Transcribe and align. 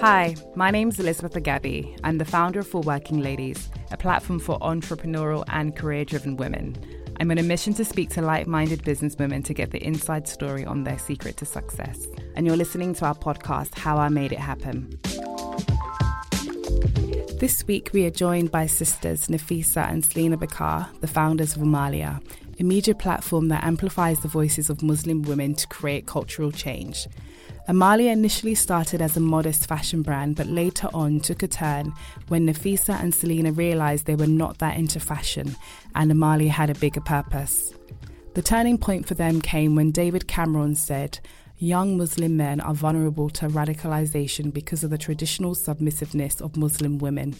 Hi, 0.00 0.36
my 0.54 0.70
name 0.70 0.90
is 0.90 1.00
Elizabeth 1.00 1.34
Agabi. 1.34 1.98
I'm 2.04 2.18
the 2.18 2.24
founder 2.24 2.60
of 2.60 2.68
For 2.68 2.80
Working 2.82 3.20
Ladies, 3.20 3.68
a 3.90 3.96
platform 3.96 4.38
for 4.38 4.58
entrepreneurial 4.60 5.44
and 5.48 5.74
career 5.74 6.04
driven 6.04 6.36
women. 6.36 6.76
I'm 7.18 7.32
on 7.32 7.38
a 7.38 7.42
mission 7.42 7.74
to 7.74 7.84
speak 7.84 8.10
to 8.10 8.22
like 8.22 8.46
minded 8.46 8.82
businesswomen 8.84 9.44
to 9.46 9.54
get 9.54 9.72
the 9.72 9.84
inside 9.84 10.28
story 10.28 10.64
on 10.64 10.84
their 10.84 10.98
secret 10.98 11.36
to 11.38 11.44
success. 11.44 12.06
And 12.36 12.46
you're 12.46 12.56
listening 12.56 12.94
to 12.94 13.06
our 13.06 13.14
podcast, 13.14 13.76
How 13.76 13.98
I 13.98 14.08
Made 14.08 14.30
It 14.30 14.38
Happen. 14.38 15.00
This 17.40 17.66
week, 17.66 17.90
we 17.92 18.06
are 18.06 18.10
joined 18.10 18.52
by 18.52 18.66
sisters 18.66 19.26
Nafisa 19.26 19.90
and 19.90 20.04
Selina 20.04 20.38
Bakkar, 20.38 20.88
the 21.00 21.08
founders 21.08 21.56
of 21.56 21.62
Amaliah, 21.62 22.22
a 22.58 22.64
media 22.64 22.94
platform 22.94 23.48
that 23.48 23.64
amplifies 23.64 24.20
the 24.20 24.28
voices 24.28 24.68
of 24.68 24.82
Muslim 24.82 25.22
women 25.22 25.54
to 25.54 25.66
create 25.68 26.06
cultural 26.06 26.50
change. 26.50 27.06
Amaliah 27.68 28.12
initially 28.12 28.54
started 28.54 29.02
as 29.02 29.16
a 29.16 29.20
modest 29.20 29.68
fashion 29.68 30.02
brand, 30.02 30.36
but 30.36 30.46
later 30.46 30.88
on 30.94 31.20
took 31.20 31.42
a 31.42 31.48
turn 31.48 31.92
when 32.28 32.46
Nafisa 32.46 32.98
and 33.00 33.14
Selina 33.14 33.52
realized 33.52 34.06
they 34.06 34.14
were 34.14 34.26
not 34.26 34.58
that 34.58 34.78
into 34.78 34.98
fashion 34.98 35.54
and 35.94 36.10
Amaliah 36.10 36.48
had 36.48 36.70
a 36.70 36.74
bigger 36.74 37.02
purpose. 37.02 37.74
The 38.34 38.42
turning 38.42 38.78
point 38.78 39.06
for 39.06 39.14
them 39.14 39.42
came 39.42 39.74
when 39.74 39.90
David 39.90 40.26
Cameron 40.26 40.76
said, 40.76 41.20
Young 41.58 41.98
Muslim 41.98 42.36
men 42.36 42.60
are 42.60 42.72
vulnerable 42.72 43.28
to 43.30 43.48
radicalization 43.48 44.52
because 44.52 44.84
of 44.84 44.90
the 44.90 44.98
traditional 44.98 45.54
submissiveness 45.54 46.40
of 46.40 46.56
Muslim 46.56 46.98
women. 46.98 47.34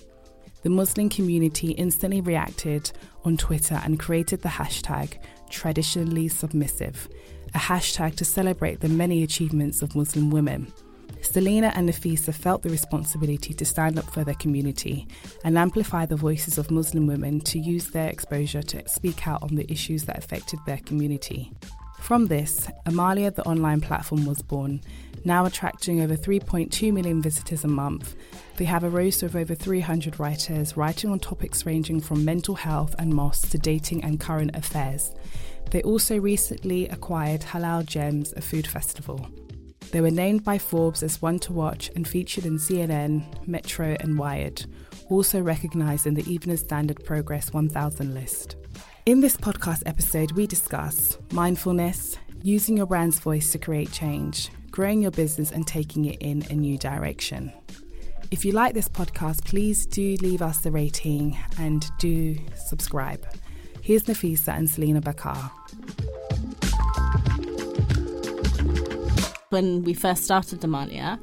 The 0.63 0.71
Muslim 0.71 1.09
community 1.09 1.71
instantly 1.73 2.21
reacted 2.21 2.91
on 3.25 3.37
Twitter 3.37 3.81
and 3.85 3.99
created 3.99 4.43
the 4.43 4.49
hashtag 4.49 5.19
traditionally 5.51 6.29
submissive, 6.29 7.09
a 7.55 7.59
hashtag 7.59 8.17
to 8.17 8.25
celebrate 8.25 8.81
the 8.81 8.89
many 8.89 9.23
achievements 9.23 9.83
of 9.83 9.95
Muslim 9.95 10.31
women. 10.31 10.73
Selina 11.21 11.73
and 11.75 11.89
Nafisa 11.89 12.33
felt 12.33 12.63
the 12.63 12.71
responsibility 12.71 13.53
to 13.53 13.65
stand 13.65 13.99
up 13.99 14.11
for 14.11 14.25
their 14.25 14.35
community 14.35 15.07
and 15.45 15.59
amplify 15.59 16.07
the 16.07 16.17
voices 16.17 16.59
of 16.59 16.71
Muslim 16.71 17.07
women 17.07 17.41
to 17.41 17.59
use 17.59 17.91
their 17.91 18.09
exposure 18.09 18.63
to 18.63 18.89
speak 18.89 19.27
out 19.27 19.43
on 19.43 19.55
the 19.55 19.71
issues 19.71 20.05
that 20.05 20.19
affected 20.19 20.59
their 20.67 20.79
community. 20.79 21.53
From 22.01 22.27
this, 22.27 22.69
Amaliah, 22.87 23.35
the 23.35 23.45
online 23.45 23.81
platform, 23.81 24.25
was 24.25 24.41
born, 24.41 24.81
now 25.25 25.45
attracting 25.45 26.01
over 26.01 26.17
3.2 26.17 26.93
million 26.93 27.21
visitors 27.21 27.65
a 27.65 27.69
month. 27.69 28.15
They 28.59 28.65
have 28.65 28.83
a 28.83 28.91
roster 28.91 29.25
of 29.25 29.37
over 29.37 29.55
300 29.55 30.19
writers 30.19 30.77
writing 30.77 31.11
on 31.11 31.21
topics 31.21 31.65
ranging 31.65 32.01
from 32.01 32.25
mental 32.25 32.57
health 32.57 32.93
and 32.99 33.15
mosques 33.15 33.51
to 33.51 33.59
dating 33.59 34.03
and 34.03 34.19
current 34.19 34.57
affairs. 34.57 35.15
They 35.71 35.81
also 35.83 36.19
recently 36.19 36.89
acquired 36.89 37.43
Halal 37.43 37.87
Gems, 37.87 38.33
a 38.37 38.41
food 38.41 38.67
festival. 38.67 39.25
They 39.93 40.01
were 40.01 40.11
named 40.11 40.43
by 40.43 40.59
Forbes 40.59 41.05
as 41.05 41.23
one 41.23 41.39
to 41.41 41.53
watch 41.53 41.93
and 41.95 42.07
featured 42.07 42.47
in 42.47 42.57
CNN, 42.57 43.47
Metro, 43.47 43.97
and 44.01 44.19
Wired, 44.19 44.67
also 45.09 45.41
recognised 45.41 46.09
in 46.09 46.15
the 46.15 46.29
Evening 46.29 46.57
Standard 46.57 47.05
Progress 47.05 47.53
1000 47.53 48.13
list. 48.13 48.57
In 49.07 49.21
this 49.21 49.37
podcast 49.37 49.85
episode, 49.87 50.33
we 50.33 50.49
discuss 50.49 51.17
mindfulness, 51.31 52.17
using 52.43 52.77
your 52.77 52.87
brand's 52.87 53.21
voice 53.21 53.53
to 53.53 53.59
create 53.59 53.93
change, 53.93 54.51
growing 54.73 55.01
your 55.01 55.13
business, 55.13 55.53
and 55.53 55.65
taking 55.65 56.07
it 56.07 56.21
in 56.21 56.43
a 56.51 56.55
new 56.55 56.77
direction. 56.77 57.53
If 58.31 58.45
you 58.45 58.53
like 58.53 58.75
this 58.75 58.91
podcast, 58.91 59.47
please 59.47 59.87
do 59.87 60.17
leave 60.21 60.43
us 60.43 60.65
a 60.67 60.71
rating 60.71 61.39
and 61.59 61.91
do 61.99 62.37
subscribe. 62.57 63.27
Here's 63.81 64.03
Nafisa 64.03 64.49
and 64.49 64.69
Selina 64.69 65.01
Bakkar. 65.01 65.51
When 69.49 69.83
we 69.83 69.95
first 69.95 70.25
started 70.25 70.61
Amaliah, 70.61 71.19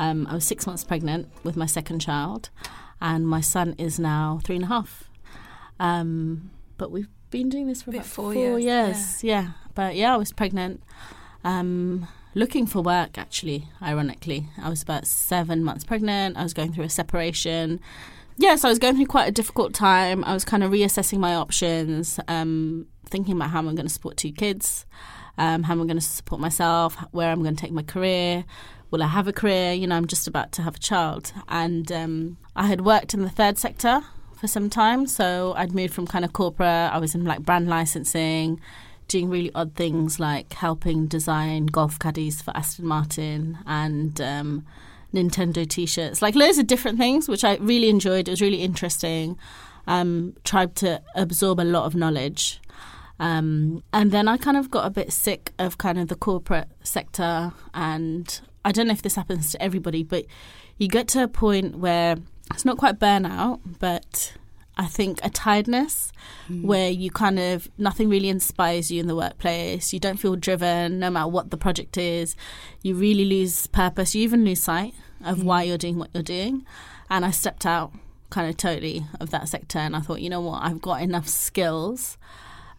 um, 0.00 0.26
I 0.26 0.34
was 0.34 0.44
six 0.44 0.66
months 0.66 0.82
pregnant 0.82 1.28
with 1.44 1.56
my 1.56 1.66
second 1.66 2.00
child, 2.00 2.50
and 3.00 3.24
my 3.28 3.40
son 3.40 3.76
is 3.78 4.00
now 4.00 4.40
three 4.42 4.56
and 4.56 4.64
a 4.64 4.68
half. 4.68 5.08
Um, 5.78 6.50
but 6.76 6.90
we've 6.90 7.08
been 7.30 7.50
doing 7.50 7.68
this 7.68 7.82
for 7.82 7.90
about 7.90 8.04
four 8.04 8.32
four 8.34 8.58
years, 8.58 8.64
years. 8.64 9.24
Yeah. 9.24 9.50
but 9.76 9.94
yeah, 9.94 10.12
I 10.12 10.16
was 10.16 10.32
pregnant. 10.32 10.82
Um, 11.44 12.08
looking 12.38 12.66
for 12.66 12.80
work, 12.80 13.18
actually, 13.18 13.68
ironically. 13.82 14.48
I 14.62 14.68
was 14.68 14.82
about 14.82 15.06
seven 15.06 15.64
months 15.64 15.84
pregnant. 15.84 16.36
I 16.36 16.42
was 16.42 16.54
going 16.54 16.72
through 16.72 16.84
a 16.84 16.90
separation 16.90 17.80
yes, 18.38 18.64
I 18.64 18.68
was 18.68 18.78
going 18.78 18.96
through 18.96 19.06
quite 19.06 19.28
a 19.28 19.32
difficult 19.32 19.74
time. 19.74 20.24
I 20.24 20.32
was 20.32 20.44
kind 20.44 20.62
of 20.62 20.70
reassessing 20.70 21.18
my 21.18 21.34
options, 21.34 22.18
um, 22.28 22.86
thinking 23.06 23.34
about 23.34 23.50
how 23.50 23.58
I'm 23.58 23.74
going 23.74 23.86
to 23.86 23.92
support 23.92 24.16
two 24.16 24.32
kids, 24.32 24.86
um, 25.36 25.64
how 25.64 25.74
I'm 25.74 25.86
going 25.86 25.98
to 25.98 26.00
support 26.00 26.40
myself, 26.40 26.96
where 27.10 27.30
I'm 27.30 27.42
going 27.42 27.56
to 27.56 27.60
take 27.60 27.72
my 27.72 27.82
career. 27.82 28.44
Will 28.90 29.02
I 29.02 29.08
have 29.08 29.28
a 29.28 29.32
career? 29.32 29.72
You 29.72 29.86
know, 29.86 29.96
I'm 29.96 30.06
just 30.06 30.26
about 30.26 30.52
to 30.52 30.62
have 30.62 30.76
a 30.76 30.78
child. 30.78 31.32
And 31.48 31.92
um, 31.92 32.38
I 32.56 32.66
had 32.66 32.80
worked 32.82 33.12
in 33.12 33.22
the 33.22 33.28
third 33.28 33.58
sector 33.58 34.00
for 34.40 34.46
some 34.46 34.70
time. 34.70 35.06
So 35.06 35.52
I'd 35.56 35.74
moved 35.74 35.92
from 35.92 36.06
kind 36.06 36.24
of 36.24 36.32
corporate, 36.32 36.92
I 36.92 36.98
was 36.98 37.14
in 37.14 37.24
like 37.24 37.40
brand 37.40 37.68
licensing, 37.68 38.60
doing 39.08 39.28
really 39.30 39.50
odd 39.54 39.74
things 39.74 40.20
like 40.20 40.52
helping 40.52 41.06
design 41.06 41.66
golf 41.66 41.98
caddies 41.98 42.40
for 42.40 42.56
Aston 42.56 42.86
Martin 42.86 43.58
and 43.66 44.20
um, 44.20 44.66
Nintendo 45.12 45.68
T-shirts, 45.68 46.22
like 46.22 46.34
loads 46.34 46.58
of 46.58 46.66
different 46.66 46.98
things, 46.98 47.28
which 47.28 47.44
I 47.44 47.56
really 47.56 47.88
enjoyed. 47.88 48.28
It 48.28 48.32
was 48.32 48.40
really 48.40 48.62
interesting. 48.62 49.38
Um, 49.86 50.34
tried 50.44 50.76
to 50.76 51.02
absorb 51.14 51.60
a 51.60 51.64
lot 51.64 51.84
of 51.86 51.94
knowledge. 51.94 52.60
Um, 53.18 53.82
and 53.92 54.12
then 54.12 54.28
I 54.28 54.36
kind 54.36 54.56
of 54.56 54.70
got 54.70 54.86
a 54.86 54.90
bit 54.90 55.12
sick 55.12 55.52
of 55.58 55.78
kind 55.78 55.98
of 55.98 56.08
the 56.08 56.14
corporate 56.14 56.68
sector. 56.82 57.52
And 57.74 58.40
I 58.64 58.72
don't 58.72 58.86
know 58.86 58.92
if 58.92 59.02
this 59.02 59.16
happens 59.16 59.50
to 59.52 59.62
everybody, 59.62 60.02
but 60.02 60.26
you 60.76 60.88
get 60.88 61.08
to 61.08 61.22
a 61.22 61.28
point 61.28 61.78
where 61.78 62.16
it's 62.52 62.64
not 62.64 62.76
quite 62.76 62.98
burnout, 62.98 63.60
but 63.78 64.34
I 64.78 64.86
think 64.86 65.18
a 65.24 65.30
tiredness 65.30 66.12
mm. 66.48 66.62
where 66.62 66.88
you 66.88 67.10
kind 67.10 67.38
of 67.38 67.68
nothing 67.78 68.08
really 68.08 68.28
inspires 68.28 68.90
you 68.90 69.00
in 69.00 69.08
the 69.08 69.16
workplace. 69.16 69.92
You 69.92 69.98
don't 69.98 70.18
feel 70.18 70.36
driven 70.36 71.00
no 71.00 71.10
matter 71.10 71.28
what 71.28 71.50
the 71.50 71.56
project 71.56 71.98
is. 71.98 72.36
You 72.82 72.94
really 72.94 73.24
lose 73.24 73.66
purpose. 73.66 74.14
You 74.14 74.22
even 74.22 74.44
lose 74.44 74.62
sight 74.62 74.94
of 75.24 75.38
mm. 75.38 75.44
why 75.44 75.64
you're 75.64 75.78
doing 75.78 75.98
what 75.98 76.10
you're 76.14 76.22
doing. 76.22 76.64
And 77.10 77.24
I 77.24 77.32
stepped 77.32 77.66
out 77.66 77.92
kind 78.30 78.48
of 78.48 78.56
totally 78.56 79.04
of 79.20 79.30
that 79.30 79.48
sector 79.48 79.78
and 79.78 79.96
I 79.96 80.00
thought, 80.00 80.20
you 80.20 80.30
know 80.30 80.40
what, 80.40 80.62
I've 80.62 80.80
got 80.80 81.02
enough 81.02 81.26
skills 81.26 82.16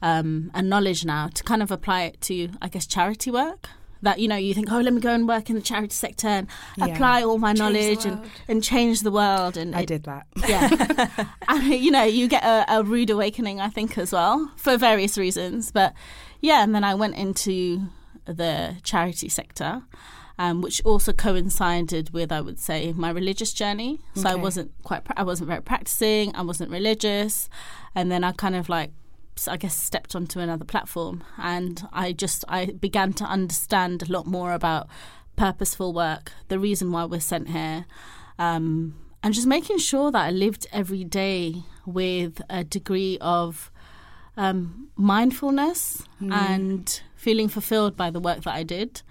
um, 0.01 0.51
and 0.53 0.69
knowledge 0.69 1.03
now 1.03 1.27
to 1.27 1.43
kind 1.43 1.61
of 1.61 1.71
apply 1.71 2.03
it 2.03 2.21
to, 2.21 2.49
I 2.61 2.69
guess, 2.69 2.85
charity 2.85 3.31
work 3.31 3.69
that 4.01 4.19
you 4.19 4.27
know 4.27 4.35
you 4.35 4.53
think 4.53 4.71
oh 4.71 4.79
let 4.79 4.93
me 4.93 5.01
go 5.01 5.13
and 5.13 5.27
work 5.27 5.49
in 5.49 5.55
the 5.55 5.61
charity 5.61 5.93
sector 5.93 6.27
and 6.27 6.47
yeah. 6.77 6.87
apply 6.87 7.23
all 7.23 7.37
my 7.37 7.49
change 7.49 7.59
knowledge 7.59 8.05
and, 8.05 8.21
and 8.47 8.63
change 8.63 9.01
the 9.01 9.11
world. 9.11 9.57
And 9.57 9.75
I 9.75 9.81
it, 9.81 9.87
did 9.87 10.03
that. 10.03 10.27
Yeah. 10.47 11.25
And 11.47 11.63
you 11.73 11.91
know 11.91 12.03
you 12.03 12.27
get 12.27 12.43
a, 12.43 12.65
a, 12.77 12.83
rude 12.83 13.09
awakening 13.09 13.59
I 13.59 13.69
think 13.69 13.97
as 13.97 14.11
well 14.11 14.51
for 14.55 14.77
various 14.77 15.17
reasons. 15.17 15.71
But 15.71 15.93
yeah 16.41 16.63
and 16.63 16.73
then 16.73 16.83
I 16.83 16.95
went 16.95 17.15
into 17.15 17.81
the 18.25 18.77
charity 18.83 19.29
sector 19.29 19.83
um, 20.37 20.61
which 20.61 20.81
also 20.85 21.11
coincided 21.11 22.11
with 22.11 22.31
I 22.31 22.39
would 22.39 22.59
say 22.59 22.93
my 22.93 23.09
religious 23.09 23.51
journey. 23.51 23.99
So 24.15 24.21
okay. 24.21 24.31
I 24.31 24.35
wasn't 24.35 24.71
quite 24.83 25.01
I 25.17 25.23
wasn't 25.23 25.49
very 25.49 25.61
practicing 25.61 26.35
I 26.35 26.41
wasn't 26.41 26.71
religious. 26.71 27.49
And 27.95 28.11
then 28.11 28.23
I 28.23 28.31
kind 28.31 28.55
of 28.55 28.69
like 28.69 28.91
I 29.47 29.57
guess 29.57 29.75
stepped 29.75 30.15
onto 30.15 30.39
another 30.39 30.65
platform 30.65 31.23
and 31.37 31.87
I 31.91 32.13
just 32.13 32.45
I 32.47 32.67
began 32.67 33.13
to 33.13 33.23
understand 33.23 34.03
a 34.03 34.11
lot 34.11 34.25
more 34.25 34.53
about 34.53 34.87
purposeful 35.35 35.93
work, 35.93 36.31
the 36.49 36.59
reason 36.59 36.91
why 36.91 37.05
we're 37.05 37.19
sent 37.19 37.49
here, 37.49 37.85
um, 38.37 38.95
and 39.23 39.33
just 39.33 39.47
making 39.47 39.77
sure 39.77 40.11
that 40.11 40.21
I 40.21 40.31
lived 40.31 40.67
every 40.71 41.03
day 41.03 41.63
with 41.85 42.41
a 42.49 42.63
degree 42.63 43.17
of 43.21 43.71
um, 44.37 44.89
mindfulness 44.95 46.03
mm. 46.21 46.31
and 46.31 47.01
feeling 47.15 47.47
fulfilled 47.47 47.95
by 47.95 48.09
the 48.09 48.19
work 48.19 48.43
that 48.43 48.53
I 48.53 48.63
did. 48.63 49.01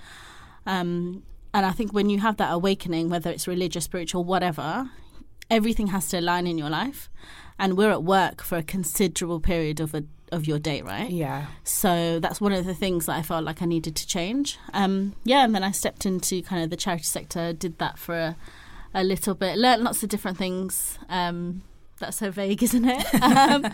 Um, 0.67 1.23
and 1.53 1.65
I 1.67 1.73
think 1.73 1.93
when 1.93 2.11
you 2.11 2.21
have 2.21 2.37
that 2.37 2.53
awakening, 2.53 3.09
whether 3.09 3.31
it's 3.31 3.49
religious, 3.49 3.85
spiritual, 3.85 4.25
whatever, 4.25 4.91
everything 5.51 5.89
has 5.89 6.09
to 6.09 6.21
align 6.21 6.47
in 6.47 6.59
your 6.59 6.71
life. 6.71 7.11
And 7.59 7.77
we're 7.77 7.91
at 7.91 8.05
work 8.05 8.43
for 8.43 8.57
a 8.59 8.63
considerable 8.63 9.41
period 9.41 9.81
of 9.81 9.95
a 9.95 10.05
of 10.33 10.47
your 10.47 10.59
day, 10.59 10.83
right? 10.83 11.11
Yeah. 11.11 11.47
So 11.65 12.19
that's 12.21 12.41
one 12.41 12.53
of 12.53 12.65
the 12.65 12.75
things 12.75 13.07
that 13.07 13.17
I 13.17 13.23
felt 13.23 13.45
like 13.45 13.63
I 13.63 13.67
needed 13.67 13.97
to 13.97 14.07
change. 14.07 14.59
Um, 14.73 15.15
yeah, 15.25 15.45
and 15.45 15.55
then 15.55 15.63
I 15.63 15.71
stepped 15.71 16.07
into 16.07 16.43
kind 16.43 16.63
of 16.63 16.71
the 16.71 16.77
charity 16.77 17.05
sector, 17.05 17.53
did 17.53 17.79
that 17.79 17.99
for 17.99 18.15
a, 18.15 18.37
a 18.95 19.05
little 19.05 19.35
bit, 19.35 19.59
learned 19.59 19.83
lots 19.83 20.03
of 20.03 20.09
different 20.09 20.39
things. 20.39 20.99
Um, 21.09 21.63
that's 21.99 22.19
so 22.19 22.31
vague, 22.31 22.63
isn't 22.63 22.85
it? 22.85 23.15
um, 23.23 23.67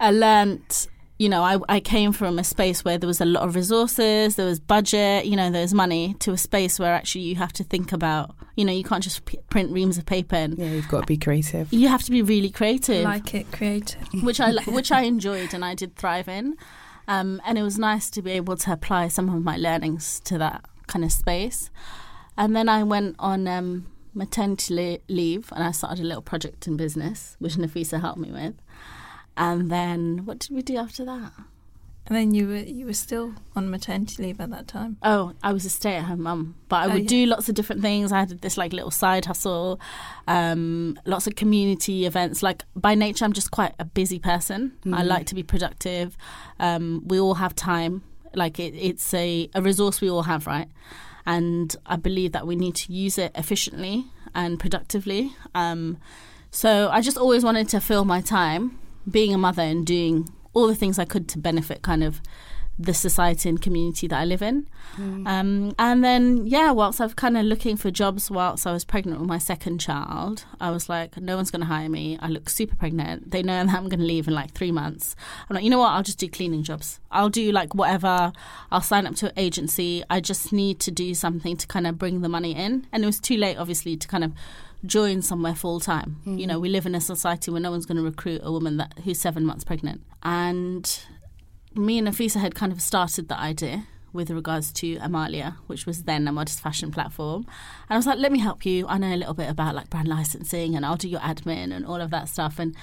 I 0.00 0.10
learned 0.10 0.88
you 1.18 1.28
know, 1.28 1.42
I, 1.42 1.58
I 1.68 1.80
came 1.80 2.12
from 2.12 2.38
a 2.38 2.44
space 2.44 2.84
where 2.84 2.98
there 2.98 3.06
was 3.06 3.20
a 3.20 3.24
lot 3.24 3.44
of 3.44 3.54
resources, 3.54 4.34
there 4.34 4.46
was 4.46 4.58
budget, 4.58 5.26
you 5.26 5.36
know, 5.36 5.50
there's 5.50 5.72
money, 5.72 6.14
to 6.20 6.32
a 6.32 6.38
space 6.38 6.78
where 6.78 6.92
actually 6.92 7.22
you 7.22 7.36
have 7.36 7.52
to 7.54 7.64
think 7.64 7.92
about, 7.92 8.34
you 8.56 8.64
know, 8.64 8.72
you 8.72 8.82
can't 8.82 9.02
just 9.02 9.24
p- 9.24 9.38
print 9.48 9.70
reams 9.70 9.96
of 9.96 10.06
paper. 10.06 10.34
And 10.34 10.58
yeah, 10.58 10.72
you've 10.72 10.88
got 10.88 11.02
to 11.02 11.06
be 11.06 11.16
creative. 11.16 11.72
You 11.72 11.88
have 11.88 12.02
to 12.02 12.10
be 12.10 12.22
really 12.22 12.50
creative. 12.50 13.04
Like 13.04 13.32
it, 13.32 13.52
creative. 13.52 14.02
Which 14.22 14.40
I 14.40 14.52
which 14.66 14.90
I 14.90 15.02
enjoyed 15.14 15.54
and 15.54 15.64
I 15.64 15.74
did 15.74 15.94
thrive 15.94 16.28
in, 16.28 16.56
um, 17.06 17.40
and 17.46 17.58
it 17.58 17.62
was 17.62 17.78
nice 17.78 18.10
to 18.10 18.22
be 18.22 18.32
able 18.32 18.56
to 18.56 18.72
apply 18.72 19.08
some 19.08 19.28
of 19.28 19.42
my 19.42 19.56
learnings 19.56 20.20
to 20.24 20.38
that 20.38 20.64
kind 20.88 21.04
of 21.04 21.12
space. 21.12 21.70
And 22.36 22.56
then 22.56 22.68
I 22.68 22.82
went 22.82 23.14
on 23.20 23.46
um, 23.46 23.86
maternity 24.14 25.00
leave 25.08 25.52
and 25.52 25.62
I 25.62 25.70
started 25.70 26.02
a 26.02 26.06
little 26.06 26.22
project 26.22 26.66
in 26.66 26.76
business, 26.76 27.36
which 27.38 27.54
Nafisa 27.54 28.00
helped 28.00 28.18
me 28.18 28.32
with. 28.32 28.54
And 29.36 29.70
then 29.70 30.24
what 30.26 30.38
did 30.38 30.50
we 30.54 30.62
do 30.62 30.76
after 30.76 31.04
that? 31.04 31.32
And 32.06 32.14
then 32.14 32.34
you 32.34 32.46
were 32.48 32.56
you 32.56 32.84
were 32.84 32.92
still 32.92 33.32
on 33.56 33.70
maternity 33.70 34.22
leave 34.22 34.38
at 34.38 34.50
that 34.50 34.68
time. 34.68 34.98
Oh, 35.02 35.32
I 35.42 35.54
was 35.54 35.64
a 35.64 35.70
stay-at-home 35.70 36.20
mum, 36.22 36.54
but 36.68 36.76
I 36.76 36.84
Oh, 36.86 36.92
would 36.92 37.04
yeah. 37.04 37.08
do 37.08 37.26
lots 37.26 37.48
of 37.48 37.54
different 37.54 37.80
things. 37.80 38.12
I 38.12 38.18
had 38.20 38.28
this 38.42 38.58
like 38.58 38.74
little 38.74 38.90
side 38.90 39.24
hustle, 39.24 39.80
um, 40.28 40.98
lots 41.06 41.26
of 41.26 41.34
community 41.34 42.04
events. 42.04 42.42
Like 42.42 42.64
by 42.76 42.94
nature, 42.94 43.24
I'm 43.24 43.32
just 43.32 43.50
quite 43.52 43.74
a 43.78 43.86
busy 43.86 44.18
person. 44.18 44.72
I 44.84 45.02
Mhm. 45.02 45.06
like 45.06 45.26
to 45.28 45.34
be 45.34 45.42
productive. 45.42 46.14
Um, 46.60 47.02
we 47.06 47.18
all 47.18 47.34
have 47.34 47.54
time. 47.54 48.02
Like 48.34 48.58
it, 48.60 48.74
it's 48.74 49.14
a, 49.14 49.48
a 49.54 49.62
resource 49.62 50.02
we 50.02 50.10
all 50.10 50.24
have, 50.24 50.46
right? 50.46 50.68
And 51.24 51.74
I 51.86 51.96
believe 51.96 52.32
that 52.32 52.46
we 52.46 52.54
need 52.54 52.74
to 52.74 52.92
use 52.92 53.16
it 53.16 53.32
efficiently 53.34 54.04
and 54.34 54.60
productively. 54.60 55.32
Um, 55.54 55.96
so 56.50 56.90
I 56.92 57.00
just 57.00 57.16
always 57.16 57.44
wanted 57.44 57.68
to 57.70 57.80
fill 57.80 58.04
my 58.04 58.20
time 58.20 58.78
being 59.10 59.34
a 59.34 59.38
mother 59.38 59.62
and 59.62 59.86
doing 59.86 60.28
all 60.52 60.66
the 60.66 60.74
things 60.74 60.98
I 60.98 61.04
could 61.04 61.28
to 61.30 61.38
benefit 61.38 61.82
kind 61.82 62.04
of 62.04 62.20
the 62.76 62.92
society 62.92 63.48
and 63.48 63.62
community 63.62 64.08
that 64.08 64.18
I 64.18 64.24
live 64.24 64.42
in. 64.42 64.66
Um, 65.28 65.74
and 65.78 66.02
then, 66.02 66.46
yeah, 66.46 66.72
whilst 66.72 67.00
I 67.00 67.04
was 67.04 67.14
kind 67.14 67.36
of 67.36 67.44
looking 67.44 67.76
for 67.76 67.90
jobs 67.90 68.30
whilst 68.30 68.66
I 68.66 68.72
was 68.72 68.84
pregnant 68.84 69.20
with 69.20 69.28
my 69.28 69.38
second 69.38 69.80
child, 69.80 70.44
I 70.60 70.72
was 70.72 70.88
like, 70.88 71.16
no 71.16 71.36
one's 71.36 71.52
going 71.52 71.60
to 71.60 71.66
hire 71.66 71.88
me. 71.88 72.18
I 72.20 72.28
look 72.28 72.48
super 72.48 72.74
pregnant. 72.74 73.30
They 73.30 73.42
know 73.42 73.64
that 73.64 73.74
I'm 73.74 73.88
going 73.88 74.00
to 74.00 74.04
leave 74.04 74.26
in 74.26 74.34
like 74.34 74.52
three 74.52 74.72
months. 74.72 75.14
I'm 75.48 75.54
like, 75.54 75.62
you 75.62 75.70
know 75.70 75.78
what? 75.78 75.90
I'll 75.90 76.02
just 76.02 76.18
do 76.18 76.28
cleaning 76.28 76.64
jobs. 76.64 76.98
I'll 77.12 77.28
do 77.28 77.52
like 77.52 77.74
whatever. 77.76 78.32
I'll 78.72 78.80
sign 78.80 79.06
up 79.06 79.14
to 79.16 79.26
an 79.26 79.34
agency. 79.36 80.02
I 80.10 80.20
just 80.20 80.52
need 80.52 80.80
to 80.80 80.90
do 80.90 81.14
something 81.14 81.56
to 81.56 81.66
kind 81.68 81.86
of 81.86 81.96
bring 81.96 82.22
the 82.22 82.28
money 82.28 82.56
in. 82.56 82.88
And 82.92 83.04
it 83.04 83.06
was 83.06 83.20
too 83.20 83.36
late, 83.36 83.56
obviously, 83.56 83.96
to 83.96 84.08
kind 84.08 84.24
of 84.24 84.32
join 84.86 85.22
somewhere 85.22 85.54
full 85.54 85.80
time. 85.80 86.20
You 86.24 86.32
mm-hmm. 86.32 86.48
know, 86.48 86.60
we 86.60 86.68
live 86.68 86.86
in 86.86 86.94
a 86.94 87.00
society 87.00 87.50
where 87.50 87.60
no 87.60 87.70
one's 87.70 87.86
going 87.86 87.96
to 87.96 88.02
recruit 88.02 88.40
a 88.44 88.52
woman 88.52 88.76
that 88.76 88.98
who's 89.04 89.20
seven 89.20 89.44
months 89.44 89.64
pregnant. 89.64 90.02
And 90.22 91.00
me 91.74 91.98
and 91.98 92.08
Nafisa 92.08 92.40
had 92.40 92.54
kind 92.54 92.72
of 92.72 92.80
started 92.80 93.28
the 93.28 93.38
idea 93.38 93.86
with 94.12 94.30
regards 94.30 94.72
to 94.72 94.96
Amaliah, 94.96 95.56
which 95.66 95.86
was 95.86 96.04
then 96.04 96.28
a 96.28 96.32
modest 96.32 96.60
fashion 96.60 96.92
platform. 96.92 97.42
And 97.88 97.90
I 97.90 97.96
was 97.96 98.06
like, 98.06 98.18
let 98.18 98.30
me 98.30 98.38
help 98.38 98.64
you. 98.64 98.86
I 98.86 98.96
know 98.96 99.12
a 99.12 99.16
little 99.16 99.34
bit 99.34 99.50
about 99.50 99.74
like 99.74 99.90
brand 99.90 100.06
licensing 100.06 100.76
and 100.76 100.86
I'll 100.86 100.96
do 100.96 101.08
your 101.08 101.20
admin 101.20 101.74
and 101.74 101.84
all 101.84 102.00
of 102.00 102.10
that 102.10 102.28
stuff. 102.28 102.60
And 102.60 102.76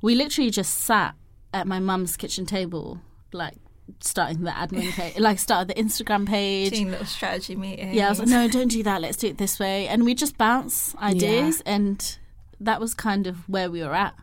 we 0.00 0.14
literally 0.14 0.50
just 0.50 0.74
sat 0.74 1.14
at 1.52 1.66
my 1.66 1.78
mum's 1.78 2.16
kitchen 2.16 2.46
table, 2.46 3.00
like 3.32 3.56
starting 4.00 4.42
the 4.44 4.50
admin 4.50 4.90
page, 4.96 5.18
like 5.18 5.38
started 5.38 5.68
the 5.68 5.80
Instagram 5.82 6.26
page. 6.26 6.72
Doing 6.72 6.90
little 6.90 7.06
strategy 7.06 7.56
meetings. 7.56 7.94
Yeah, 7.94 8.06
I 8.06 8.10
was 8.10 8.18
like, 8.18 8.28
no, 8.28 8.48
don't 8.48 8.68
do 8.68 8.82
that. 8.82 9.00
Let's 9.00 9.16
do 9.16 9.28
it 9.28 9.38
this 9.38 9.58
way. 9.58 9.88
And 9.88 10.04
we 10.04 10.14
just 10.14 10.38
bounce 10.38 10.94
ideas, 10.96 11.62
and 11.66 12.18
that 12.60 12.80
was 12.80 12.94
kind 12.94 13.26
of 13.26 13.48
where 13.48 13.70
we 13.70 13.82
were 13.82 13.94
at. 13.94 14.14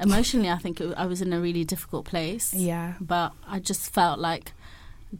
Emotionally, 0.00 0.48
I 0.48 0.56
think 0.56 0.80
it, 0.80 0.94
I 0.96 1.06
was 1.06 1.20
in 1.20 1.32
a 1.32 1.40
really 1.40 1.64
difficult 1.64 2.06
place. 2.06 2.54
Yeah, 2.54 2.94
But 3.00 3.32
I 3.46 3.58
just 3.58 3.92
felt 3.92 4.18
like 4.18 4.52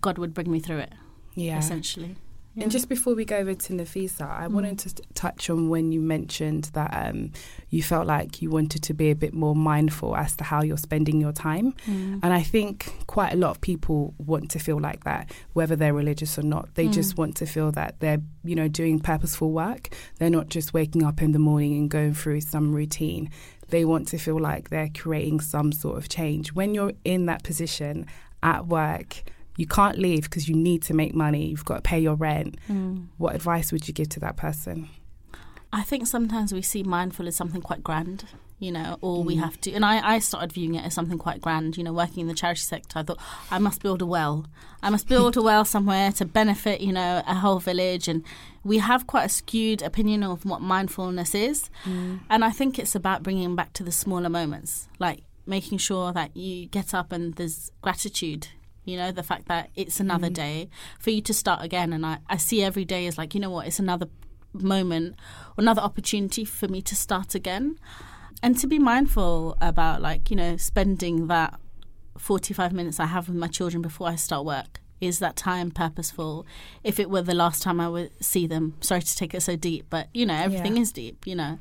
God 0.01 0.19
would 0.19 0.33
bring 0.33 0.51
me 0.51 0.61
through 0.61 0.79
it, 0.79 0.93
yeah. 1.35 1.59
essentially. 1.59 2.17
And 2.55 2.71
just 2.71 2.89
before 2.89 3.15
we 3.15 3.25
go 3.25 3.37
over 3.39 3.55
to 3.55 3.73
Nafisa, 3.73 4.29
I 4.29 4.47
Mm. 4.47 4.53
wanted 4.53 4.79
to 4.81 4.91
touch 5.15 5.49
on 5.49 5.71
when 5.71 5.91
you 5.91 6.01
mentioned 6.03 6.65
that 6.75 6.91
um, 6.93 7.33
you 7.71 7.83
felt 7.83 8.07
like 8.07 8.43
you 8.43 8.51
wanted 8.51 8.83
to 8.83 8.93
be 8.95 9.11
a 9.11 9.15
bit 9.17 9.33
more 9.33 9.57
mindful 9.57 10.15
as 10.15 10.37
to 10.37 10.45
how 10.45 10.63
you're 10.63 10.77
spending 10.77 11.19
your 11.21 11.33
time. 11.33 11.73
Mm. 11.87 12.21
And 12.23 12.33
I 12.35 12.43
think 12.43 12.93
quite 13.07 13.33
a 13.33 13.37
lot 13.37 13.51
of 13.53 13.61
people 13.63 14.13
want 14.19 14.51
to 14.51 14.59
feel 14.59 14.79
like 14.79 15.05
that, 15.05 15.31
whether 15.55 15.75
they're 15.77 15.95
religious 15.95 16.39
or 16.39 16.43
not. 16.43 16.75
They 16.75 16.89
just 16.89 17.15
Mm. 17.15 17.19
want 17.19 17.37
to 17.37 17.47
feel 17.47 17.73
that 17.73 18.01
they're, 18.01 18.21
you 18.45 18.55
know, 18.55 18.69
doing 18.69 19.01
purposeful 19.01 19.51
work. 19.53 19.89
They're 20.19 20.29
not 20.29 20.49
just 20.51 20.75
waking 20.75 21.03
up 21.05 21.23
in 21.23 21.33
the 21.33 21.39
morning 21.39 21.73
and 21.79 21.89
going 21.91 22.13
through 22.13 22.43
some 22.43 22.75
routine. 22.75 23.31
They 23.71 23.87
want 23.87 24.09
to 24.09 24.19
feel 24.19 24.39
like 24.39 24.69
they're 24.69 24.91
creating 24.95 25.41
some 25.41 25.73
sort 25.73 25.97
of 25.97 26.11
change. 26.11 26.53
When 26.53 26.75
you're 26.75 26.93
in 27.05 27.25
that 27.27 27.43
position 27.45 28.05
at 28.43 28.67
work, 28.67 29.23
you 29.57 29.67
can't 29.67 29.99
leave 29.99 30.23
because 30.25 30.49
you 30.49 30.55
need 30.57 30.83
to 30.85 30.95
make 30.95 31.15
money. 31.15 31.47
You've 31.49 31.65
got 31.65 31.77
to 31.77 31.83
pay 31.83 32.01
your 32.01 32.15
rent. 32.15 32.57
Mm. 32.71 33.07
What 33.19 33.35
advice 33.35 33.71
would 33.73 33.87
you 33.89 33.95
give 33.95 34.09
to 34.11 34.21
that 34.21 34.37
person? 34.37 34.89
I 35.73 35.83
think 35.83 36.07
sometimes 36.07 36.53
we 36.53 36.63
see 36.63 36.83
mindful 36.83 37.27
as 37.27 37.35
something 37.37 37.63
quite 37.63 37.83
grand, 37.83 38.25
you 38.59 38.71
know, 38.71 38.99
or 39.01 39.25
we 39.25 39.37
Mm. 39.37 39.41
have 39.41 39.59
to. 39.63 39.73
And 39.73 39.85
I, 39.87 40.15
I 40.17 40.19
started 40.19 40.53
viewing 40.53 40.75
it 40.75 40.85
as 40.85 40.93
something 40.93 41.17
quite 41.17 41.41
grand, 41.41 41.79
you 41.79 41.85
know, 41.85 41.95
working 41.95 42.21
in 42.21 42.27
the 42.29 42.35
charity 42.35 42.61
sector. 42.61 42.99
I 42.99 43.03
thought, 43.03 43.19
I 43.51 43.59
must 43.59 43.83
build 43.83 44.03
a 44.03 44.07
well. 44.07 44.47
I 44.83 44.91
must 44.91 45.09
build 45.09 45.37
a 45.37 45.43
well 45.51 45.65
somewhere 45.65 46.13
to 46.13 46.25
benefit, 46.27 46.83
you 46.83 46.93
know, 46.93 47.23
a 47.27 47.35
whole 47.35 47.59
village. 47.59 48.07
And 48.07 48.23
we 48.65 48.79
have 48.79 49.07
quite 49.07 49.25
a 49.25 49.29
skewed 49.31 49.81
opinion 49.81 50.23
of 50.23 50.45
what 50.45 50.61
mindfulness 50.61 51.35
is. 51.35 51.71
And 51.87 52.45
I 52.45 52.51
think 52.51 52.79
it's 52.79 52.95
about 52.95 53.23
bringing 53.23 53.57
back 53.57 53.73
to 53.75 53.83
the 53.83 53.93
smaller 53.93 54.29
moments, 54.29 54.89
like 54.99 55.23
making 55.47 55.79
sure 55.79 56.13
that 56.13 56.37
you 56.37 56.67
get 56.67 56.93
up 56.95 57.13
and 57.13 57.35
there's 57.37 57.71
gratitude. 57.81 58.49
You 58.85 58.97
know, 58.97 59.13
the 59.13 59.23
fact 59.23 59.47
that 59.47 59.71
it's 59.77 60.01
another 60.01 60.29
day 60.31 60.69
for 60.99 61.11
you 61.11 61.21
to 61.23 61.33
start 61.35 61.63
again. 61.63 61.93
And 61.93 62.05
I, 62.05 62.19
I 62.29 62.37
see 62.37 62.63
every 62.65 62.85
day 62.85 63.07
as 63.07 63.17
like, 63.17 63.35
you 63.35 63.41
know 63.41 63.51
what, 63.51 63.67
it's 63.67 63.79
another 63.79 64.09
moment, 64.53 65.15
another 65.57 65.81
opportunity 65.83 66.45
for 66.45 66.69
me 66.69 66.83
to 66.83 66.97
start 66.97 67.35
again. 67.35 67.79
And 68.43 68.59
to 68.59 68.67
be 68.67 68.81
mindful 68.81 69.57
about, 69.61 70.03
like, 70.03 70.29
you 70.31 70.37
know, 70.37 70.57
spending 70.57 71.29
that 71.29 71.59
45 72.19 72.73
minutes 72.73 72.99
I 72.99 73.07
have 73.07 73.29
with 73.29 73.37
my 73.37 73.47
children 73.47 73.83
before 73.83 74.09
I 74.09 74.17
start 74.17 74.45
work. 74.45 74.81
Is 75.01 75.21
that 75.21 75.37
time 75.37 75.71
purposeful? 75.71 76.45
If 76.83 76.99
it 77.01 77.09
were 77.09 77.23
the 77.23 77.35
last 77.35 77.63
time 77.63 77.81
I 77.81 77.89
would 77.89 78.11
see 78.23 78.47
them, 78.49 78.75
sorry 78.81 79.03
to 79.03 79.17
take 79.17 79.33
it 79.35 79.43
so 79.43 79.55
deep, 79.57 79.87
but 79.91 80.09
you 80.13 80.27
know, 80.27 80.35
everything 80.35 80.77
Yeah. 80.77 80.83
is 80.83 80.93
deep, 80.93 81.25
you 81.27 81.35
know. 81.37 81.59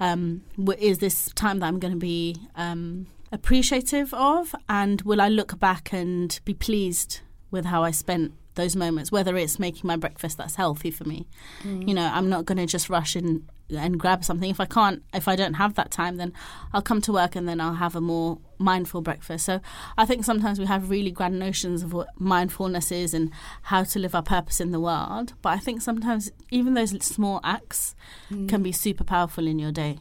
Um, 0.00 0.42
is 0.78 0.98
this 0.98 1.30
time 1.34 1.60
that 1.60 1.66
I'm 1.66 1.78
going 1.78 1.94
to 1.94 1.98
be 1.98 2.36
um, 2.56 3.06
appreciative 3.32 4.12
of? 4.14 4.54
And 4.68 5.02
will 5.02 5.20
I 5.20 5.28
look 5.28 5.58
back 5.58 5.92
and 5.92 6.38
be 6.44 6.54
pleased 6.54 7.20
with 7.50 7.64
how 7.66 7.82
I 7.82 7.90
spent 7.90 8.32
those 8.54 8.74
moments, 8.74 9.12
whether 9.12 9.36
it's 9.36 9.58
making 9.58 9.86
my 9.86 9.96
breakfast 9.96 10.38
that's 10.38 10.56
healthy 10.56 10.90
for 10.90 11.04
me? 11.04 11.26
Mm. 11.62 11.88
You 11.88 11.94
know, 11.94 12.10
I'm 12.12 12.28
not 12.28 12.46
going 12.46 12.58
to 12.58 12.66
just 12.66 12.88
rush 12.90 13.16
in 13.16 13.44
and 13.70 13.98
grab 13.98 14.24
something. 14.24 14.50
If 14.50 14.60
I 14.60 14.66
can't, 14.66 15.02
if 15.12 15.28
I 15.28 15.36
don't 15.36 15.54
have 15.54 15.74
that 15.74 15.90
time, 15.90 16.16
then 16.16 16.32
I'll 16.72 16.82
come 16.82 17.00
to 17.02 17.12
work 17.12 17.34
and 17.34 17.48
then 17.48 17.60
I'll 17.60 17.74
have 17.74 17.96
a 17.96 18.00
more 18.00 18.38
mindful 18.58 19.02
breakfast. 19.02 19.44
So 19.44 19.60
I 19.98 20.06
think 20.06 20.24
sometimes 20.24 20.58
we 20.58 20.66
have 20.66 20.90
really 20.90 21.10
grand 21.10 21.38
notions 21.38 21.82
of 21.82 21.92
what 21.92 22.08
mindfulness 22.18 22.92
is 22.92 23.12
and 23.12 23.30
how 23.62 23.84
to 23.84 23.98
live 23.98 24.14
our 24.14 24.22
purpose 24.22 24.60
in 24.60 24.70
the 24.70 24.80
world. 24.80 25.34
But 25.42 25.50
I 25.50 25.58
think 25.58 25.82
sometimes 25.82 26.30
even 26.50 26.74
those 26.74 26.90
small 27.04 27.40
acts 27.42 27.94
mm. 28.30 28.48
can 28.48 28.62
be 28.62 28.72
super 28.72 29.04
powerful 29.04 29.46
in 29.46 29.58
your 29.58 29.72
day. 29.72 29.98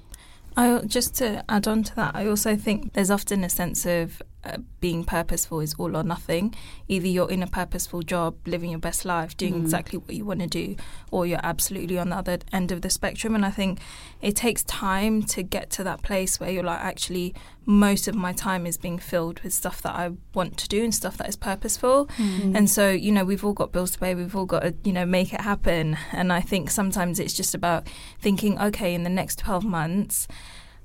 I 0.58 0.80
just 0.86 1.16
to 1.16 1.44
add 1.50 1.68
on 1.68 1.84
to 1.84 1.96
that, 1.96 2.16
I 2.16 2.28
also 2.28 2.56
think 2.56 2.94
there's 2.94 3.12
often 3.12 3.44
a 3.44 3.50
sense 3.50 3.86
of 3.86 4.22
uh, 4.46 4.58
being 4.80 5.04
purposeful 5.04 5.60
is 5.60 5.74
all 5.78 5.98
or 5.98 6.04
nothing. 6.04 6.54
Either 6.88 7.08
you're 7.08 7.30
in 7.32 7.42
a 7.42 7.48
purposeful 7.48 8.02
job, 8.04 8.36
living 8.46 8.70
your 8.72 8.80
best 8.80 9.06
life, 9.06 9.36
doing 9.36 9.54
Mm. 9.56 9.62
exactly 9.62 9.98
what 10.00 10.14
you 10.16 10.26
want 10.26 10.42
to 10.42 10.48
do, 10.48 10.76
or 11.12 11.26
you're 11.26 11.40
absolutely 11.44 11.98
on 11.98 12.10
the 12.10 12.16
other 12.16 12.38
end 12.54 12.72
of 12.72 12.82
the 12.82 12.90
spectrum. 12.90 13.34
And 13.36 13.46
I 13.46 13.50
think 13.50 13.80
it 14.22 14.36
takes 14.36 14.64
time 14.64 15.24
to 15.24 15.42
get 15.44 15.70
to 15.72 15.84
that 15.84 16.02
place 16.04 16.40
where 16.40 16.52
you're 16.52 16.64
like, 16.64 16.80
actually, 16.80 17.34
most 17.66 18.08
of 18.08 18.14
my 18.14 18.32
time 18.32 18.68
is 18.68 18.78
being 18.78 19.00
filled 19.00 19.40
with 19.40 19.52
stuff 19.54 19.82
that 19.82 19.96
I 19.96 20.12
want 20.36 20.58
to 20.58 20.68
do 20.68 20.84
and 20.84 20.94
stuff 20.94 21.18
that 21.18 21.28
is 21.28 21.36
purposeful. 21.36 22.08
And 22.20 22.70
so, 22.70 22.92
you 22.92 23.12
know, 23.12 23.26
we've 23.26 23.44
all 23.44 23.54
got 23.54 23.72
bills 23.72 23.92
to 23.92 24.00
pay, 24.00 24.14
we've 24.14 24.36
all 24.36 24.46
got 24.46 24.60
to, 24.62 24.76
you 24.84 24.94
know, 24.94 25.06
make 25.06 25.34
it 25.34 25.42
happen. 25.42 25.98
And 26.12 26.32
I 26.32 26.42
think 26.42 26.70
sometimes 26.70 27.20
it's 27.20 27.34
just 27.34 27.56
about 27.56 27.88
thinking, 28.20 28.60
okay, 28.62 28.94
in 28.94 29.02
the 29.04 29.10
next 29.10 29.40
12 29.40 29.64
months, 29.66 30.28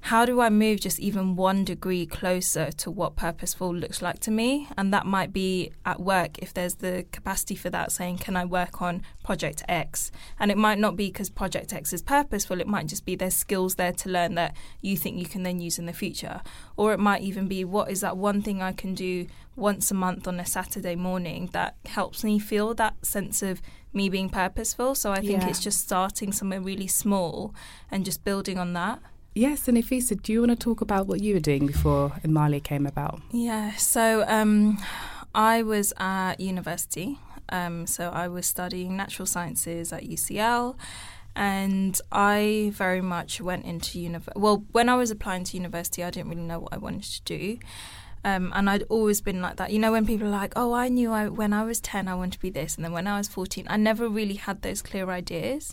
how 0.03 0.25
do 0.25 0.41
I 0.41 0.49
move 0.49 0.81
just 0.81 0.99
even 0.99 1.37
one 1.37 1.65
degree 1.65 2.07
closer 2.07 2.71
to 2.73 2.91
what 2.91 3.17
purposeful 3.17 3.75
looks 3.75 4.01
like 4.01 4.19
to 4.21 4.31
me? 4.31 4.67
And 4.77 4.93
that 4.95 5.07
might 5.07 5.33
be 5.33 5.73
at 5.85 6.01
work 6.01 6.39
if 6.39 6.55
there's 6.55 6.77
the 6.77 7.05
capacity 7.13 7.55
for 7.55 7.71
that, 7.71 7.93
saying, 7.93 8.19
can 8.19 8.37
I 8.37 8.45
work 8.45 8.81
on 8.81 9.03
project 9.23 9.63
X? 9.69 10.11
And 10.39 10.51
it 10.51 10.57
might 10.57 10.79
not 10.79 10.97
be 10.97 11.09
because 11.09 11.29
project 11.29 11.73
X 11.73 11.93
is 11.93 12.03
purposeful, 12.03 12.61
it 12.61 12.67
might 12.67 12.87
just 12.87 13.05
be 13.05 13.15
there's 13.15 13.35
skills 13.35 13.75
there 13.75 13.93
to 13.93 14.09
learn 14.09 14.35
that 14.37 14.57
you 14.81 14.97
think 14.97 15.19
you 15.19 15.27
can 15.27 15.43
then 15.43 15.61
use 15.61 15.79
in 15.79 15.87
the 15.87 15.93
future. 15.93 16.41
Or 16.77 16.93
it 16.93 17.01
might 17.01 17.23
even 17.23 17.47
be, 17.47 17.65
what 17.65 17.91
is 17.91 18.01
that 18.01 18.17
one 18.17 18.41
thing 18.43 18.63
I 18.63 18.73
can 18.73 18.95
do 18.95 19.27
once 19.55 19.91
a 19.91 19.95
month 19.95 20.27
on 20.27 20.41
a 20.41 20.47
Saturday 20.47 20.97
morning 20.97 21.51
that 21.53 21.77
helps 21.85 22.25
me 22.25 22.39
feel 22.39 22.73
that 22.75 23.05
sense 23.05 23.43
of 23.43 23.61
me 23.93 24.09
being 24.09 24.31
purposeful? 24.31 24.95
So 24.95 25.13
I 25.13 25.21
think 25.21 25.43
Yeah. 25.43 25.49
it's 25.49 25.61
just 25.61 25.81
starting 25.81 26.33
somewhere 26.33 26.61
really 26.61 26.87
small 26.87 27.55
and 27.91 28.05
just 28.05 28.25
building 28.25 28.59
on 28.59 28.73
that. 28.73 29.01
Yes, 29.35 29.69
and 29.69 29.79
Nafisa, 29.79 30.21
do 30.21 30.33
you 30.33 30.41
want 30.41 30.51
to 30.51 30.57
talk 30.57 30.81
about 30.81 31.07
what 31.07 31.21
you 31.21 31.35
were 31.35 31.41
doing 31.41 31.67
before 31.67 32.11
Amaliah 32.25 32.63
came 32.63 32.85
about? 32.85 33.21
Yeah, 33.31 33.77
so 33.77 34.25
um, 34.27 34.79
I 35.35 35.63
was 35.63 35.93
at 35.99 36.41
university. 36.41 37.19
Um, 37.49 37.87
so 37.87 38.11
I 38.11 38.27
was 38.29 38.47
studying 38.47 38.97
natural 38.97 39.27
sciences 39.27 39.93
at 39.93 40.03
UCL, 40.05 40.77
and 41.37 42.01
I 42.11 42.73
very 42.75 43.01
much 43.01 43.41
went 43.41 43.65
into 43.65 44.01
university. 44.01 44.39
Well, 44.39 44.65
when 44.73 44.89
I 44.89 44.97
was 44.97 45.11
applying 45.13 45.45
to 45.45 45.57
university, 45.57 46.03
I 46.03 46.11
didn't 46.11 46.31
really 46.31 46.43
know 46.43 46.61
what 46.61 46.73
I 46.73 46.79
wanted 46.79 47.05
to 47.05 47.23
do. 47.23 47.59
Um, 48.23 48.53
and 48.55 48.69
I'd 48.69 48.83
always 48.89 49.21
been 49.21 49.41
like 49.41 49.57
that. 49.57 49.73
You 49.73 49.79
know, 49.79 49.93
when 49.93 50.07
people 50.07 50.27
are 50.27 50.31
like, 50.31 50.53
"Oh, 50.55 50.75
I 50.75 50.89
knew 50.89 51.11
I 51.11 51.29
when 51.29 51.53
I 51.53 51.65
was 51.65 51.81
ten, 51.81 52.07
I 52.07 52.15
wanted 52.15 52.33
to 52.33 52.41
be 52.41 52.51
this," 52.51 52.77
and 52.77 52.85
then 52.85 52.93
when 52.93 53.07
I 53.07 53.17
was 53.17 53.29
fourteen, 53.29 53.67
I 53.71 53.79
never 53.79 54.09
really 54.09 54.35
had 54.35 54.61
those 54.61 54.83
clear 54.83 55.09
ideas. 55.11 55.73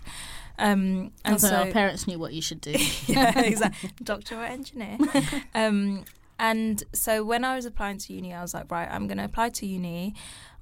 Um, 0.60 1.12
and 1.24 1.34
Although 1.34 1.48
so 1.48 1.56
our 1.56 1.72
parents 1.72 2.08
knew 2.08 2.20
what 2.20 2.34
you 2.34 2.42
should 2.42 2.62
do. 2.62 2.76
yeah, 3.08 3.40
exactly. 3.40 3.92
Doctor 4.04 4.40
or 4.40 4.44
engineer. 4.44 4.98
um, 5.56 6.06
and 6.40 6.84
so 6.94 7.24
when 7.24 7.44
I 7.44 7.56
was 7.56 7.66
applying 7.66 7.98
to 8.00 8.14
uni, 8.14 8.34
I 8.34 8.42
was 8.42 8.54
like, 8.54 8.72
right, 8.72 8.88
I'm 8.90 9.08
going 9.08 9.18
to 9.18 9.26
apply 9.26 9.50
to 9.50 9.66
uni. 9.66 10.14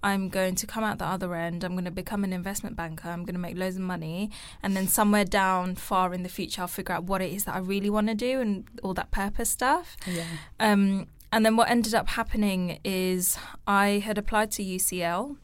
I'm 0.04 0.30
going 0.30 0.56
to 0.56 0.68
come 0.68 0.84
out 0.84 1.00
the 1.00 1.06
other 1.06 1.34
end. 1.34 1.64
I'm 1.64 1.74
going 1.74 1.86
to 1.86 1.92
become 1.92 2.24
an 2.24 2.32
investment 2.32 2.76
banker. 2.76 3.10
I'm 3.10 3.26
going 3.26 3.34
to 3.34 3.40
make 3.40 3.58
loads 3.58 3.76
of 3.76 3.82
money. 3.82 4.30
And 4.62 4.78
then 4.78 4.88
somewhere 4.88 5.26
down 5.26 5.76
far 5.76 6.14
in 6.14 6.24
the 6.24 6.30
future, 6.30 6.62
I'll 6.62 6.68
figure 6.68 6.94
out 6.94 7.06
what 7.06 7.22
it 7.22 7.34
is 7.34 7.46
that 7.46 7.56
I 7.56 7.60
really 7.60 7.90
want 7.90 8.08
to 8.08 8.16
do 8.16 8.40
and 8.40 8.66
all 8.84 8.94
that 8.94 9.12
purpose 9.12 9.50
stuff. 9.50 9.98
Yeah. 10.06 10.26
Um, 10.60 11.08
and 11.32 11.46
then 11.46 11.56
what 11.56 11.70
ended 11.70 11.96
up 11.96 12.10
happening 12.10 12.80
is 12.84 13.38
I 13.66 14.04
had 14.06 14.18
applied 14.18 14.52
to 14.52 14.64
UCL 14.64 15.38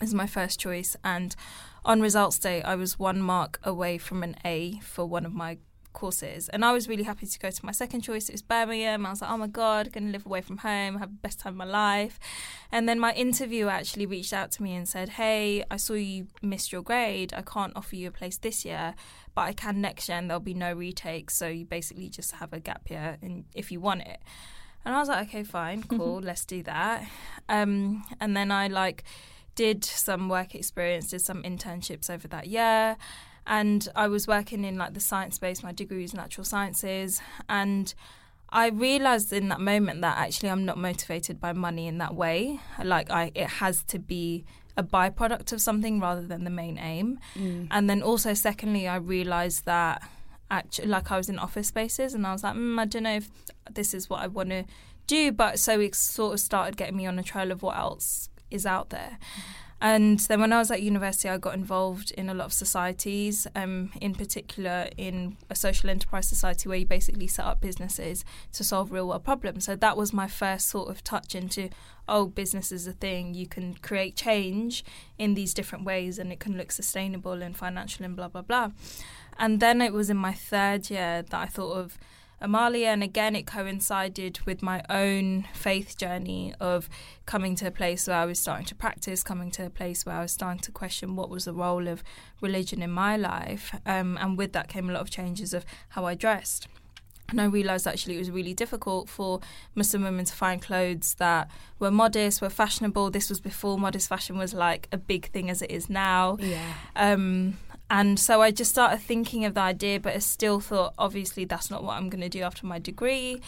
as 0.00 0.14
my 0.14 0.26
first 0.26 0.60
choice. 0.60 0.96
And 1.02 1.34
on 1.86 2.00
results 2.00 2.38
day, 2.38 2.62
I 2.62 2.74
was 2.74 2.98
one 2.98 3.22
mark 3.22 3.60
away 3.62 3.96
from 3.96 4.24
an 4.24 4.36
A 4.44 4.80
for 4.82 5.06
one 5.06 5.24
of 5.24 5.32
my 5.32 5.58
courses. 5.92 6.48
And 6.50 6.64
I 6.64 6.72
was 6.72 6.88
really 6.88 7.04
happy 7.04 7.26
to 7.26 7.38
go 7.38 7.48
to 7.48 7.64
my 7.64 7.72
second 7.72 8.02
choice. 8.02 8.28
It 8.28 8.32
was 8.32 8.42
Birmingham. 8.42 9.06
I 9.06 9.10
was 9.10 9.22
like, 9.22 9.30
oh 9.30 9.36
my 9.38 9.46
God, 9.46 9.92
going 9.92 10.06
to 10.06 10.12
live 10.12 10.26
away 10.26 10.40
from 10.42 10.58
home, 10.58 10.98
have 10.98 11.10
the 11.10 11.22
best 11.22 11.38
time 11.40 11.54
of 11.54 11.56
my 11.56 11.64
life. 11.64 12.18
And 12.72 12.88
then 12.88 12.98
my 12.98 13.12
interviewer 13.14 13.70
actually 13.70 14.04
reached 14.04 14.32
out 14.32 14.50
to 14.52 14.62
me 14.64 14.74
and 14.74 14.88
said, 14.88 15.10
hey, 15.10 15.64
I 15.70 15.76
saw 15.76 15.94
you 15.94 16.26
missed 16.42 16.72
your 16.72 16.82
grade. 16.82 17.32
I 17.34 17.42
can't 17.42 17.72
offer 17.76 17.94
you 17.94 18.08
a 18.08 18.10
place 18.10 18.36
this 18.36 18.64
year, 18.64 18.94
but 19.34 19.42
I 19.42 19.52
can 19.52 19.80
next 19.80 20.08
year 20.08 20.18
and 20.18 20.28
there'll 20.28 20.40
be 20.40 20.54
no 20.54 20.74
retakes. 20.74 21.36
So 21.36 21.46
you 21.46 21.64
basically 21.64 22.08
just 22.10 22.32
have 22.32 22.52
a 22.52 22.58
gap 22.58 22.90
year 22.90 23.16
and 23.22 23.44
if 23.54 23.70
you 23.70 23.80
want 23.80 24.02
it. 24.02 24.18
And 24.84 24.94
I 24.94 24.98
was 24.98 25.08
like, 25.08 25.28
okay, 25.28 25.44
fine, 25.44 25.82
cool, 25.88 26.20
let's 26.20 26.44
do 26.44 26.64
that. 26.64 27.08
Um, 27.48 28.04
and 28.20 28.36
then 28.36 28.50
I 28.50 28.66
like 28.66 29.04
did 29.56 29.84
some 29.84 30.28
work 30.28 30.54
experience, 30.54 31.10
did 31.10 31.22
some 31.22 31.42
internships 31.42 32.08
over 32.08 32.28
that 32.28 32.46
year 32.46 32.96
and 33.46 33.88
I 33.94 34.08
was 34.08 34.26
working 34.26 34.64
in 34.64 34.76
like 34.76 34.94
the 34.94 35.00
science 35.00 35.36
space. 35.36 35.62
My 35.62 35.72
degree 35.72 36.04
is 36.04 36.14
natural 36.14 36.44
sciences, 36.44 37.20
and 37.48 37.94
I 38.50 38.68
realized 38.68 39.32
in 39.32 39.48
that 39.48 39.60
moment 39.60 40.00
that 40.00 40.18
actually 40.18 40.50
I'm 40.50 40.64
not 40.64 40.78
motivated 40.78 41.40
by 41.40 41.52
money 41.52 41.86
in 41.86 41.98
that 41.98 42.14
way. 42.14 42.60
Like 42.82 43.10
I, 43.10 43.30
it 43.34 43.48
has 43.48 43.82
to 43.84 43.98
be 43.98 44.44
a 44.76 44.82
byproduct 44.82 45.52
of 45.52 45.60
something 45.60 46.00
rather 46.00 46.26
than 46.26 46.44
the 46.44 46.50
main 46.50 46.78
aim. 46.78 47.18
Mm. 47.34 47.68
And 47.70 47.88
then 47.88 48.02
also, 48.02 48.34
secondly, 48.34 48.86
I 48.88 48.96
realized 48.96 49.64
that 49.64 50.02
actually, 50.50 50.88
like 50.88 51.10
I 51.10 51.16
was 51.16 51.28
in 51.28 51.38
office 51.38 51.68
spaces, 51.68 52.14
and 52.14 52.26
I 52.26 52.32
was 52.32 52.42
like, 52.42 52.54
mm, 52.54 52.78
I 52.80 52.84
don't 52.84 53.04
know 53.04 53.16
if 53.16 53.30
this 53.70 53.94
is 53.94 54.10
what 54.10 54.20
I 54.20 54.26
want 54.26 54.50
to 54.50 54.64
do. 55.06 55.30
But 55.30 55.60
so 55.60 55.78
it 55.78 55.94
sort 55.94 56.34
of 56.34 56.40
started 56.40 56.76
getting 56.76 56.96
me 56.96 57.06
on 57.06 57.18
a 57.18 57.22
trail 57.22 57.52
of 57.52 57.62
what 57.62 57.76
else 57.76 58.28
is 58.50 58.66
out 58.66 58.90
there. 58.90 59.18
And 59.78 60.18
then 60.20 60.40
when 60.40 60.54
I 60.54 60.58
was 60.58 60.70
at 60.70 60.80
university, 60.80 61.28
I 61.28 61.36
got 61.36 61.54
involved 61.54 62.10
in 62.12 62.30
a 62.30 62.34
lot 62.34 62.46
of 62.46 62.52
societies, 62.54 63.46
um, 63.54 63.90
in 64.00 64.14
particular 64.14 64.88
in 64.96 65.36
a 65.50 65.54
social 65.54 65.90
enterprise 65.90 66.26
society 66.26 66.66
where 66.66 66.78
you 66.78 66.86
basically 66.86 67.26
set 67.26 67.44
up 67.44 67.60
businesses 67.60 68.24
to 68.52 68.64
solve 68.64 68.90
real 68.90 69.06
world 69.06 69.24
problems. 69.24 69.66
So 69.66 69.76
that 69.76 69.96
was 69.98 70.14
my 70.14 70.28
first 70.28 70.68
sort 70.68 70.88
of 70.88 71.04
touch 71.04 71.34
into, 71.34 71.68
oh, 72.08 72.26
business 72.26 72.72
is 72.72 72.86
a 72.86 72.92
thing. 72.92 73.34
You 73.34 73.46
can 73.46 73.74
create 73.74 74.16
change 74.16 74.82
in 75.18 75.34
these 75.34 75.52
different 75.52 75.84
ways 75.84 76.18
and 76.18 76.32
it 76.32 76.40
can 76.40 76.56
look 76.56 76.72
sustainable 76.72 77.42
and 77.42 77.54
financial 77.54 78.06
and 78.06 78.16
blah, 78.16 78.28
blah, 78.28 78.42
blah. 78.42 78.70
And 79.38 79.60
then 79.60 79.82
it 79.82 79.92
was 79.92 80.08
in 80.08 80.16
my 80.16 80.32
third 80.32 80.88
year 80.88 81.20
that 81.20 81.34
I 81.34 81.46
thought 81.46 81.74
of, 81.74 81.98
Amaliah, 82.40 82.88
and 82.88 83.02
again, 83.02 83.34
it 83.34 83.46
coincided 83.46 84.40
with 84.40 84.62
my 84.62 84.82
own 84.90 85.46
faith 85.54 85.96
journey 85.96 86.54
of 86.60 86.88
coming 87.24 87.54
to 87.56 87.66
a 87.66 87.70
place 87.70 88.06
where 88.06 88.16
I 88.16 88.26
was 88.26 88.38
starting 88.38 88.66
to 88.66 88.74
practice, 88.74 89.22
coming 89.22 89.50
to 89.52 89.66
a 89.66 89.70
place 89.70 90.04
where 90.04 90.16
I 90.16 90.22
was 90.22 90.32
starting 90.32 90.60
to 90.60 90.72
question 90.72 91.16
what 91.16 91.30
was 91.30 91.46
the 91.46 91.54
role 91.54 91.88
of 91.88 92.04
religion 92.40 92.82
in 92.82 92.90
my 92.90 93.16
life. 93.16 93.74
Um, 93.86 94.18
and 94.20 94.36
with 94.36 94.52
that 94.52 94.68
came 94.68 94.90
a 94.90 94.92
lot 94.92 95.00
of 95.00 95.10
changes 95.10 95.54
of 95.54 95.64
how 95.90 96.04
I 96.04 96.14
dressed. 96.14 96.68
And 97.28 97.40
I 97.40 97.44
realised 97.44 97.86
actually 97.86 98.14
it 98.16 98.20
was 98.20 98.30
really 98.30 98.54
difficult 98.54 99.08
for 99.08 99.40
Muslim 99.74 100.04
women 100.04 100.24
to 100.26 100.32
find 100.32 100.62
clothes 100.62 101.14
that 101.14 101.50
were 101.78 101.90
modest, 101.90 102.40
were 102.40 102.50
fashionable. 102.50 103.10
This 103.10 103.28
was 103.28 103.40
before 103.40 103.78
modest 103.78 104.08
fashion 104.08 104.38
was 104.38 104.54
like 104.54 104.88
a 104.92 104.96
big 104.96 105.30
thing 105.32 105.50
as 105.50 105.60
it 105.60 105.70
is 105.70 105.90
now. 105.90 106.36
Yeah. 106.38 106.74
Um, 106.94 107.58
and 107.90 108.18
so 108.18 108.42
I 108.42 108.50
just 108.50 108.70
started 108.70 109.00
thinking 109.00 109.44
of 109.44 109.54
the 109.54 109.60
idea, 109.60 110.00
but 110.00 110.14
I 110.14 110.18
still 110.18 110.60
thought, 110.60 110.94
obviously, 110.98 111.44
that's 111.44 111.70
not 111.70 111.84
what 111.84 111.96
I'm 111.96 112.08
going 112.08 112.22
to 112.22 112.28
do 112.28 112.42
after 112.42 112.66
my 112.66 112.78
degree. 112.78 113.40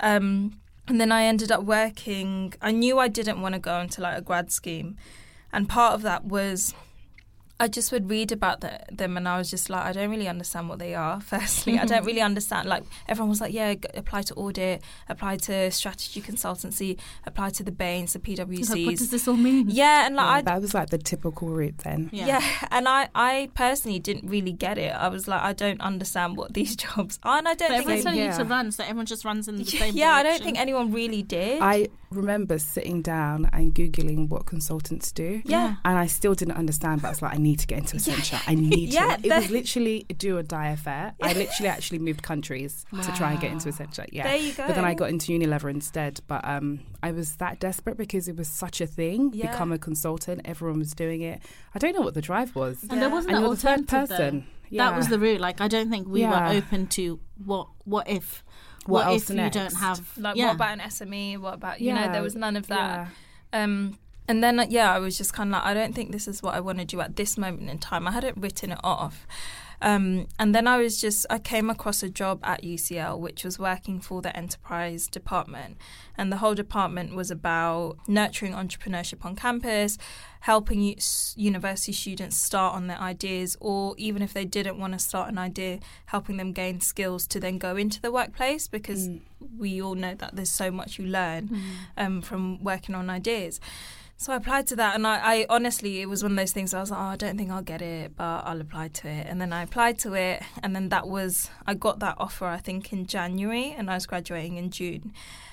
Um, 0.00 0.60
and 0.88 1.00
then 1.00 1.10
I 1.10 1.24
ended 1.24 1.50
up 1.50 1.64
working. 1.64 2.54
I 2.60 2.72
knew 2.72 2.98
I 2.98 3.08
didn't 3.08 3.40
want 3.40 3.54
to 3.54 3.58
go 3.58 3.80
into 3.80 4.00
like 4.00 4.18
a 4.18 4.20
grad 4.20 4.52
scheme, 4.52 4.96
and 5.52 5.68
part 5.68 5.94
of 5.94 6.02
that 6.02 6.24
was 6.24 6.74
I 7.58 7.68
just 7.68 7.90
would 7.90 8.10
read 8.10 8.32
about 8.32 8.60
the, 8.60 8.80
them 8.92 9.16
and 9.16 9.26
I 9.26 9.38
was 9.38 9.50
just 9.50 9.70
like, 9.70 9.82
I 9.82 9.92
don't 9.92 10.10
really 10.10 10.28
understand 10.28 10.68
what 10.68 10.78
they 10.78 10.94
are. 10.94 11.20
Firstly, 11.22 11.78
I 11.78 11.86
don't 11.86 11.98
mm-hmm. 11.98 12.06
really 12.06 12.20
understand. 12.20 12.68
Like 12.68 12.84
everyone 13.08 13.30
was 13.30 13.40
like, 13.40 13.54
yeah, 13.54 13.74
g- 13.74 13.88
apply 13.94 14.22
to 14.22 14.34
audit, 14.34 14.82
apply 15.08 15.36
to 15.36 15.70
strategy 15.70 16.20
consultancy, 16.20 16.98
apply 17.24 17.50
to 17.50 17.62
the 17.62 17.72
Bains, 17.72 18.12
the 18.12 18.18
PwCs. 18.18 18.70
Like, 18.70 18.86
what 18.86 18.96
does 18.96 19.10
this 19.10 19.26
all 19.26 19.36
mean? 19.36 19.70
yeah, 19.70 20.06
and 20.06 20.16
like 20.16 20.44
Yeah, 20.44 20.52
that 20.52 20.60
was 20.60 20.74
like 20.74 20.90
the 20.90 20.98
typical 20.98 21.48
route 21.48 21.78
then. 21.78 22.10
Yeah. 22.12 22.26
yeah. 22.26 22.68
and 22.70 22.86
I, 22.88 23.08
I 23.14 23.48
personally 23.54 24.00
didn't 24.00 24.28
really 24.28 24.52
get 24.52 24.76
it. 24.76 24.94
I 24.94 25.08
was 25.08 25.26
like, 25.26 25.40
I 25.40 25.54
don't 25.54 25.80
understand 25.80 26.36
what 26.36 26.52
these 26.52 26.76
jobs 26.86 27.18
are, 27.22 27.38
and 27.38 27.48
I 27.48 27.54
don't 27.54 27.68
But 27.70 27.78
think. 27.78 27.80
everyone's 27.80 28.02
Same 28.02 28.14
telling 28.16 28.32
you 28.32 28.36
to 28.36 28.44
run, 28.44 28.72
so 28.72 28.84
everyone 28.84 29.06
just 29.06 29.24
runs 29.24 29.48
in 29.48 29.56
the 29.56 29.64
same 29.64 29.96
yeah, 29.96 30.10
I 30.10 30.22
don't 30.22 30.42
think 30.42 30.58
anyone 30.58 30.92
really 30.92 31.22
did. 31.22 31.62
I 31.62 31.88
remember 32.10 32.58
sitting 32.58 33.02
down 33.02 33.48
and 33.52 33.74
googling 33.74 34.28
what 34.28 34.46
consultants 34.46 35.12
do. 35.12 35.42
yeah. 35.44 35.76
And 35.84 35.98
I 35.98 36.06
still 36.06 36.34
didn't 36.34 36.56
understand, 36.56 37.02
but 37.02 37.08
I 37.08 37.10
was 37.10 37.22
like, 37.22 37.34
I 37.34 37.38
need 37.38 37.58
to 37.60 37.66
get 37.66 37.78
into 37.78 37.96
Accenture. 37.96 38.40
I 38.46 38.54
need 38.54 38.90
Yeah, 38.92 39.16
to. 39.16 39.26
It 39.26 39.32
was 39.34 39.50
literally 39.50 40.04
do 40.16 40.36
or 40.38 40.42
die 40.42 40.68
affair. 40.68 41.14
I 41.22 41.32
literally 41.32 41.68
actually 41.68 41.98
moved 41.98 42.22
countries 42.22 42.84
to 43.02 43.12
try 43.12 43.32
and 43.32 43.40
get 43.40 43.50
into 43.52 43.68
Accenture. 43.68 44.06
Yeah. 44.12 44.24
There 44.24 44.36
you 44.36 44.54
go. 44.54 44.66
But 44.66 44.76
then 44.76 44.84
I 44.84 44.94
got 44.94 45.10
into 45.10 45.32
Unilever 45.32 45.70
instead. 45.70 46.20
But 46.26 46.46
um, 46.46 46.80
I 47.02 47.12
was 47.12 47.36
that 47.36 47.58
desperate 47.60 47.96
because 47.96 48.28
it 48.28 48.36
was 48.36 48.48
such 48.48 48.80
a 48.80 48.86
thing. 48.86 49.30
Yeah. 49.34 49.50
Become 49.50 49.72
a 49.72 49.78
consultant. 49.78 50.42
Everyone 50.44 50.78
was 50.78 50.94
doing 50.94 51.22
it. 51.22 51.40
I 51.74 51.78
don't 51.78 51.94
know 51.94 52.02
what 52.02 52.14
the 52.14 52.22
drive 52.22 52.54
was. 52.54 52.84
And 52.88 53.02
there 53.02 53.10
wasn't 53.10 53.34
And 53.34 53.38
an 53.38 53.42
you're 53.44 53.54
the 53.54 53.60
third 53.60 53.78
alternative 53.80 54.08
person. 54.16 54.46
Yeah. 54.68 54.90
That 54.90 54.96
was 54.96 55.08
the 55.08 55.18
route. 55.18 55.40
Like, 55.40 55.60
I 55.60 55.68
don't 55.68 55.90
think 55.90 56.08
we 56.08 56.24
were 56.24 56.44
open 56.46 56.86
to 56.88 57.20
what 57.44 57.68
what 57.84 58.08
if 58.08 58.42
What 58.88 59.06
else 59.06 59.30
if 59.30 59.36
you 59.36 59.50
don't 59.50 59.74
have 59.74 60.00
Like, 60.16 60.36
yeah. 60.36 60.46
what 60.46 60.56
about 60.56 60.72
an 60.72 60.80
SME? 60.80 61.38
What 61.38 61.54
about 61.54 61.80
you 61.80 61.92
know? 61.92 62.10
There 62.12 62.22
was 62.22 62.36
none 62.36 62.56
of 62.56 62.66
that. 62.68 63.08
Yeah. 63.52 63.62
Um, 63.62 63.98
and 64.28 64.42
then, 64.42 64.58
uh, 64.58 64.66
yeah, 64.68 64.92
I 64.92 64.98
was 64.98 65.16
just 65.16 65.32
kind 65.32 65.50
of 65.50 65.52
like, 65.52 65.64
I 65.64 65.74
don't 65.74 65.94
think 65.94 66.10
this 66.10 66.26
is 66.26 66.42
what 66.42 66.54
I 66.54 66.60
want 66.60 66.78
to 66.78 66.84
do 66.84 67.00
at 67.00 67.16
this 67.16 67.38
moment 67.38 67.70
in 67.70 67.78
time. 67.78 68.08
I 68.08 68.10
hadn't 68.10 68.36
written 68.36 68.72
it 68.72 68.78
off. 68.82 69.26
Um, 69.82 70.26
and 70.38 70.54
then 70.54 70.66
I 70.66 70.78
was 70.78 71.00
just, 71.00 71.26
I 71.28 71.38
came 71.38 71.68
across 71.70 72.02
a 72.02 72.08
job 72.08 72.40
at 72.42 72.62
UCL, 72.62 73.18
which 73.20 73.44
was 73.44 73.58
working 73.58 74.00
for 74.00 74.22
the 74.22 74.34
enterprise 74.36 75.06
department. 75.08 75.76
And 76.16 76.32
the 76.32 76.38
whole 76.38 76.54
department 76.54 77.14
was 77.14 77.30
about 77.30 77.98
nurturing 78.08 78.52
entrepreneurship 78.54 79.24
on 79.24 79.36
campus, 79.36 79.98
helping 80.40 80.96
university 81.36 81.92
students 81.92 82.36
start 82.36 82.74
on 82.74 82.86
their 82.86 82.98
ideas, 82.98 83.56
or 83.60 83.94
even 83.98 84.22
if 84.22 84.32
they 84.32 84.44
didn't 84.44 84.78
want 84.78 84.92
to 84.94 84.98
start 84.98 85.28
an 85.28 85.38
idea, 85.38 85.80
helping 86.06 86.36
them 86.38 86.52
gain 86.52 86.80
skills 86.80 87.26
to 87.26 87.40
then 87.40 87.58
go 87.58 87.76
into 87.76 88.00
the 88.00 88.10
workplace 88.12 88.68
because 88.68 89.08
Mm. 89.08 89.20
we 89.58 89.82
all 89.82 89.94
know 89.94 90.14
that 90.14 90.34
there's 90.36 90.50
so 90.50 90.70
much 90.70 90.98
you 90.98 91.06
learn 91.06 91.48
Mm. 91.48 91.60
um, 91.98 92.22
from 92.22 92.62
working 92.64 92.94
on 92.94 93.10
ideas. 93.10 93.60
So 94.18 94.32
I 94.32 94.36
applied 94.36 94.66
to 94.68 94.76
that, 94.76 94.94
and 94.94 95.06
I, 95.06 95.18
I 95.18 95.46
honestly, 95.50 96.00
it 96.00 96.08
was 96.08 96.22
one 96.22 96.32
of 96.32 96.38
those 96.38 96.52
things. 96.52 96.72
I 96.72 96.80
was 96.80 96.90
like, 96.90 96.98
oh, 96.98 97.02
I 97.02 97.16
don't 97.16 97.36
think 97.36 97.50
I'll 97.50 97.60
get 97.60 97.82
it, 97.82 98.16
but 98.16 98.24
I'll 98.24 98.60
apply 98.62 98.88
to 98.88 99.08
it. 99.08 99.26
And 99.28 99.38
then 99.40 99.52
I 99.52 99.62
applied 99.62 99.98
to 100.00 100.14
it, 100.14 100.42
and 100.62 100.74
then 100.74 100.88
that 100.88 101.06
was, 101.06 101.50
I 101.66 101.74
got 101.74 101.98
that 101.98 102.16
offer, 102.18 102.46
I 102.46 102.56
think, 102.56 102.94
in 102.94 103.04
January, 103.04 103.74
and 103.76 103.90
I 103.90 103.94
was 103.94 104.06
graduating 104.06 104.56
in 104.56 104.70
June, 104.70 105.12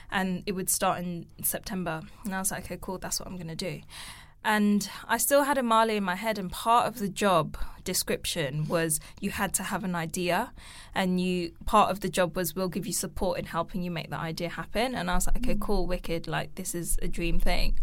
and 0.10 0.44
it 0.46 0.54
would 0.54 0.70
start 0.70 1.00
in 1.00 1.26
September. 1.42 2.04
And 2.24 2.34
I 2.34 2.40
was 2.40 2.52
like, 2.52 2.64
okay, 2.64 2.78
cool, 2.80 3.00
that's 3.00 3.20
what 3.20 3.28
I'm 3.28 3.36
going 3.36 3.50
to 3.50 3.56
do. 3.56 3.82
And 4.46 4.90
I 5.08 5.18
still 5.18 5.44
had 5.44 5.58
Amaliah 5.58 5.98
in 5.98 6.04
my 6.04 6.16
head, 6.16 6.38
and 6.38 6.52
part 6.52 6.88
of 6.88 7.00
the 7.00 7.08
job 7.08 7.58
description 7.84 8.66
was 8.68 9.00
you 9.20 9.32
had 9.32 9.54
to 9.54 9.64
have 9.64 9.84
an 9.84 9.96
idea, 9.96 10.52
and 10.94 11.20
you 11.20 11.54
part 11.66 11.92
of 11.92 12.02
the 12.02 12.10
job 12.10 12.36
was 12.36 12.56
we'll 12.56 12.70
give 12.70 12.86
you 12.86 12.94
support 12.94 13.40
in 13.40 13.46
helping 13.46 13.84
you 13.84 13.92
make 13.92 14.10
that 14.10 14.20
idea 14.20 14.50
happen. 14.50 14.96
And 14.96 15.10
I 15.10 15.16
was 15.16 15.28
like, 15.28 15.38
okay, 15.38 15.58
cool, 15.60 15.88
wicked, 15.88 16.28
like 16.28 16.56
this 16.56 16.76
is 16.76 16.98
a 17.02 17.08
dream 17.08 17.40
thing. 17.40 17.80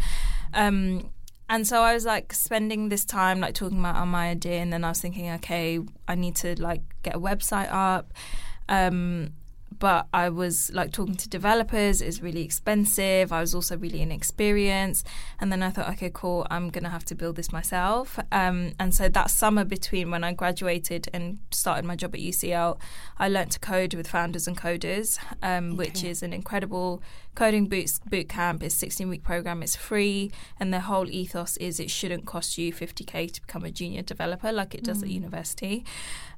Um, 0.53 1.11
and 1.49 1.67
so 1.67 1.83
I 1.83 1.95
was 1.95 2.05
like 2.05 2.33
spending 2.33 2.91
this 2.91 3.05
time 3.05 3.41
like 3.41 3.55
talking 3.55 3.81
about 3.81 4.07
my 4.07 4.29
idea, 4.29 4.61
and 4.61 4.73
then 4.73 4.85
I 4.85 4.91
was 4.91 5.01
thinking, 5.01 5.31
okay, 5.31 5.81
I 6.07 6.15
need 6.15 6.37
to 6.37 6.61
like 6.61 6.83
get 7.03 7.17
a 7.17 7.21
website 7.21 7.73
up. 7.73 8.13
Um, 8.69 9.33
but 9.81 10.07
I 10.13 10.29
was 10.29 10.71
like 10.73 10.93
talking 10.93 11.17
to 11.17 11.29
developers, 11.29 12.03
it's 12.03 12.21
really 12.21 12.45
expensive. 12.45 13.33
I 13.33 13.41
was 13.41 13.55
also 13.55 13.79
really 13.79 14.03
inexperienced. 14.03 15.07
And 15.41 15.51
then 15.51 15.63
I 15.63 15.71
thought, 15.71 15.89
okay, 15.95 16.11
cool, 16.13 16.47
I'm 16.51 16.69
going 16.69 16.85
to 16.85 16.91
have 16.91 17.05
to 17.07 17.15
build 17.15 17.37
this 17.37 17.51
myself. 17.51 18.19
Um, 18.31 18.73
and 18.79 18.95
so 18.95 19.09
that 19.09 19.31
summer 19.31 19.65
between 19.65 20.11
when 20.11 20.23
I 20.23 20.35
graduated 20.35 21.09
and 21.15 21.39
started 21.51 21.87
my 21.87 21.97
job 21.97 22.15
at 22.15 22.21
UCL, 22.21 22.79
I 23.19 23.29
learnt 23.29 23.53
to 23.53 23.59
code 23.59 23.95
with 23.95 24.07
Founders 24.09 24.47
and 24.47 24.57
Coders, 24.57 25.19
um, 25.43 25.77
which 25.77 26.05
is 26.05 26.23
an 26.23 26.35
incredible 26.35 27.03
Coding 27.35 27.67
Boots 27.67 28.01
Boot 28.01 28.29
Camp 28.29 28.63
is 28.63 28.75
16 28.75 29.09
week 29.09 29.23
program. 29.23 29.63
It's 29.63 29.77
free, 29.77 30.31
and 30.59 30.73
the 30.73 30.81
whole 30.81 31.09
ethos 31.09 31.57
is 31.59 31.81
it 31.81 31.91
shouldn't 31.91 32.27
cost 32.27 32.59
you 32.59 32.73
50k 32.73 33.33
to 33.33 33.41
become 33.41 33.65
a 33.65 33.71
junior 33.71 34.03
developer 34.03 34.53
like 34.53 34.75
it 34.75 34.85
does 34.85 35.03
at 35.03 35.09
university. 35.09 35.85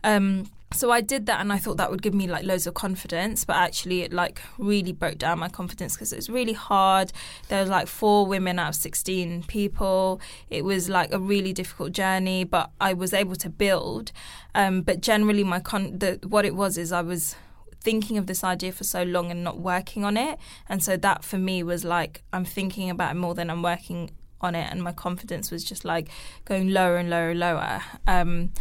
Um, 0.05 0.51
so 0.73 0.91
I 0.91 1.01
did 1.01 1.27
that, 1.27 1.41
and 1.41 1.53
I 1.53 1.59
thought 1.59 1.77
that 1.77 1.91
would 1.91 2.03
give 2.03 2.15
me 2.15 2.27
like 2.27 2.45
loads 2.45 2.67
of 2.67 2.75
confidence, 2.75 3.45
but 3.45 3.57
actually 3.57 4.03
it 4.03 4.13
like 4.13 4.41
really 4.59 4.93
broke 4.93 5.19
down 5.19 5.39
my 5.39 5.49
confidence 5.49 5.95
because 5.95 6.13
it 6.13 6.17
was 6.17 6.31
really 6.31 6.55
hard. 6.55 7.13
There 7.49 7.61
was 7.61 7.71
like 7.71 7.89
four 7.89 8.27
women 8.27 8.59
out 8.59 8.71
of 8.71 8.75
16 8.77 9.45
people. 9.45 10.21
It 10.51 10.65
was 10.65 10.89
like 10.89 11.13
a 11.13 11.19
really 11.19 11.53
difficult 11.53 11.93
journey, 11.93 12.45
but 12.45 12.71
I 12.81 12.95
was 12.95 13.13
able 13.13 13.37
to 13.37 13.51
build. 13.51 14.13
Um, 14.55 14.83
but 14.83 15.01
generally, 15.01 15.45
my 15.45 15.61
con 15.61 15.99
the, 15.99 16.19
what 16.27 16.45
it 16.45 16.55
was 16.55 16.79
is 16.79 16.93
I 16.93 17.03
was 17.03 17.35
thinking 17.83 18.17
of 18.17 18.27
this 18.27 18.43
idea 18.43 18.73
for 18.73 18.85
so 18.85 19.03
long 19.03 19.31
and 19.31 19.45
not 19.45 19.59
working 19.59 20.05
on 20.05 20.17
it. 20.17 20.39
And 20.69 20.83
so 20.83 20.97
that 20.97 21.25
for 21.25 21.39
me 21.39 21.63
was 21.63 21.85
like, 21.85 22.23
I'm 22.33 22.45
thinking 22.45 22.89
about 22.89 23.13
it 23.13 23.19
more 23.19 23.35
than 23.35 23.51
I'm 23.51 23.63
working 23.63 24.11
on 24.41 24.55
it. 24.55 24.69
And 24.71 24.83
my 24.83 24.93
confidence 24.93 25.51
was 25.51 25.65
just 25.65 25.85
like 25.85 26.09
going 26.45 26.71
lower 26.71 26.97
and 26.97 27.11
lower 27.11 27.31
and 27.31 27.41
lower. 27.41 27.83
Um, 28.07 28.53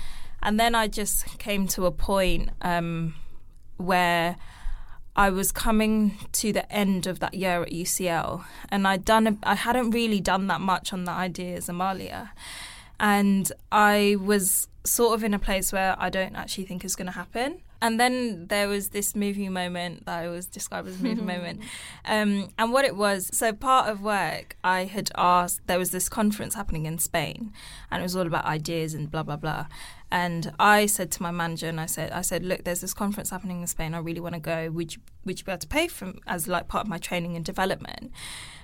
and 0.44 0.60
then 0.60 0.76
I 0.76 0.88
just 0.88 1.38
came 1.40 1.68
to 1.70 1.86
a 1.86 1.92
point 1.92 2.50
um, 2.62 3.14
where 3.78 4.36
I 5.16 5.30
was 5.30 5.52
coming 5.52 6.18
to 6.34 6.54
the 6.54 6.72
end 6.72 7.06
of 7.06 7.20
that 7.20 7.34
year 7.34 7.62
at 7.62 7.70
UCL, 7.70 8.46
and 8.70 8.88
I'd 8.88 9.04
done. 9.04 9.28
A, 9.28 9.38
I 9.44 9.56
hadn't 9.56 9.92
really 9.92 10.22
done 10.22 10.48
that 10.48 10.62
much 10.62 10.94
on 10.94 11.04
the 11.04 11.12
ideas 11.12 11.68
Amaliah, 11.68 12.30
and 13.00 13.52
I 13.72 14.16
was 14.20 14.70
sort 14.86 15.14
of 15.16 15.24
in 15.24 15.34
a 15.34 15.40
place 15.40 15.74
where 15.74 15.96
I 16.00 16.10
don't 16.10 16.36
actually 16.36 16.66
think 16.66 16.86
is 16.86 16.96
going 16.96 17.08
to 17.08 17.12
happen. 17.12 17.62
And 17.82 18.00
then 18.00 18.48
there 18.48 18.68
was 18.68 18.90
this 18.90 19.16
moving 19.16 19.52
moment 19.52 20.06
that 20.06 20.20
I 20.20 20.28
was 20.28 20.46
described 20.46 20.88
as 20.88 21.00
a 21.00 21.04
moving 21.04 21.26
moment. 21.34 21.62
Um, 22.06 22.50
and 22.58 22.72
what 22.72 22.86
it 22.86 22.96
was, 22.96 23.30
so 23.34 23.54
part 23.54 23.90
of 23.90 24.02
work, 24.02 24.56
I 24.64 24.86
had 24.86 25.12
asked, 25.16 25.66
there 25.68 25.80
was 25.80 25.92
this 25.92 26.08
conference 26.08 26.54
happening 26.54 26.86
in 26.86 27.00
Spain, 27.00 27.54
and 27.90 28.02
it 28.02 28.04
was 28.04 28.16
all 28.16 28.28
about 28.28 28.46
ideas 28.46 28.94
and 28.94 29.10
blah, 29.10 29.24
blah, 29.24 29.38
blah. 29.38 29.66
And 30.12 30.54
I 30.60 30.88
said 30.88 31.10
to 31.12 31.24
my 31.24 31.32
manager, 31.32 31.68
and 31.68 31.80
I 31.80 31.86
said, 31.86 32.12
I 32.12 32.22
said, 32.22 32.44
look, 32.44 32.66
there's 32.66 32.82
this 32.82 32.94
conference 32.94 33.30
happening 33.30 33.62
in 33.62 33.68
Spain. 33.68 33.94
I 33.94 34.00
really 34.00 34.20
want 34.20 34.36
to 34.36 34.42
go. 34.42 34.70
Would 34.70 34.96
you, 34.96 35.02
would 35.26 35.40
you 35.40 35.46
be 35.46 35.52
able 35.52 35.60
to 35.60 35.68
pay 35.68 35.88
for 35.88 36.14
as 36.28 36.50
like 36.50 36.68
part 36.68 36.86
of 36.86 36.90
my 36.90 36.98
training 36.98 37.38
and 37.38 37.46
development? 37.46 38.12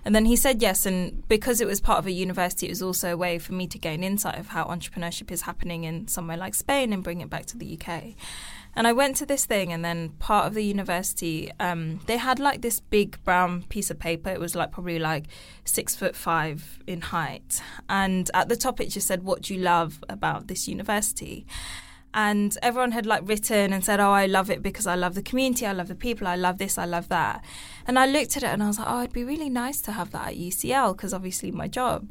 And 0.08 0.16
then 0.16 0.24
he 0.24 0.38
said 0.38 0.62
yes. 0.62 0.86
And 0.86 1.28
because 1.28 1.60
it 1.60 1.68
was 1.68 1.82
part 1.82 2.00
of 2.00 2.08
a 2.08 2.12
university, 2.14 2.68
it 2.68 2.70
was 2.70 2.82
also 2.82 3.12
a 3.12 3.18
way 3.18 3.38
for 3.40 3.52
me 3.52 3.68
to 3.68 3.78
gain 3.78 4.06
insight 4.06 4.40
of 4.40 4.48
how 4.48 4.64
entrepreneurship 4.64 5.32
is 5.32 5.42
happening 5.42 5.84
in 5.84 6.08
somewhere 6.08 6.38
like 6.38 6.56
Spain 6.56 6.94
and 6.94 7.04
bring 7.04 7.20
it 7.20 7.30
back 7.30 7.46
to 7.48 7.58
the 7.58 7.78
UK. 7.78 8.14
And 8.74 8.88
I 8.88 8.94
went 8.94 9.18
to 9.18 9.26
this 9.26 9.44
thing, 9.44 9.74
and 9.74 9.84
then 9.84 10.12
part 10.12 10.48
of 10.48 10.54
the 10.54 10.64
university, 10.64 11.52
um, 11.60 12.00
they 12.06 12.16
had 12.16 12.40
like 12.40 12.62
this 12.62 12.80
big 12.80 13.22
brown 13.26 13.64
piece 13.64 13.90
of 13.90 14.00
paper. 14.00 14.30
It 14.30 14.40
was 14.40 14.56
like 14.56 14.72
probably 14.72 14.98
like 14.98 15.26
six 15.66 15.94
foot 15.94 16.16
five 16.16 16.80
in 16.88 17.02
height. 17.02 17.62
And 17.90 18.32
at 18.34 18.48
the 18.48 18.56
top, 18.56 18.80
it 18.80 18.88
just 18.88 19.08
said, 19.08 19.24
What 19.24 19.42
do 19.42 19.54
you 19.54 19.60
love 19.60 20.02
about 20.08 20.48
this 20.48 20.70
university? 20.70 21.46
And 22.14 22.58
everyone 22.62 22.92
had 22.94 23.06
like 23.06 23.28
written 23.28 23.74
and 23.74 23.84
said, 23.84 24.00
Oh, 24.00 24.12
I 24.12 24.26
love 24.26 24.50
it 24.50 24.62
because 24.62 24.88
I 24.88 24.96
love 24.96 25.14
the 25.14 25.22
community, 25.22 25.66
I 25.66 25.74
love 25.74 25.88
the 25.88 25.96
people, 25.96 26.28
I 26.28 26.36
love 26.36 26.58
this, 26.58 26.78
I 26.78 26.86
love 26.86 27.10
that. 27.10 27.44
And 27.86 28.00
I 28.00 28.06
looked 28.06 28.38
at 28.38 28.44
it 28.44 28.48
and 28.48 28.64
I 28.64 28.68
was 28.68 28.80
like, 28.80 28.88
Oh, 28.90 29.00
it'd 29.00 29.14
be 29.14 29.24
really 29.24 29.50
nice 29.50 29.82
to 29.82 29.92
have 29.92 30.12
that 30.12 30.30
at 30.30 30.36
UCL 30.36 30.96
because 30.96 31.14
obviously 31.14 31.52
my 31.52 31.68
job. 31.68 32.10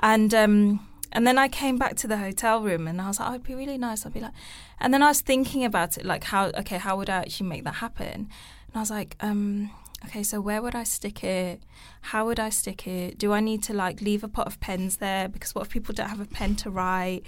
And, 0.00 0.32
um, 0.34 0.86
and 1.14 1.26
then 1.26 1.38
I 1.38 1.48
came 1.48 1.78
back 1.78 1.94
to 1.96 2.08
the 2.08 2.18
hotel 2.18 2.60
room 2.60 2.88
and 2.88 3.00
I 3.00 3.06
was 3.06 3.20
like, 3.20 3.28
oh, 3.30 3.34
it'd 3.34 3.46
be 3.46 3.54
really 3.54 3.78
nice. 3.78 4.04
I'd 4.04 4.12
be 4.12 4.20
like, 4.20 4.32
and 4.80 4.92
then 4.92 5.00
I 5.00 5.08
was 5.08 5.20
thinking 5.20 5.64
about 5.64 5.96
it, 5.96 6.04
like 6.04 6.24
how, 6.24 6.46
okay, 6.58 6.76
how 6.76 6.96
would 6.96 7.08
I 7.08 7.18
actually 7.18 7.48
make 7.48 7.62
that 7.64 7.74
happen? 7.74 8.08
And 8.08 8.74
I 8.74 8.80
was 8.80 8.90
like, 8.90 9.16
um, 9.20 9.70
okay, 10.04 10.22
so 10.22 10.40
where 10.40 10.62
would 10.62 10.74
I 10.74 10.84
stick 10.84 11.24
it? 11.24 11.62
How 12.02 12.26
would 12.26 12.38
I 12.38 12.50
stick 12.50 12.86
it? 12.86 13.18
Do 13.18 13.32
I 13.32 13.40
need 13.40 13.62
to 13.64 13.72
like 13.72 14.00
leave 14.00 14.22
a 14.22 14.28
pot 14.28 14.46
of 14.46 14.60
pens 14.60 14.98
there? 14.98 15.28
Because 15.28 15.54
what 15.54 15.66
if 15.66 15.70
people 15.70 15.94
don't 15.94 16.08
have 16.08 16.20
a 16.20 16.26
pen 16.26 16.56
to 16.56 16.70
write? 16.70 17.22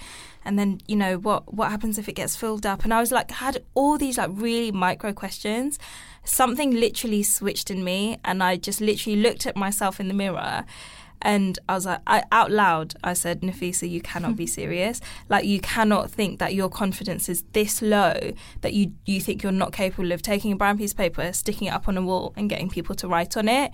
And 0.45 0.59
then, 0.59 0.80
you 0.87 0.97
know, 0.97 1.18
what, 1.18 1.52
what 1.52 1.71
happens 1.71 1.99
if 1.99 2.09
it 2.09 2.14
gets 2.14 2.37
filled 2.37 2.66
up? 2.66 2.85
And 2.85 2.92
I 2.92 3.00
was 3.00 3.11
like, 3.11 3.30
had 3.30 3.64
all 3.75 3.99
these 3.99 4.18
like 4.18 4.30
really 4.33 4.73
micro 4.73 5.12
questions. 5.12 5.78
Something 6.25 6.73
literally 6.73 7.23
switched 7.23 7.71
in 7.71 7.84
me 7.84 8.19
and 8.25 8.43
I 8.43 8.56
just 8.56 8.80
literally 8.80 9.21
looked 9.21 9.47
at 9.47 9.56
myself 9.56 9.99
in 10.00 10.08
the 10.08 10.15
mirror 10.15 10.65
and 11.22 11.58
I 11.68 11.74
was 11.74 11.86
like, 11.86 12.00
I, 12.06 12.22
out 12.30 12.50
loud, 12.50 12.94
I 13.02 13.14
said, 13.14 13.40
Nafisa, 13.40 13.88
you 13.88 14.00
cannot 14.00 14.36
be 14.36 14.46
serious. 14.46 15.00
Like, 15.28 15.44
you 15.44 15.60
cannot 15.60 16.10
think 16.10 16.38
that 16.38 16.54
your 16.54 16.68
confidence 16.68 17.28
is 17.28 17.44
this 17.52 17.82
low 17.82 18.32
that 18.60 18.74
you, 18.74 18.92
you 19.06 19.20
think 19.20 19.42
you're 19.42 19.52
not 19.52 19.72
capable 19.72 20.12
of 20.12 20.22
taking 20.22 20.52
a 20.52 20.56
brown 20.56 20.78
piece 20.78 20.92
of 20.92 20.98
paper, 20.98 21.32
sticking 21.32 21.68
it 21.68 21.72
up 21.72 21.88
on 21.88 21.96
a 21.96 22.02
wall, 22.02 22.32
and 22.36 22.50
getting 22.50 22.68
people 22.68 22.94
to 22.96 23.08
write 23.08 23.36
on 23.36 23.48
it. 23.48 23.72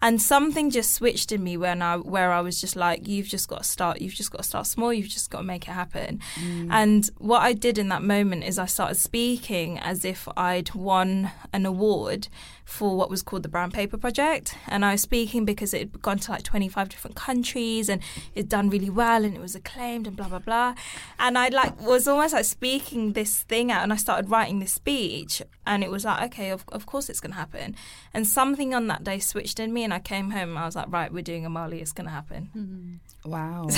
And 0.00 0.22
something 0.22 0.70
just 0.70 0.94
switched 0.94 1.32
in 1.32 1.42
me 1.42 1.56
when 1.56 1.82
I 1.82 1.96
where 1.96 2.30
I 2.30 2.40
was 2.40 2.60
just 2.60 2.76
like, 2.76 3.08
you've 3.08 3.26
just 3.26 3.48
got 3.48 3.58
to 3.58 3.64
start. 3.64 4.00
You've 4.00 4.14
just 4.14 4.30
got 4.30 4.38
to 4.38 4.44
start 4.44 4.66
small. 4.68 4.92
You've 4.92 5.08
just 5.08 5.28
got 5.28 5.38
to 5.38 5.44
make 5.44 5.66
it 5.66 5.72
happen. 5.72 6.20
Mm. 6.36 6.68
And 6.70 7.10
what 7.18 7.42
I 7.42 7.52
did 7.52 7.78
in 7.78 7.88
that 7.88 8.02
moment 8.02 8.44
is 8.44 8.60
I 8.60 8.66
started 8.66 8.94
speaking 8.94 9.76
as 9.78 10.04
if 10.04 10.28
I'd 10.36 10.72
won 10.72 11.32
an 11.52 11.66
award 11.66 12.28
for 12.68 12.94
what 12.94 13.08
was 13.08 13.22
called 13.22 13.42
the 13.42 13.48
Brown 13.48 13.70
Paper 13.70 13.96
Project. 13.96 14.54
And 14.66 14.84
I 14.84 14.92
was 14.92 15.00
speaking 15.00 15.46
because 15.46 15.72
it 15.72 15.78
had 15.78 16.02
gone 16.02 16.18
to 16.18 16.30
like 16.30 16.42
25 16.42 16.90
different 16.90 17.16
countries 17.16 17.88
and 17.88 18.02
it'd 18.34 18.50
done 18.50 18.68
really 18.68 18.90
well 18.90 19.24
and 19.24 19.34
it 19.34 19.40
was 19.40 19.54
acclaimed 19.54 20.06
and 20.06 20.14
blah, 20.14 20.28
blah, 20.28 20.38
blah. 20.38 20.74
And 21.18 21.38
I 21.38 21.48
like 21.48 21.80
was 21.80 22.06
almost 22.06 22.34
like 22.34 22.44
speaking 22.44 23.14
this 23.14 23.42
thing 23.44 23.72
out 23.72 23.84
and 23.84 23.92
I 23.92 23.96
started 23.96 24.30
writing 24.30 24.58
this 24.58 24.72
speech 24.72 25.40
and 25.66 25.82
it 25.82 25.90
was 25.90 26.04
like, 26.04 26.22
okay, 26.26 26.50
of, 26.50 26.66
of 26.68 26.84
course 26.84 27.08
it's 27.08 27.20
going 27.20 27.32
to 27.32 27.38
happen. 27.38 27.74
And 28.12 28.26
something 28.26 28.74
on 28.74 28.86
that 28.88 29.02
day 29.02 29.18
switched 29.18 29.58
in 29.58 29.72
me 29.72 29.82
and 29.82 29.94
I 29.94 29.98
came 29.98 30.30
home 30.30 30.50
and 30.50 30.58
I 30.58 30.66
was 30.66 30.76
like, 30.76 30.92
right, 30.92 31.10
we're 31.10 31.22
doing 31.22 31.44
Amaliah, 31.44 31.80
it's 31.80 31.92
going 31.92 32.06
to 32.06 32.12
happen. 32.12 32.50
Mm-hmm. 32.54 33.30
Wow. 33.30 33.68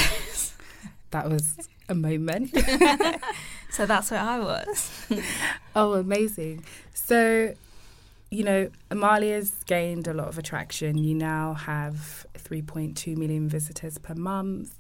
that 1.13 1.31
was 1.31 1.69
a 1.89 1.95
moment. 1.95 2.51
so 3.71 3.87
that's 3.87 4.11
where 4.11 4.21
I 4.21 4.41
was. 4.41 5.07
oh, 5.77 5.95
amazing. 5.95 6.65
So 6.93 7.55
you 8.31 8.45
know, 8.45 8.71
Amaliah's 8.91 9.53
gained 9.67 10.07
a 10.07 10.15
lot 10.15 10.29
of 10.29 10.39
attraction. 10.39 10.99
You 10.99 11.15
now 11.15 11.55
have 11.55 12.27
3.2 12.35 13.17
million 13.17 13.49
visitors 13.49 13.99
per 13.99 14.15
month. 14.15 14.75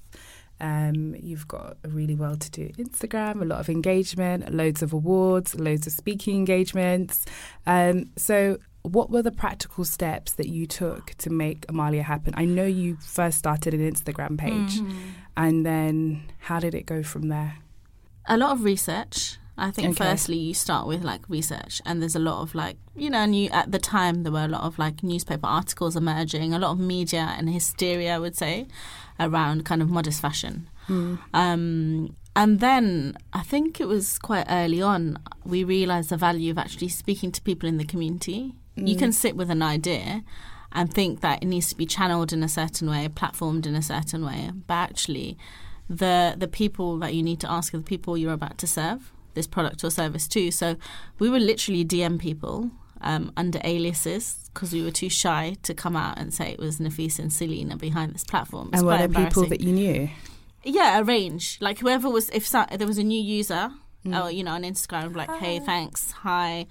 Um, 0.60 1.16
you've 1.18 1.48
got 1.48 1.78
a 1.82 1.88
really 1.88 2.14
well 2.14 2.36
to 2.36 2.50
do 2.50 2.68
Instagram, 2.78 3.40
a 3.40 3.44
lot 3.44 3.60
of 3.60 3.68
engagement, 3.68 4.54
loads 4.54 4.82
of 4.82 4.92
awards, 4.92 5.58
loads 5.58 5.86
of 5.86 5.92
speaking 5.92 6.36
engagements. 6.36 7.24
Um, 7.66 8.10
so, 8.16 8.58
what 8.82 9.10
were 9.10 9.22
the 9.22 9.32
practical 9.32 9.84
steps 9.84 10.32
that 10.32 10.48
you 10.48 10.66
took 10.66 11.14
to 11.18 11.30
make 11.30 11.66
Amaliah 11.66 12.02
happen? 12.02 12.34
I 12.36 12.44
know 12.44 12.64
you 12.64 12.96
first 12.96 13.38
started 13.38 13.74
an 13.74 13.80
Instagram 13.80 14.38
page, 14.38 14.80
mm-hmm. 14.80 14.98
and 15.36 15.64
then 15.64 16.30
how 16.38 16.60
did 16.60 16.74
it 16.74 16.84
go 16.84 17.02
from 17.02 17.28
there? 17.28 17.56
A 18.26 18.36
lot 18.36 18.52
of 18.52 18.62
research. 18.62 19.38
I 19.60 19.70
think 19.70 19.90
okay. 19.90 20.10
firstly 20.10 20.36
you 20.36 20.54
start 20.54 20.86
with 20.86 21.04
like 21.04 21.28
research, 21.28 21.82
and 21.84 22.00
there's 22.00 22.16
a 22.16 22.20
lot 22.20 22.40
of 22.42 22.54
like 22.54 22.76
you 22.96 23.10
know, 23.10 23.18
and 23.18 23.36
you 23.36 23.50
at 23.50 23.70
the 23.70 23.78
time 23.78 24.22
there 24.22 24.32
were 24.32 24.44
a 24.44 24.48
lot 24.48 24.62
of 24.62 24.78
like 24.78 25.02
newspaper 25.02 25.46
articles 25.46 25.96
emerging, 25.96 26.54
a 26.54 26.58
lot 26.58 26.72
of 26.72 26.78
media 26.78 27.34
and 27.36 27.50
hysteria, 27.50 28.16
I 28.16 28.18
would 28.18 28.36
say, 28.36 28.66
around 29.18 29.64
kind 29.64 29.82
of 29.82 29.90
modest 29.90 30.20
fashion. 30.20 30.68
Mm. 30.88 31.18
Um, 31.34 32.16
and 32.34 32.60
then 32.60 33.16
I 33.32 33.42
think 33.42 33.80
it 33.80 33.86
was 33.86 34.18
quite 34.18 34.46
early 34.48 34.80
on 34.80 35.18
we 35.44 35.62
realised 35.62 36.08
the 36.08 36.16
value 36.16 36.50
of 36.50 36.58
actually 36.58 36.88
speaking 36.88 37.30
to 37.32 37.42
people 37.42 37.68
in 37.68 37.76
the 37.76 37.84
community. 37.84 38.54
Mm. 38.78 38.88
You 38.88 38.96
can 38.96 39.12
sit 39.12 39.36
with 39.36 39.50
an 39.50 39.62
idea 39.62 40.24
and 40.72 40.92
think 40.92 41.20
that 41.20 41.42
it 41.42 41.46
needs 41.46 41.68
to 41.68 41.76
be 41.76 41.84
channeled 41.84 42.32
in 42.32 42.42
a 42.42 42.48
certain 42.48 42.88
way, 42.88 43.08
platformed 43.08 43.66
in 43.66 43.74
a 43.74 43.82
certain 43.82 44.24
way, 44.24 44.50
but 44.66 44.74
actually 44.74 45.36
the 45.90 46.34
the 46.38 46.48
people 46.48 46.98
that 46.98 47.12
you 47.14 47.22
need 47.22 47.40
to 47.40 47.50
ask 47.50 47.74
are 47.74 47.78
the 47.78 47.84
people 47.84 48.16
you're 48.16 48.32
about 48.32 48.56
to 48.58 48.66
serve 48.66 49.12
this 49.34 49.46
product 49.46 49.84
or 49.84 49.90
service 49.90 50.28
too. 50.28 50.50
So 50.50 50.76
we 51.18 51.30
would 51.30 51.42
literally 51.42 51.84
DM 51.84 52.18
people 52.18 52.70
um, 53.00 53.32
under 53.36 53.60
aliases 53.64 54.50
because 54.52 54.72
we 54.72 54.82
were 54.82 54.90
too 54.90 55.08
shy 55.08 55.56
to 55.62 55.74
come 55.74 55.96
out 55.96 56.18
and 56.18 56.32
say 56.34 56.50
it 56.50 56.58
was 56.58 56.78
Nafisa 56.78 57.20
and 57.20 57.32
Selina 57.32 57.76
behind 57.76 58.14
this 58.14 58.24
platform. 58.24 58.70
and 58.72 58.84
were 58.84 58.98
there 58.98 59.08
people 59.08 59.46
that 59.46 59.60
you 59.60 59.72
knew? 59.72 60.08
Yeah, 60.64 60.98
a 60.98 61.04
range. 61.04 61.58
Like 61.60 61.78
whoever 61.78 62.10
was, 62.10 62.28
if 62.30 62.46
so, 62.46 62.66
there 62.76 62.86
was 62.86 62.98
a 62.98 63.04
new 63.04 63.20
user, 63.20 63.70
mm. 64.04 64.22
or 64.22 64.30
you 64.30 64.44
know, 64.44 64.52
on 64.52 64.62
Instagram, 64.62 65.16
like, 65.16 65.28
hi. 65.28 65.38
hey, 65.38 65.60
thanks, 65.60 66.10
hi, 66.10 66.66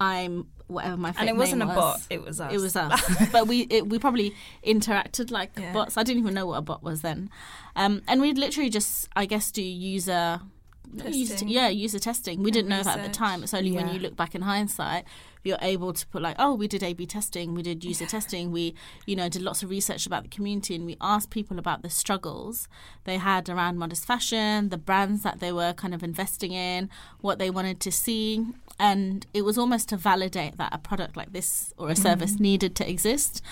I'm 0.00 0.46
whatever 0.66 0.96
my 0.96 1.12
and 1.18 1.28
it 1.28 1.36
wasn't 1.36 1.62
a 1.62 1.66
was. 1.66 1.76
bot 1.76 2.00
it 2.08 2.22
was 2.22 2.40
us 2.40 2.50
it 2.50 2.56
was 2.56 2.74
us 2.74 3.28
but 3.32 3.46
we 3.46 3.66
it, 3.68 3.86
we 3.86 3.98
probably 3.98 4.34
interacted 4.66 5.30
like 5.30 5.50
yeah. 5.58 5.72
bots 5.74 5.98
i 5.98 6.02
didn't 6.02 6.20
even 6.20 6.32
know 6.32 6.46
what 6.46 6.56
a 6.56 6.62
bot 6.62 6.82
was 6.82 7.02
then 7.02 7.28
um, 7.76 8.00
and 8.08 8.22
we'd 8.22 8.38
literally 8.38 8.70
just 8.70 9.06
i 9.14 9.26
guess 9.26 9.50
do 9.50 9.62
user 9.62 10.40
Used, 10.40 10.53
Testing. 10.98 11.48
yeah, 11.48 11.68
user 11.68 11.98
testing. 11.98 12.42
We 12.42 12.50
didn't 12.50 12.68
know 12.68 12.82
that 12.82 12.98
at 12.98 13.04
the 13.04 13.12
time. 13.12 13.42
It's 13.42 13.54
only 13.54 13.72
when 13.72 13.88
you 13.88 13.98
look 13.98 14.16
back 14.16 14.34
in 14.34 14.42
hindsight, 14.42 15.04
you're 15.42 15.58
able 15.60 15.92
to 15.92 16.06
put 16.06 16.22
like, 16.22 16.36
oh, 16.38 16.54
we 16.54 16.66
did 16.66 16.82
A/B 16.82 17.06
testing, 17.06 17.54
we 17.54 17.62
did 17.62 17.84
user 17.84 18.06
testing, 18.06 18.50
we, 18.50 18.74
you 19.06 19.14
know, 19.14 19.28
did 19.28 19.42
lots 19.42 19.62
of 19.62 19.70
research 19.70 20.06
about 20.06 20.22
the 20.22 20.28
community, 20.28 20.74
and 20.74 20.86
we 20.86 20.96
asked 21.00 21.30
people 21.30 21.58
about 21.58 21.82
the 21.82 21.90
struggles 21.90 22.66
they 23.04 23.18
had 23.18 23.48
around 23.48 23.78
modest 23.78 24.06
fashion, 24.06 24.70
the 24.70 24.78
brands 24.78 25.22
that 25.22 25.40
they 25.40 25.52
were 25.52 25.72
kind 25.74 25.94
of 25.94 26.02
investing 26.02 26.52
in, 26.52 26.88
what 27.20 27.38
they 27.38 27.50
wanted 27.50 27.78
to 27.80 27.92
see, 27.92 28.46
and 28.78 29.26
it 29.34 29.42
was 29.42 29.58
almost 29.58 29.88
to 29.90 29.96
validate 29.96 30.56
that 30.56 30.74
a 30.74 30.78
product 30.78 31.16
like 31.16 31.32
this 31.32 31.72
or 31.76 31.88
a 31.88 31.92
mm-hmm. 31.92 32.02
service 32.02 32.40
needed 32.40 32.74
to 32.76 32.88
exist. 32.88 33.42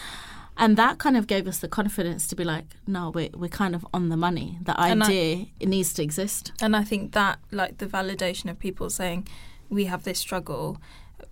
And 0.56 0.76
that 0.76 0.98
kind 0.98 1.16
of 1.16 1.26
gave 1.26 1.46
us 1.48 1.58
the 1.58 1.68
confidence 1.68 2.26
to 2.28 2.36
be 2.36 2.44
like, 2.44 2.66
no, 2.86 3.10
we're, 3.10 3.30
we're 3.34 3.48
kind 3.48 3.74
of 3.74 3.86
on 3.94 4.10
the 4.10 4.16
money. 4.16 4.58
The 4.62 4.78
And 4.80 5.02
I- 5.02 5.06
idea 5.06 5.46
it 5.60 5.68
needs 5.68 5.92
to 5.94 6.02
exist. 6.02 6.52
And 6.60 6.76
I 6.76 6.84
think 6.84 7.12
that, 7.12 7.38
like, 7.50 7.78
the 7.78 7.86
validation 7.86 8.50
of 8.50 8.58
people 8.58 8.90
saying 8.90 9.26
we 9.70 9.86
have 9.86 10.04
this 10.04 10.18
struggle, 10.18 10.78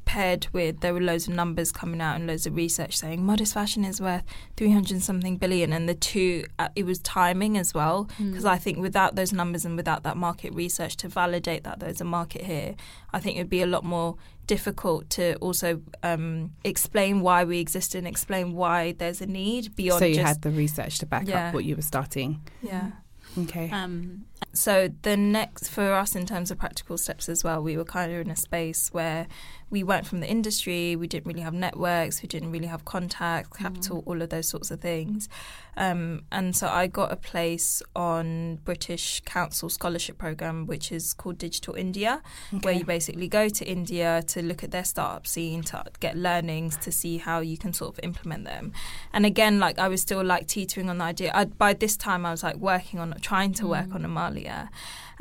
paired 0.04 0.48
with 0.52 0.80
there 0.80 0.92
were 0.92 1.00
loads 1.00 1.28
of 1.28 1.34
numbers 1.34 1.70
coming 1.72 2.00
out 2.00 2.16
and 2.16 2.26
loads 2.26 2.46
of 2.46 2.56
research 2.56 2.96
saying 2.96 3.24
modest 3.24 3.54
fashion 3.54 3.84
is 3.84 4.00
worth 4.00 4.22
300 4.56 5.00
something 5.02 5.36
billion. 5.36 5.72
And 5.72 5.88
the 5.88 5.94
two, 5.94 6.44
uh, 6.58 6.68
it 6.74 6.84
was 6.84 6.98
timing 7.00 7.56
as 7.56 7.72
well. 7.74 8.08
Because 8.18 8.44
I 8.44 8.56
think 8.58 8.78
without 8.78 9.14
those 9.16 9.32
numbers 9.32 9.64
and 9.64 9.76
without 9.76 10.02
that 10.02 10.16
market 10.16 10.52
research 10.54 10.96
to 10.98 11.08
validate 11.08 11.64
that 11.64 11.78
there's 11.80 12.00
a 12.00 12.04
market 12.04 12.42
here, 12.42 12.74
I 13.12 13.20
think 13.20 13.36
it 13.36 13.40
would 13.40 13.50
be 13.50 13.62
a 13.62 13.66
lot 13.66 13.84
more 13.84 14.16
difficult 14.46 15.08
to 15.10 15.36
also 15.36 15.80
um, 16.02 16.52
explain 16.64 17.20
why 17.20 17.44
we 17.44 17.60
exist 17.60 17.94
and 17.94 18.06
explain 18.06 18.52
why 18.54 18.92
there's 18.98 19.20
a 19.20 19.26
need 19.26 19.76
beyond 19.76 20.00
So 20.00 20.06
you 20.06 20.16
just. 20.16 20.26
had 20.26 20.42
the 20.42 20.50
research 20.50 20.98
to 20.98 21.06
back 21.06 21.28
Yeah. 21.28 21.48
up 21.48 21.54
what 21.54 21.64
you 21.64 21.76
were 21.76 21.82
starting. 21.82 22.40
yeah. 22.62 22.90
Okay. 23.38 23.70
Um, 23.70 24.24
So 24.52 24.90
the 25.02 25.16
next 25.16 25.68
for 25.68 25.92
us 25.92 26.16
in 26.16 26.26
terms 26.26 26.50
of 26.50 26.58
practical 26.58 26.98
steps 26.98 27.28
as 27.28 27.44
well, 27.44 27.62
we 27.62 27.76
were 27.76 27.84
kind 27.84 28.10
of 28.12 28.18
in 28.22 28.28
a 28.28 28.34
space 28.34 28.88
where 28.92 29.28
we 29.70 29.84
weren't 29.84 30.06
from 30.06 30.20
the 30.20 30.28
industry, 30.28 30.96
we 30.96 31.06
didn't 31.06 31.26
really 31.26 31.40
have 31.40 31.54
networks, 31.54 32.22
we 32.22 32.28
didn't 32.28 32.50
really 32.50 32.66
have 32.66 32.84
contacts, 32.84 33.56
capital, 33.56 34.02
all 34.06 34.20
of 34.20 34.28
those 34.28 34.48
sorts 34.48 34.70
of 34.70 34.80
things. 34.80 35.28
Um, 35.76 36.22
and 36.32 36.54
so 36.54 36.66
I 36.66 36.88
got 36.88 37.12
a 37.12 37.16
place 37.16 37.80
on 37.94 38.56
British 38.64 39.22
Council 39.24 39.68
scholarship 39.68 40.18
program, 40.18 40.66
which 40.66 40.90
is 40.90 41.14
called 41.14 41.38
Digital 41.38 41.74
India, 41.74 42.20
where 42.62 42.74
you 42.74 42.84
basically 42.84 43.28
go 43.28 43.48
to 43.48 43.64
India 43.64 44.22
to 44.26 44.42
look 44.42 44.64
at 44.64 44.72
their 44.72 44.84
startup 44.84 45.26
scene, 45.26 45.62
to 45.62 45.84
get 46.00 46.16
learnings, 46.16 46.76
to 46.78 46.90
see 46.90 47.18
how 47.18 47.40
you 47.40 47.56
can 47.56 47.72
sort 47.72 47.96
of 47.96 48.00
implement 48.02 48.44
them. 48.44 48.72
And 49.12 49.24
again, 49.24 49.60
like 49.60 49.78
I 49.78 49.88
was 49.88 50.02
still 50.02 50.24
like 50.24 50.48
teetering 50.48 50.90
on 50.90 50.98
the 50.98 51.04
idea. 51.04 51.30
I, 51.32 51.44
by 51.44 51.74
this 51.74 51.96
time, 51.96 52.26
I 52.26 52.32
was 52.32 52.42
like 52.42 52.56
working 52.56 52.98
on 52.98 53.14
trying 53.20 53.54
to 53.54 53.66
work 53.66 53.94
on 53.94 54.02
Amaliah. 54.02 54.68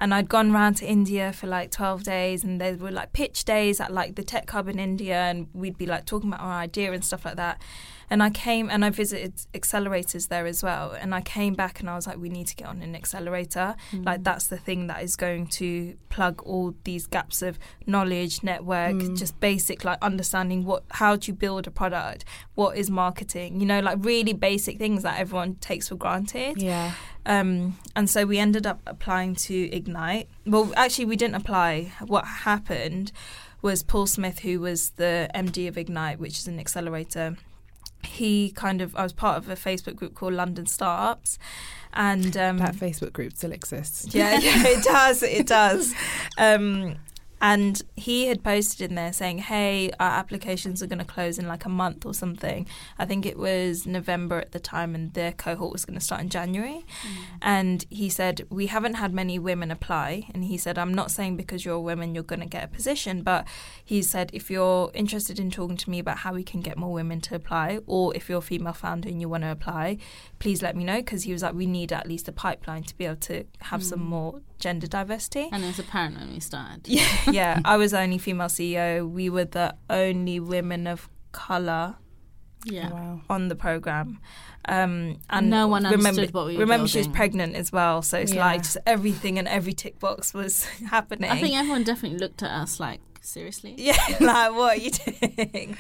And 0.02 0.14
I'd 0.14 0.30
gone 0.30 0.54
round 0.54 0.78
to 0.78 0.86
India 0.86 1.34
for 1.34 1.48
like 1.48 1.72
12 1.72 2.04
days, 2.04 2.46
and 2.46 2.60
there 2.62 2.78
were 2.78 2.90
like 2.90 3.12
pitch 3.12 3.44
days 3.44 3.82
at 3.82 3.92
like 3.92 4.16
the 4.16 4.24
tech 4.24 4.50
hub 4.50 4.70
in 4.70 4.80
India, 4.80 5.18
and 5.18 5.48
we'd 5.54 5.78
be 5.78 5.86
like 5.86 6.06
talking 6.06 6.30
about 6.30 6.40
our 6.40 6.54
idea 6.54 6.94
and 6.94 7.04
stuff 7.04 7.26
like 7.26 7.36
that. 7.36 7.62
And 8.10 8.24
I 8.24 8.30
came 8.30 8.70
and 8.70 8.84
I 8.84 8.90
visited 8.90 9.36
accelerators 9.54 10.30
there 10.30 10.46
as 10.46 10.64
well. 10.64 10.92
And 10.92 11.14
I 11.14 11.22
came 11.22 11.54
back 11.54 11.80
and 11.80 11.90
I 11.90 11.96
was 11.96 12.08
like, 12.08 12.18
we 12.18 12.30
need 12.30 12.48
to 12.48 12.56
get 12.56 12.68
on 12.68 12.82
an 12.82 12.96
accelerator. 12.96 13.76
Like, 13.94 14.24
that's 14.24 14.48
the 14.48 14.58
thing 14.58 14.88
that 14.88 15.04
is 15.04 15.16
going 15.16 15.48
to 15.48 15.96
plug 16.10 16.42
all 16.44 16.74
these 16.84 17.06
gaps 17.08 17.42
of 17.42 17.60
knowledge, 17.86 18.44
network, 18.44 18.98
just 19.16 19.40
basic, 19.40 19.84
like 19.86 20.00
understanding 20.02 20.66
what, 20.66 20.84
how 20.92 21.16
do 21.16 21.32
you 21.32 21.36
build 21.36 21.68
a 21.68 21.72
product? 21.72 22.26
What 22.56 22.78
is 22.78 22.90
marketing? 22.90 23.60
You 23.60 23.66
know, 23.66 23.80
like 23.80 23.98
really 24.02 24.34
basic 24.34 24.78
things 24.78 25.04
that 25.04 25.20
everyone 25.20 25.56
takes 25.56 25.90
for 25.90 25.96
granted. 25.96 26.62
Yeah. 26.62 26.94
Um, 27.26 27.78
and 27.96 28.10
so 28.10 28.26
we 28.26 28.40
ended 28.40 28.66
up 28.66 28.82
applying 28.88 29.36
to 29.36 29.72
Ignite. 29.72 30.30
Well, 30.46 30.74
actually, 30.76 31.06
we 31.06 31.16
didn't 31.16 31.36
apply. 31.36 31.92
What 32.08 32.26
happened 32.26 33.12
was 33.62 33.84
Paul 33.84 34.08
Smith, 34.08 34.40
who 34.40 34.60
was 34.60 34.92
the 34.92 35.30
MD 35.36 35.68
of 35.68 35.78
Ignite, 35.78 36.20
which 36.20 36.40
is 36.40 36.48
an 36.48 36.60
accelerator. 36.60 37.38
He 38.04 38.52
kind 38.52 38.82
of, 38.82 38.96
I 38.96 39.04
was 39.04 39.14
part 39.14 39.38
of 39.38 39.50
a 39.50 39.56
Facebook 39.56 39.96
group 39.96 40.16
called 40.16 40.34
London 40.34 40.66
Startups, 40.66 41.38
and 41.94 42.36
um, 42.38 42.58
That 42.60 42.76
Facebook 42.76 43.14
group 43.14 43.36
still 43.36 43.52
exists. 43.52 44.14
yeah, 44.14 44.40
yeah, 44.40 44.64
it 44.68 44.84
does. 44.84 45.24
It 45.24 45.48
does. 45.48 45.94
Um, 46.38 46.96
and 47.42 47.82
he 47.96 48.28
had 48.28 48.44
posted 48.44 48.90
in 48.90 48.96
there 48.96 49.14
saying, 49.14 49.40
"Hey, 49.40 49.92
our 50.00 50.12
applications 50.12 50.84
are 50.84 50.88
going 50.88 51.00
to 51.00 51.06
close 51.06 51.40
in 51.40 51.48
like 51.48 51.66
a 51.66 51.70
month 51.70 52.06
or 52.06 52.14
something." 52.14 52.68
I 52.98 53.06
think 53.06 53.26
it 53.26 53.38
was 53.38 53.86
November 53.86 54.40
at 54.40 54.52
the 54.52 54.60
time, 54.60 54.96
and 54.96 55.14
their 55.14 55.32
cohort 55.32 55.72
was 55.72 55.86
going 55.86 55.98
to 55.98 56.04
start 56.04 56.22
in 56.22 56.30
January. 56.30 56.86
Mm. 57.02 57.16
And 57.42 57.86
he 57.90 58.10
said, 58.10 58.46
"We 58.50 58.68
haven't 58.68 58.96
had 58.96 59.14
many 59.14 59.40
women 59.40 59.72
apply." 59.72 60.28
And 60.34 60.44
he 60.46 60.58
said, 60.58 60.78
"I'm 60.78 60.94
not 60.94 61.12
saying 61.12 61.38
because 61.38 61.64
you're 61.64 61.76
a 61.76 61.82
woman 61.82 62.14
you're 62.14 62.24
going 62.24 62.42
to 62.42 62.46
get 62.46 62.66
a 62.66 62.68
position, 62.68 63.24
but 63.24 63.48
he 63.84 64.02
said 64.02 64.32
if 64.34 64.52
you're 64.52 64.92
interested 64.94 65.40
in 65.40 65.50
talking 65.50 65.78
to 65.78 65.90
me 65.90 66.00
about 66.00 66.20
how 66.20 66.34
we 66.34 66.44
can 66.44 66.62
get 66.62 66.78
more 66.78 66.92
women 66.92 67.22
to 67.22 67.36
apply, 67.36 67.80
or 67.88 68.16
if 68.16 68.28
you're 68.28 68.40
a 68.40 68.42
female 68.42 68.74
founder 68.74 69.08
and 69.08 69.22
you 69.22 69.30
want 69.30 69.44
to 69.44 69.52
apply, 69.52 69.98
please 70.40 70.62
let 70.62 70.76
me 70.76 70.84
know." 70.84 70.98
Because 70.98 71.24
he 71.24 71.32
was 71.32 71.44
like, 71.44 71.54
"We 71.54 71.68
need 71.68 71.94
at 71.94 72.08
least 72.08 72.28
a 72.28 72.34
pipeline 72.34 72.84
to 72.84 72.98
be 72.98 73.06
able 73.06 73.16
to 73.18 73.46
have 73.62 73.84
some 73.84 74.02
mm. 74.02 74.08
more 74.08 74.42
gender 74.60 74.88
diversity." 74.88 75.50
and 75.52 75.64
it 75.64 75.68
was 75.68 75.80
apparent 75.80 76.18
when 76.20 76.34
we 76.34 76.40
started. 76.40 76.88
Yeah, 76.88 77.08
yeah. 77.32 77.60
I 77.66 77.78
was 77.78 77.92
the 77.92 78.00
only 78.00 78.18
female 78.18 78.48
CEO. 78.48 79.10
We 79.10 79.30
were 79.30 79.46
the 79.46 79.76
only 79.90 80.40
women 80.40 80.86
of 80.88 81.10
color 81.32 81.96
Yeah. 82.66 82.90
Wow. 82.92 83.22
on 83.30 83.48
the 83.48 83.56
program. 83.56 84.20
Um, 84.66 85.18
and 85.30 85.50
No 85.50 85.68
one 85.68 85.84
remember, 85.86 86.26
what 86.28 86.46
we 86.48 86.54
were 86.56 86.60
Remember, 86.60 86.88
she 86.88 86.98
was 87.00 87.08
pregnant 87.08 87.56
as 87.56 87.72
well, 87.72 88.02
so 88.02 88.18
it's 88.20 88.34
Yeah. 88.34 88.46
like 88.46 88.62
just 88.64 88.78
everything 88.86 89.40
and 89.40 89.48
every 89.48 89.74
tick 89.74 90.00
box 90.00 90.34
was 90.34 90.64
happening. 90.90 91.32
I 91.32 91.40
think 91.42 91.56
everyone 91.56 91.84
definitely 91.84 92.20
looked 92.20 92.44
at 92.44 92.52
us 92.52 92.80
like, 92.80 93.00
seriously? 93.22 93.76
yeah, 93.78 93.96
like 94.20 94.52
what 94.54 94.78
are 94.78 94.82
you 94.82 94.92
doing? 94.92 95.78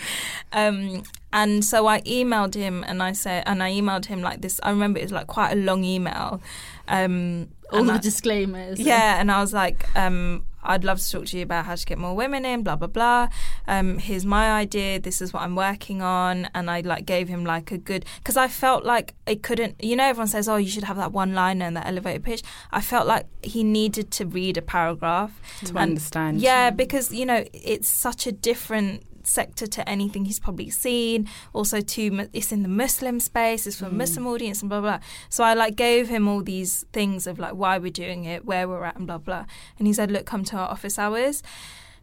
Um, 0.53 1.03
and 1.33 1.63
so 1.63 1.85
I 1.87 2.01
emailed 2.01 2.55
him, 2.55 2.83
and 2.87 3.03
I 3.03 3.11
said, 3.11 3.43
and 3.45 3.61
I 3.61 3.71
emailed 3.71 4.05
him 4.05 4.21
like 4.21 4.41
this. 4.41 4.59
I 4.63 4.69
remember 4.71 4.99
it 4.99 5.03
was 5.03 5.11
like 5.11 5.27
quite 5.27 5.51
a 5.51 5.55
long 5.55 5.83
email. 5.83 6.41
Um, 6.87 7.49
All 7.71 7.79
and 7.79 7.89
the 7.89 7.93
I- 7.93 7.97
disclaimers. 7.97 8.79
yeah, 8.79 9.19
and 9.19 9.31
I 9.31 9.39
was 9.41 9.53
like, 9.53 9.87
um, 9.95 10.43
I'd 10.61 10.83
love 10.83 10.99
to 10.99 11.09
talk 11.11 11.25
to 11.27 11.37
you 11.37 11.43
about 11.43 11.65
how 11.65 11.75
to 11.75 11.85
get 11.85 11.97
more 11.97 12.13
women 12.15 12.43
in, 12.45 12.63
blah 12.63 12.75
blah 12.75 12.87
blah. 12.89 13.29
Um, 13.67 13.97
here's 13.97 14.25
my 14.25 14.51
idea. 14.51 14.99
This 14.99 15.21
is 15.21 15.31
what 15.31 15.43
I'm 15.43 15.55
working 15.55 16.01
on, 16.01 16.49
and 16.53 16.69
I 16.69 16.81
like 16.81 17.05
gave 17.05 17.29
him 17.29 17.45
like 17.45 17.71
a 17.71 17.77
good 17.77 18.03
because 18.17 18.35
I 18.35 18.47
felt 18.49 18.83
like 18.83 19.13
it 19.25 19.41
couldn't. 19.41 19.81
You 19.81 19.95
know, 19.95 20.03
everyone 20.05 20.27
says, 20.27 20.49
"Oh, 20.49 20.57
you 20.57 20.67
should 20.69 20.83
have 20.83 20.97
that 20.97 21.13
one 21.13 21.33
liner 21.33 21.65
and 21.65 21.77
that 21.77 21.87
elevator 21.87 22.19
pitch." 22.19 22.43
I 22.71 22.81
felt 22.81 23.07
like 23.07 23.27
he 23.41 23.63
needed 23.63 24.11
to 24.11 24.25
read 24.25 24.57
a 24.57 24.61
paragraph 24.61 25.39
To 25.61 25.69
And- 25.69 25.77
understand. 25.77 26.41
yeah, 26.41 26.71
because 26.71 27.13
you 27.13 27.25
know 27.25 27.45
it's 27.53 27.87
such 27.87 28.27
a 28.27 28.31
different 28.33 29.03
sector 29.29 29.67
to 29.67 29.87
anything 29.87 30.25
he's 30.25 30.39
probably 30.39 30.69
seen. 30.69 31.29
Also, 31.53 31.81
to 31.81 32.27
it's 32.33 32.51
in 32.51 32.63
the 32.63 32.69
Muslim 32.69 33.19
space, 33.19 33.67
it's 33.67 33.77
for 33.77 33.85
a 33.85 33.91
Muslim 33.91 34.27
audience, 34.27 34.61
and 34.61 34.69
blah 34.69 34.81
blah. 34.81 34.99
So 35.29 35.43
I 35.43 35.53
like 35.53 35.75
gave 35.75 36.09
him 36.09 36.27
all 36.27 36.41
these 36.41 36.85
things 36.91 37.27
of 37.27 37.39
like 37.39 37.53
why 37.53 37.77
we're 37.77 37.91
doing 37.91 38.25
it, 38.25 38.45
where 38.45 38.67
we're 38.67 38.83
at, 38.83 38.97
and 38.97 39.07
blah 39.07 39.17
blah. 39.17 39.45
And 39.77 39.87
he 39.87 39.93
said, 39.93 40.11
"Look, 40.11 40.25
come 40.25 40.43
to 40.45 40.57
our 40.57 40.69
office 40.69 40.99
hours." 40.99 41.43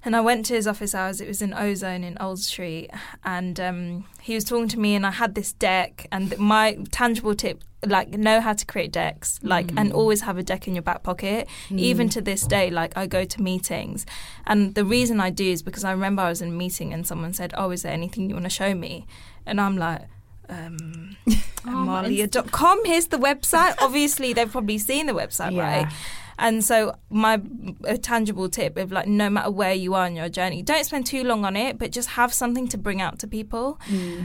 And 0.06 0.14
I 0.14 0.20
went 0.20 0.46
to 0.46 0.54
his 0.54 0.68
office 0.68 0.94
hours. 0.94 1.20
It 1.20 1.26
was 1.26 1.42
in 1.42 1.52
Ozone 1.52 2.04
in 2.04 2.16
Old 2.20 2.38
Street, 2.38 2.90
and 3.24 3.58
um, 3.58 4.04
he 4.22 4.34
was 4.36 4.44
talking 4.44 4.68
to 4.68 4.78
me. 4.78 4.94
And 4.94 5.04
I 5.04 5.10
had 5.10 5.34
this 5.34 5.52
deck, 5.52 6.06
and 6.12 6.38
my 6.38 6.78
tangible 6.92 7.34
tip, 7.34 7.64
like 7.84 8.10
know 8.10 8.40
how 8.40 8.52
to 8.52 8.64
create 8.64 8.92
decks, 8.92 9.40
like 9.42 9.72
and 9.76 9.92
always 9.92 10.20
have 10.20 10.38
a 10.38 10.44
deck 10.44 10.68
in 10.68 10.76
your 10.76 10.82
back 10.82 11.02
pocket. 11.02 11.48
Even 11.70 12.08
to 12.10 12.20
this 12.20 12.46
day, 12.46 12.70
like 12.70 12.96
I 12.96 13.06
go 13.08 13.24
to 13.24 13.42
meetings, 13.42 14.06
and 14.46 14.76
the 14.76 14.84
reason 14.84 15.20
I 15.20 15.30
do 15.30 15.44
is 15.50 15.64
because 15.64 15.82
I 15.82 15.90
remember 15.90 16.22
I 16.22 16.28
was 16.28 16.40
in 16.40 16.50
a 16.50 16.52
meeting 16.52 16.92
and 16.94 17.04
someone 17.04 17.32
said, 17.32 17.52
"Oh, 17.56 17.70
is 17.72 17.82
there 17.82 17.92
anything 17.92 18.28
you 18.28 18.36
want 18.36 18.44
to 18.46 18.50
show 18.50 18.74
me?" 18.74 19.06
And 19.44 19.60
I'm 19.60 19.76
like. 19.76 20.02
Um, 20.48 21.16
Amaliah.com. 21.64 22.84
Here's 22.84 23.08
the 23.08 23.16
website. 23.16 23.74
Obviously, 23.80 24.32
they've 24.32 24.48
probably 24.50 24.78
seen 24.78 25.06
the 25.06 25.12
website, 25.12 25.50
Yeah. 25.56 25.62
right? 25.82 25.92
And 26.38 26.62
so, 26.62 26.94
my 27.08 27.40
a 27.84 27.96
tangible 27.96 28.48
tip 28.48 28.76
of 28.76 28.92
like, 28.92 29.06
no 29.06 29.30
matter 29.30 29.50
where 29.50 29.72
you 29.72 29.94
are 29.94 30.06
in 30.06 30.16
your 30.16 30.28
journey, 30.28 30.62
don't 30.62 30.84
spend 30.84 31.06
too 31.06 31.24
long 31.24 31.44
on 31.44 31.56
it, 31.56 31.78
but 31.78 31.90
just 31.92 32.10
have 32.10 32.32
something 32.34 32.68
to 32.68 32.78
bring 32.78 33.00
out 33.00 33.18
to 33.20 33.26
people. 33.26 33.78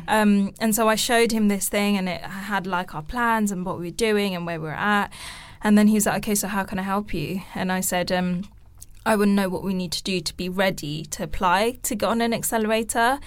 Um, 0.07 0.53
and 0.59 0.75
so, 0.75 0.89
I 0.89 0.95
showed 0.95 1.31
him 1.31 1.47
this 1.47 1.69
thing, 1.69 1.97
and 1.97 2.09
it 2.09 2.21
had 2.21 2.67
like 2.67 2.93
our 2.93 3.01
plans 3.01 3.51
and 3.51 3.65
what 3.65 3.79
we 3.79 3.85
were 3.85 3.91
doing 3.91 4.35
and 4.35 4.45
where 4.45 4.59
we 4.59 4.67
were 4.67 4.73
at. 4.73 5.11
And 5.63 5.77
then 5.77 5.87
he's 5.87 6.05
like, 6.05 6.17
"Okay, 6.17 6.35
so 6.35 6.47
how 6.47 6.63
can 6.63 6.79
I 6.79 6.83
help 6.83 7.13
you?" 7.13 7.41
And 7.55 7.71
I 7.71 7.81
said, 7.81 8.11
um, 8.11 8.43
"I 9.05 9.15
wouldn't 9.15 9.35
know 9.35 9.47
what 9.47 9.63
we 9.63 9.73
need 9.73 9.91
to 9.93 10.03
do 10.03 10.19
to 10.19 10.33
be 10.35 10.49
ready 10.49 11.05
to 11.05 11.23
apply 11.23 11.77
to 11.83 11.95
get 11.95 12.07
on 12.09 12.21
an 12.21 12.33
accelerator." 12.33 13.19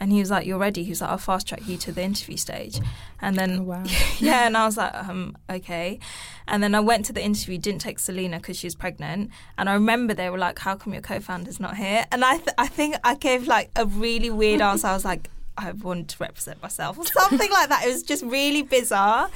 And 0.00 0.12
he 0.12 0.20
was 0.20 0.30
like, 0.30 0.46
"You're 0.46 0.58
ready." 0.58 0.84
He 0.84 0.90
was 0.90 1.00
like, 1.00 1.10
"I'll 1.10 1.18
fast 1.18 1.48
track 1.48 1.66
you 1.66 1.76
to 1.78 1.92
the 1.92 2.02
interview 2.02 2.36
stage." 2.36 2.80
And 3.20 3.36
then 3.36 3.58
Oh, 3.60 3.62
wow. 3.62 3.84
yeah, 4.18 4.46
and 4.46 4.56
I 4.56 4.64
was 4.64 4.76
like, 4.76 4.94
um, 4.94 5.36
okay. 5.50 5.98
And 6.46 6.62
then 6.62 6.74
I 6.74 6.80
went 6.80 7.04
to 7.06 7.12
the 7.12 7.22
interview, 7.22 7.58
didn't 7.58 7.80
take 7.80 7.98
Selina 7.98 8.36
because 8.38 8.56
she 8.58 8.66
was 8.66 8.74
pregnant. 8.76 9.30
And 9.56 9.68
I 9.68 9.74
remember 9.74 10.14
they 10.14 10.30
were 10.30 10.38
like, 10.38 10.58
how 10.60 10.76
come 10.76 10.92
your 10.92 11.02
co-founder's 11.02 11.58
not 11.58 11.76
here? 11.76 12.06
And 12.12 12.24
I, 12.24 12.36
th- 12.36 12.54
I 12.58 12.68
think 12.68 12.94
I 13.02 13.16
gave 13.16 13.48
like 13.48 13.70
a 13.74 13.86
really 13.86 14.30
weird 14.30 14.60
answer. 14.70 14.86
I 14.86 14.94
was 14.94 15.04
like, 15.04 15.30
I 15.56 15.72
wanted 15.72 16.08
to 16.10 16.16
represent 16.20 16.62
myself 16.62 16.96
or 16.96 17.04
something 17.06 17.50
like 17.50 17.68
that. 17.70 17.84
It 17.84 17.88
was 17.88 18.04
just 18.04 18.22
really 18.24 18.62
bizarre. 18.62 19.28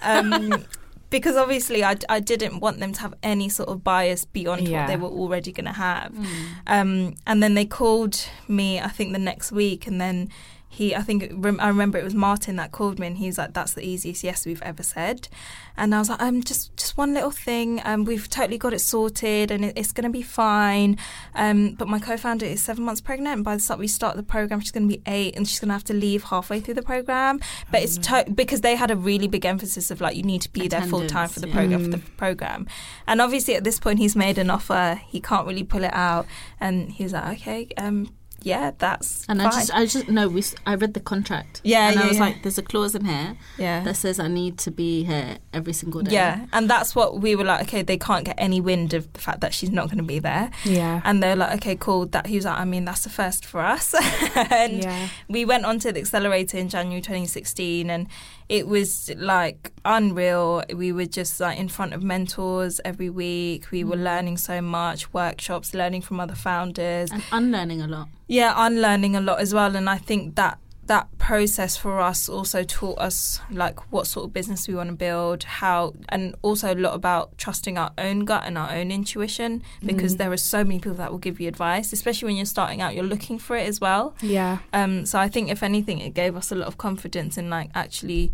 Um, 0.00 0.64
because 1.14 1.36
obviously 1.36 1.84
I, 1.84 1.94
I 2.08 2.18
didn't 2.18 2.58
want 2.58 2.80
them 2.80 2.92
to 2.92 3.00
have 3.02 3.14
any 3.22 3.48
sort 3.48 3.68
of 3.68 3.84
bias 3.84 4.24
beyond 4.24 4.66
Yeah. 4.66 4.80
what 4.80 4.86
they 4.88 4.96
were 4.96 5.08
already 5.20 5.52
going 5.52 5.66
to 5.66 5.78
have. 5.88 6.10
Mm. 6.12 6.26
Um, 6.66 7.14
and 7.24 7.40
then 7.40 7.54
they 7.54 7.64
called 7.66 8.16
me, 8.48 8.80
I 8.80 8.88
think, 8.88 9.12
the 9.12 9.20
next 9.20 9.52
week, 9.52 9.86
and 9.86 10.00
then 10.00 10.28
he, 10.74 10.94
I 10.94 11.02
think, 11.02 11.32
I 11.60 11.68
remember 11.68 11.98
it 11.98 12.04
was 12.04 12.14
Martin 12.14 12.56
that 12.56 12.72
called 12.72 12.98
me, 12.98 13.06
and 13.06 13.16
he 13.18 13.26
was 13.26 13.38
like, 13.38 13.52
"That's 13.54 13.74
the 13.74 13.82
easiest 13.82 14.24
yes 14.24 14.44
we've 14.44 14.62
ever 14.62 14.82
said," 14.82 15.28
and 15.76 15.94
I 15.94 15.98
was 16.00 16.08
like, 16.10 16.20
"Um, 16.20 16.42
just 16.42 16.76
just 16.76 16.96
one 16.96 17.14
little 17.14 17.30
thing. 17.30 17.80
Um, 17.84 18.04
we've 18.04 18.28
totally 18.28 18.58
got 18.58 18.72
it 18.72 18.80
sorted, 18.80 19.50
and 19.50 19.64
it, 19.64 19.72
it's 19.76 19.92
going 19.92 20.04
to 20.04 20.10
be 20.10 20.22
fine. 20.22 20.98
Um, 21.34 21.74
but 21.74 21.86
my 21.88 21.98
co-founder 21.98 22.44
is 22.46 22.62
seven 22.62 22.84
months 22.84 23.00
pregnant, 23.00 23.34
and 23.36 23.44
by 23.44 23.56
the 23.56 23.62
time 23.62 23.78
we 23.78 23.86
start 23.86 24.16
the 24.16 24.22
program, 24.22 24.60
she's 24.60 24.72
going 24.72 24.88
to 24.88 24.96
be 24.96 25.02
eight, 25.06 25.36
and 25.36 25.46
she's 25.48 25.60
going 25.60 25.68
to 25.68 25.74
have 25.74 25.84
to 25.84 25.94
leave 25.94 26.24
halfway 26.24 26.58
through 26.60 26.74
the 26.74 26.82
program. 26.82 27.38
But 27.70 27.82
it's 27.82 27.96
to- 27.98 28.26
because 28.34 28.60
they 28.62 28.74
had 28.76 28.90
a 28.90 28.96
really 28.96 29.28
big 29.28 29.46
emphasis 29.46 29.90
of 29.90 30.00
like 30.00 30.16
you 30.16 30.22
need 30.24 30.42
to 30.42 30.52
be 30.52 30.66
there 30.68 30.82
full 30.82 31.06
time 31.06 31.28
for 31.28 31.40
the 31.40 31.48
Attendance, 31.48 31.70
program 31.86 31.90
for 31.92 31.96
the 31.98 32.16
program, 32.16 32.66
and 33.06 33.20
obviously 33.20 33.54
at 33.54 33.62
this 33.64 33.78
point 33.78 33.98
he's 34.00 34.16
made 34.16 34.38
an 34.38 34.50
offer, 34.50 35.00
he 35.06 35.20
can't 35.20 35.46
really 35.46 35.64
pull 35.64 35.84
it 35.84 35.94
out, 35.94 36.26
and 36.60 36.90
he's 36.90 37.12
like, 37.12 37.38
okay, 37.40 37.68
um, 37.78 38.08
yeah, 38.44 38.72
that's 38.78 39.24
And 39.28 39.40
fine. 39.40 39.46
I 39.48 39.50
just, 39.50 39.74
I 39.74 39.86
just 39.86 40.08
no. 40.08 40.28
We, 40.28 40.42
I 40.66 40.74
read 40.74 40.94
the 40.94 41.00
contract. 41.00 41.60
Yeah, 41.64 41.90
and 41.90 41.98
I 41.98 42.06
was 42.08 42.16
yeah. 42.18 42.24
like, 42.26 42.42
"There's 42.42 42.58
a 42.58 42.62
clause 42.62 42.94
in 42.94 43.04
here 43.04 43.36
yeah. 43.58 43.82
that 43.84 43.96
says 43.96 44.20
I 44.20 44.28
need 44.28 44.58
to 44.58 44.70
be 44.70 45.04
here 45.04 45.38
every 45.52 45.72
single 45.72 46.02
day." 46.02 46.12
Yeah, 46.12 46.46
and 46.52 46.68
that's 46.68 46.94
what 46.94 47.20
we 47.20 47.34
were 47.36 47.44
like. 47.44 47.62
Okay, 47.62 47.82
they 47.82 47.98
can't 47.98 48.24
get 48.24 48.36
any 48.38 48.60
wind 48.60 48.94
of 48.94 49.10
the 49.14 49.20
fact 49.20 49.40
that 49.40 49.52
she's 49.54 49.70
not 49.70 49.86
going 49.86 49.98
to 49.98 50.04
be 50.04 50.18
there, 50.18 50.50
Yeah. 50.64 51.00
and 51.04 51.22
they're 51.22 51.36
like, 51.36 51.54
okay, 51.56 51.74
cool. 51.76 52.06
That 52.06 52.26
he 52.26 52.36
was 52.36 52.44
like, 52.44 52.58
I 52.58 52.64
mean, 52.64 52.84
that's 52.84 53.04
the 53.04 53.10
first 53.10 53.44
for 53.46 53.60
us. 53.60 53.94
and 54.36 54.82
yeah. 54.82 55.08
we 55.28 55.44
went 55.44 55.64
on 55.64 55.78
to 55.80 55.92
the 55.92 56.00
accelerator 56.00 56.58
in 56.58 56.68
January 56.68 57.00
2016, 57.00 57.88
and 57.90 58.06
it 58.50 58.68
was 58.68 59.10
like 59.16 59.72
unreal. 59.86 60.62
We 60.74 60.92
were 60.92 61.06
just 61.06 61.40
like 61.40 61.58
in 61.58 61.68
front 61.68 61.94
of 61.94 62.02
mentors 62.02 62.80
every 62.84 63.08
week. 63.10 63.70
We 63.70 63.82
were 63.84 63.94
Mm. 63.96 64.02
learning 64.04 64.36
so 64.38 64.60
much, 64.60 65.12
workshops, 65.14 65.72
learning 65.72 66.02
from 66.02 66.18
other 66.20 66.34
founders. 66.34 67.10
and 67.12 67.22
unlearning 67.32 67.80
a 67.80 67.86
lot. 67.86 68.08
Yeah, 68.26 68.54
unlearning 68.56 69.16
a 69.16 69.20
lot 69.20 69.40
as 69.40 69.52
well, 69.54 69.76
and 69.76 69.88
I 69.88 69.98
think 69.98 70.34
that 70.36 70.58
that 70.86 71.08
process 71.16 71.78
for 71.78 71.98
us 71.98 72.28
also 72.28 72.62
taught 72.62 72.98
us 72.98 73.40
like 73.50 73.90
what 73.90 74.06
sort 74.06 74.26
of 74.26 74.34
business 74.34 74.68
we 74.68 74.74
want 74.74 74.90
to 74.90 74.94
build, 74.94 75.42
how, 75.44 75.94
and 76.10 76.34
also 76.42 76.74
a 76.74 76.76
lot 76.76 76.92
about 76.94 77.38
trusting 77.38 77.78
our 77.78 77.90
own 77.96 78.26
gut 78.26 78.42
and 78.44 78.58
our 78.58 78.70
own 78.70 78.90
intuition 78.90 79.62
because 79.82 80.14
Mm. 80.16 80.18
there 80.18 80.32
are 80.32 80.36
so 80.36 80.62
many 80.62 80.78
people 80.80 80.92
that 80.98 81.10
will 81.10 81.18
give 81.18 81.40
you 81.40 81.48
advice, 81.48 81.90
especially 81.94 82.26
when 82.26 82.36
you're 82.36 82.44
starting 82.44 82.82
out. 82.82 82.94
You're 82.94 83.04
looking 83.04 83.38
for 83.38 83.56
it 83.56 83.66
as 83.66 83.80
well. 83.80 84.14
Yeah. 84.20 84.58
Um, 84.74 85.06
so 85.06 85.18
I 85.18 85.26
think 85.28 85.48
if 85.50 85.62
anything, 85.62 86.00
it 86.00 86.12
gave 86.12 86.36
us 86.36 86.52
a 86.52 86.54
lot 86.54 86.68
of 86.68 86.76
confidence 86.76 87.38
in 87.38 87.48
like 87.48 87.70
actually 87.74 88.30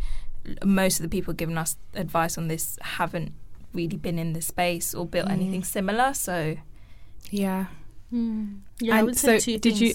most 0.64 0.98
of 0.98 1.04
the 1.04 1.08
people 1.08 1.32
giving 1.34 1.56
us 1.56 1.76
advice 1.94 2.36
on 2.36 2.48
this 2.48 2.78
haven't 2.82 3.32
really 3.72 3.96
been 3.96 4.18
in 4.18 4.32
this 4.32 4.46
space 4.48 4.92
or 4.92 5.06
built 5.06 5.28
Mm. 5.28 5.32
anything 5.34 5.62
similar. 5.64 6.14
So 6.14 6.56
Yeah. 7.30 7.66
Yeah, 8.80 8.94
I 8.94 8.98
And 8.98 9.06
would 9.06 9.16
say 9.18 9.38
so 9.38 9.44
two 9.44 9.58
did 9.58 9.78
you- 9.80 9.94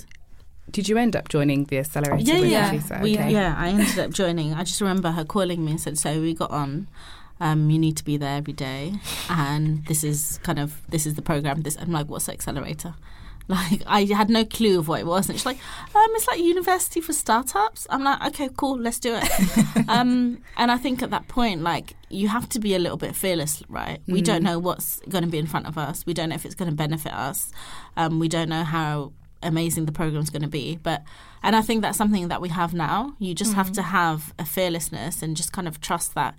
Did 0.72 0.90
you 0.90 0.98
end 0.98 1.16
up 1.16 1.30
joining 1.30 1.66
the 1.66 1.78
accelerator? 1.78 2.24
Yeah, 2.24 2.38
yeah. 2.40 2.72
We, 3.02 3.16
Okay. 3.18 3.32
yeah, 3.32 3.56
I 3.58 3.70
ended 3.70 4.00
up 4.00 4.12
joining. 4.12 4.54
I 4.54 4.64
just 4.64 4.82
remember 4.82 5.12
her 5.12 5.24
calling 5.24 5.64
me 5.64 5.72
and 5.72 5.80
said, 5.82 5.98
"So 5.98 6.20
we 6.20 6.34
got 6.34 6.52
on. 6.52 6.88
Um, 7.40 7.70
you 7.70 7.78
need 7.78 7.96
to 7.98 8.04
be 8.04 8.18
there 8.18 8.38
every 8.38 8.54
day, 8.54 8.94
and 9.30 9.86
this 9.86 10.04
is 10.04 10.40
kind 10.44 10.58
of 10.58 10.82
this 10.90 11.06
is 11.06 11.14
the 11.14 11.22
program. 11.22 11.62
This 11.62 11.78
I'm 11.80 11.92
like, 11.92 12.08
what's 12.10 12.26
the 12.26 12.34
accelerator? 12.34 12.96
Like 13.50 13.84
I 13.86 14.06
had 14.06 14.30
no 14.30 14.44
clue 14.44 14.80
of 14.80 14.88
what 14.88 15.00
it 15.02 15.06
was, 15.06 15.30
and 15.30 15.38
she's 15.38 15.46
like, 15.46 15.58
um, 15.94 16.08
it's 16.16 16.28
like 16.28 16.40
university 16.40 17.00
for 17.00 17.14
startups. 17.14 17.86
I'm 17.92 18.04
like, 18.04 18.20
okay, 18.30 18.50
cool, 18.58 18.80
let's 18.80 19.00
do 19.00 19.14
it. 19.22 19.88
um, 19.88 20.40
and 20.58 20.72
I 20.72 20.78
think 20.78 21.04
at 21.04 21.12
that 21.12 21.28
point, 21.28 21.62
like 21.62 21.94
you 22.10 22.28
have 22.28 22.50
to 22.50 22.60
be 22.60 22.74
a 22.74 22.80
little 22.80 22.98
bit 22.98 23.16
fearless, 23.16 23.62
right? 23.70 24.00
We 24.08 24.22
Mm. 24.22 24.26
don't 24.26 24.44
know 24.44 24.58
what's 24.58 25.00
going 25.10 25.24
to 25.24 25.30
be 25.30 25.38
in 25.38 25.46
front 25.48 25.68
of 25.68 25.78
us. 25.78 26.06
We 26.08 26.14
don't 26.16 26.30
know 26.30 26.36
if 26.36 26.46
it's 26.46 26.56
going 26.56 26.72
to 26.72 26.76
benefit 26.76 27.14
us. 27.14 27.52
Um, 27.96 28.18
we 28.20 28.28
don't 28.28 28.50
know 28.50 28.64
how 28.64 29.14
amazing 29.44 29.86
the 29.86 29.92
program's 29.92 30.32
going 30.32 30.42
to 30.42 30.48
be, 30.48 30.78
but 30.82 31.04
and 31.44 31.56
I 31.56 31.62
think 31.62 31.84
that's 31.84 31.98
something 32.00 32.30
that 32.30 32.42
we 32.42 32.50
have 32.50 32.74
now. 32.74 33.14
You 33.20 33.36
just 33.36 33.54
have 33.54 33.72
to 33.74 33.84
have 33.84 34.34
a 34.40 34.46
fearlessness 34.46 35.22
and 35.22 35.38
just 35.38 35.52
kind 35.52 35.68
of 35.68 35.80
trust 35.80 36.16
that 36.16 36.34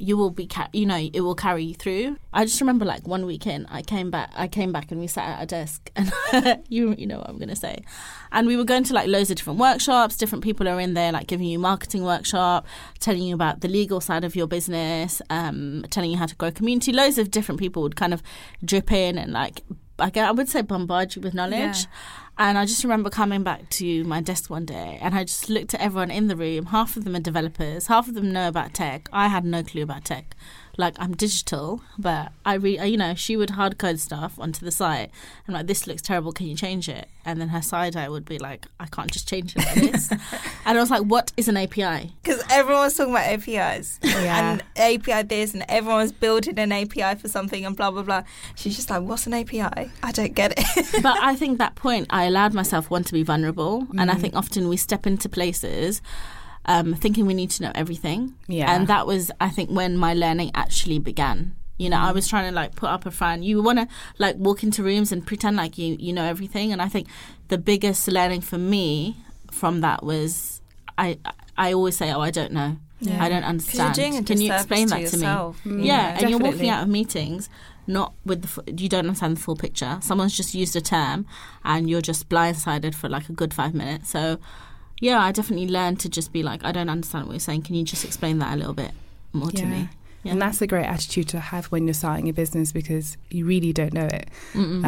you 0.00 0.16
will 0.16 0.30
be, 0.30 0.46
ca- 0.46 0.70
you 0.72 0.86
know, 0.86 0.96
it 1.12 1.20
will 1.20 1.34
carry 1.34 1.64
you 1.64 1.74
through. 1.74 2.16
I 2.32 2.44
just 2.44 2.60
remember 2.60 2.84
like 2.84 3.06
one 3.06 3.26
weekend, 3.26 3.66
I 3.70 3.82
came 3.82 4.10
back, 4.10 4.30
I 4.34 4.48
came 4.48 4.72
back 4.72 4.90
and 4.90 4.98
we 4.98 5.06
sat 5.06 5.28
at 5.38 5.42
a 5.42 5.46
desk, 5.46 5.90
and 5.94 6.10
you, 6.68 6.94
you 6.96 7.06
know 7.06 7.18
what 7.18 7.28
I'm 7.28 7.38
gonna 7.38 7.54
say, 7.54 7.84
and 8.32 8.46
we 8.46 8.56
were 8.56 8.64
going 8.64 8.84
to 8.84 8.94
like 8.94 9.08
loads 9.08 9.30
of 9.30 9.36
different 9.36 9.58
workshops. 9.58 10.16
Different 10.16 10.42
people 10.42 10.68
are 10.68 10.80
in 10.80 10.94
there, 10.94 11.12
like 11.12 11.26
giving 11.26 11.46
you 11.46 11.58
marketing 11.58 12.02
workshop, 12.02 12.66
telling 12.98 13.22
you 13.22 13.34
about 13.34 13.60
the 13.60 13.68
legal 13.68 14.00
side 14.00 14.24
of 14.24 14.34
your 14.34 14.46
business, 14.46 15.20
um, 15.28 15.84
telling 15.90 16.10
you 16.10 16.16
how 16.16 16.26
to 16.26 16.36
grow 16.36 16.50
community. 16.50 16.92
Loads 16.92 17.18
of 17.18 17.30
different 17.30 17.60
people 17.60 17.82
would 17.82 17.96
kind 17.96 18.14
of 18.14 18.22
drip 18.64 18.90
in 18.92 19.18
and 19.18 19.32
like. 19.32 19.62
I 20.02 20.30
would 20.32 20.48
say 20.48 20.62
bombard 20.62 21.14
you 21.14 21.20
with 21.20 21.34
knowledge. 21.34 21.80
Yeah. 21.82 21.84
And 22.40 22.56
I 22.56 22.64
just 22.64 22.82
remember 22.84 23.10
coming 23.10 23.42
back 23.42 23.68
to 23.68 24.02
my 24.04 24.22
desk 24.22 24.48
one 24.48 24.64
day 24.64 24.98
and 25.02 25.14
I 25.14 25.24
just 25.24 25.50
looked 25.50 25.74
at 25.74 25.80
everyone 25.82 26.10
in 26.10 26.28
the 26.28 26.36
room. 26.36 26.64
Half 26.64 26.96
of 26.96 27.04
them 27.04 27.14
are 27.14 27.20
developers, 27.20 27.88
half 27.88 28.08
of 28.08 28.14
them 28.14 28.32
know 28.32 28.48
about 28.48 28.72
tech. 28.72 29.10
I 29.12 29.28
had 29.28 29.44
no 29.44 29.62
clue 29.62 29.82
about 29.82 30.06
tech. 30.06 30.34
Like, 30.80 30.96
I'm 30.98 31.14
digital, 31.14 31.82
but 31.98 32.32
I 32.44 32.54
re- 32.54 32.82
you 32.88 32.96
know, 32.96 33.14
she 33.14 33.36
would 33.36 33.50
hard 33.50 33.76
code 33.78 34.00
stuff 34.00 34.38
onto 34.38 34.64
the 34.64 34.70
site. 34.72 35.10
I'm 35.46 35.54
like, 35.54 35.66
this 35.66 35.86
looks 35.86 36.02
terrible, 36.02 36.32
can 36.32 36.46
you 36.46 36.56
change 36.56 36.88
it? 36.88 37.06
And 37.24 37.38
then 37.40 37.48
her 37.48 37.60
side 37.62 37.96
eye 37.96 38.08
would 38.08 38.24
be 38.24 38.38
like, 38.38 38.66
I 38.80 38.86
can't 38.86 39.10
just 39.12 39.28
change 39.28 39.54
it 39.54 39.58
like 39.66 39.74
this. 39.92 40.10
and 40.64 40.78
I 40.78 40.80
was 40.80 40.90
like, 40.90 41.02
what 41.02 41.32
is 41.36 41.48
an 41.48 41.56
API? 41.58 42.12
because 42.22 42.42
everyone 42.50 42.84
was 42.84 42.96
talking 42.96 43.12
about 43.12 43.26
APIs 43.26 43.98
Yeah. 44.02 44.52
and 44.52 44.62
API 44.76 45.22
this, 45.22 45.52
and 45.54 45.64
everyone 45.68 46.00
was 46.00 46.12
building 46.12 46.58
an 46.58 46.72
API 46.72 47.14
for 47.20 47.28
something, 47.28 47.64
and 47.66 47.76
blah 47.76 47.90
blah 47.90 48.02
blah. 48.02 48.22
She's 48.56 48.74
just 48.76 48.88
like, 48.90 49.02
"What's 49.02 49.26
an 49.26 49.34
API? 49.34 49.90
I 50.02 50.12
don't 50.12 50.34
get 50.34 50.54
it." 50.56 51.02
but 51.02 51.16
I 51.22 51.36
think 51.36 51.58
that 51.58 51.74
point, 51.74 52.06
I 52.10 52.24
allowed 52.24 52.54
myself 52.54 52.88
one 52.90 53.04
to 53.04 53.12
be 53.12 53.22
vulnerable, 53.22 53.86
and 53.98 54.10
I 54.10 54.14
Mm. 54.14 54.20
think 54.20 54.34
often 54.36 54.68
we 54.68 54.76
step 54.76 55.06
into 55.06 55.28
places 55.28 56.00
um, 56.66 56.94
thinking 56.94 57.26
we 57.26 57.34
need 57.34 57.50
to 57.50 57.62
know 57.62 57.72
everything, 57.74 58.34
Yeah. 58.48 58.72
and 58.74 58.86
that 58.88 59.06
was, 59.06 59.30
I 59.40 59.48
think, 59.48 59.70
when 59.70 59.96
my 59.96 60.14
learning 60.14 60.50
actually 60.54 60.98
began. 60.98 61.54
You 61.78 61.88
know, 61.88 61.96
Mm. 61.96 62.08
I 62.08 62.12
was 62.12 62.28
trying 62.28 62.48
to 62.50 62.54
like 62.54 62.74
put 62.76 62.90
up 62.90 63.06
a 63.06 63.10
front. 63.10 63.42
You 63.42 63.62
want 63.62 63.78
to 63.78 63.88
like 64.18 64.36
walk 64.36 64.62
into 64.62 64.82
rooms 64.82 65.12
and 65.12 65.26
pretend 65.26 65.56
like 65.56 65.78
you 65.78 65.96
you 65.98 66.12
know 66.12 66.24
everything, 66.24 66.72
and 66.72 66.82
I 66.82 66.88
think 66.88 67.08
the 67.48 67.56
biggest 67.56 68.06
learning 68.06 68.42
for 68.42 68.58
me 68.58 69.16
from 69.50 69.80
that 69.80 70.02
was 70.04 70.60
I 70.98 71.18
I 71.56 71.72
always 71.72 71.96
say, 71.96 72.12
oh, 72.12 72.20
I 72.20 72.30
don't 72.30 72.52
know, 72.52 72.76
Yeah. 73.00 73.24
I 73.24 73.28
don't 73.30 73.44
understand. 73.44 73.96
You're 73.96 74.04
doing 74.10 74.16
a 74.18 74.22
Can 74.22 74.40
you 74.42 74.52
explain 74.52 74.88
to 74.88 74.94
that 74.96 75.06
to 75.08 75.16
me? 75.16 75.24
Mm. 75.24 75.84
Yeah, 75.86 75.96
know? 76.12 76.18
and 76.20 76.30
you're 76.30 76.38
walking 76.38 76.68
out 76.68 76.82
of 76.82 76.88
meetings 76.90 77.48
not 77.86 78.12
with 78.26 78.42
the 78.42 78.72
you 78.80 78.88
don't 78.88 79.06
understand 79.06 79.38
the 79.38 79.40
full 79.40 79.56
picture. 79.56 79.98
Someone's 80.02 80.36
just 80.36 80.54
used 80.54 80.76
a 80.76 80.80
term, 80.82 81.24
and 81.64 81.88
you're 81.88 82.02
just 82.02 82.28
blindsided 82.28 82.94
for 82.94 83.08
like 83.08 83.28
a 83.30 83.32
good 83.32 83.52
five 83.54 83.74
minutes. 83.74 84.10
So, 84.10 84.38
yeah, 85.00 85.20
I 85.22 85.32
definitely 85.32 85.68
learned 85.68 85.98
to 86.00 86.08
just 86.08 86.32
be 86.32 86.42
like, 86.42 86.64
I 86.64 86.70
don't 86.72 86.88
understand 86.88 87.26
what 87.26 87.32
you're 87.32 87.40
saying. 87.40 87.62
Can 87.62 87.74
you 87.74 87.84
just 87.84 88.04
explain 88.04 88.38
that 88.38 88.54
a 88.54 88.56
little 88.56 88.74
bit 88.74 88.92
more 89.32 89.50
to 89.50 89.66
me? 89.66 89.88
Yeah. 90.22 90.32
And 90.32 90.42
that's 90.42 90.60
a 90.60 90.66
great 90.66 90.84
attitude 90.84 91.28
to 91.28 91.40
have 91.40 91.66
when 91.66 91.86
you're 91.86 91.94
starting 91.94 92.28
a 92.28 92.32
business 92.34 92.72
because 92.72 93.16
you 93.30 93.46
really 93.46 93.72
don't 93.72 93.94
know 93.94 94.04
it. 94.04 94.28
Um, 94.54 94.84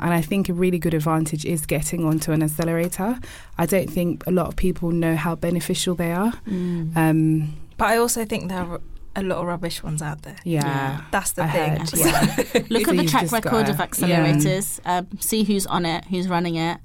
I 0.00 0.20
think 0.22 0.48
a 0.48 0.52
really 0.52 0.78
good 0.78 0.94
advantage 0.94 1.44
is 1.44 1.66
getting 1.66 2.04
onto 2.04 2.30
an 2.30 2.40
accelerator. 2.42 3.18
I 3.58 3.66
don't 3.66 3.90
think 3.90 4.24
a 4.28 4.30
lot 4.30 4.46
of 4.46 4.54
people 4.54 4.92
know 4.92 5.16
how 5.16 5.34
beneficial 5.34 5.96
they 5.96 6.12
are. 6.12 6.32
Mm. 6.48 6.96
Um, 6.96 7.54
But 7.76 7.86
I 7.88 7.96
also 7.96 8.24
think 8.24 8.48
there 8.48 8.60
are 8.62 8.80
a 9.16 9.22
lot 9.24 9.38
of 9.38 9.46
rubbish 9.46 9.82
ones 9.82 10.02
out 10.02 10.22
there. 10.22 10.36
yeah. 10.44 10.64
Yeah. 10.64 11.00
That's 11.10 11.32
the 11.32 11.42
I 11.44 11.50
thing. 11.50 11.70
heard, 11.80 11.92
yeah. 11.96 12.62
Look 12.70 12.84
So 12.86 12.90
at 12.92 12.96
the 12.98 13.06
track 13.06 13.32
record 13.32 13.68
of 13.68 13.78
gotta- 13.78 13.90
accelerators. 13.90 14.78
Um, 14.84 15.08
see 15.18 15.42
who's 15.42 15.66
on 15.66 15.84
it, 15.84 16.04
who's 16.04 16.28
running 16.28 16.54
it. 16.54 16.78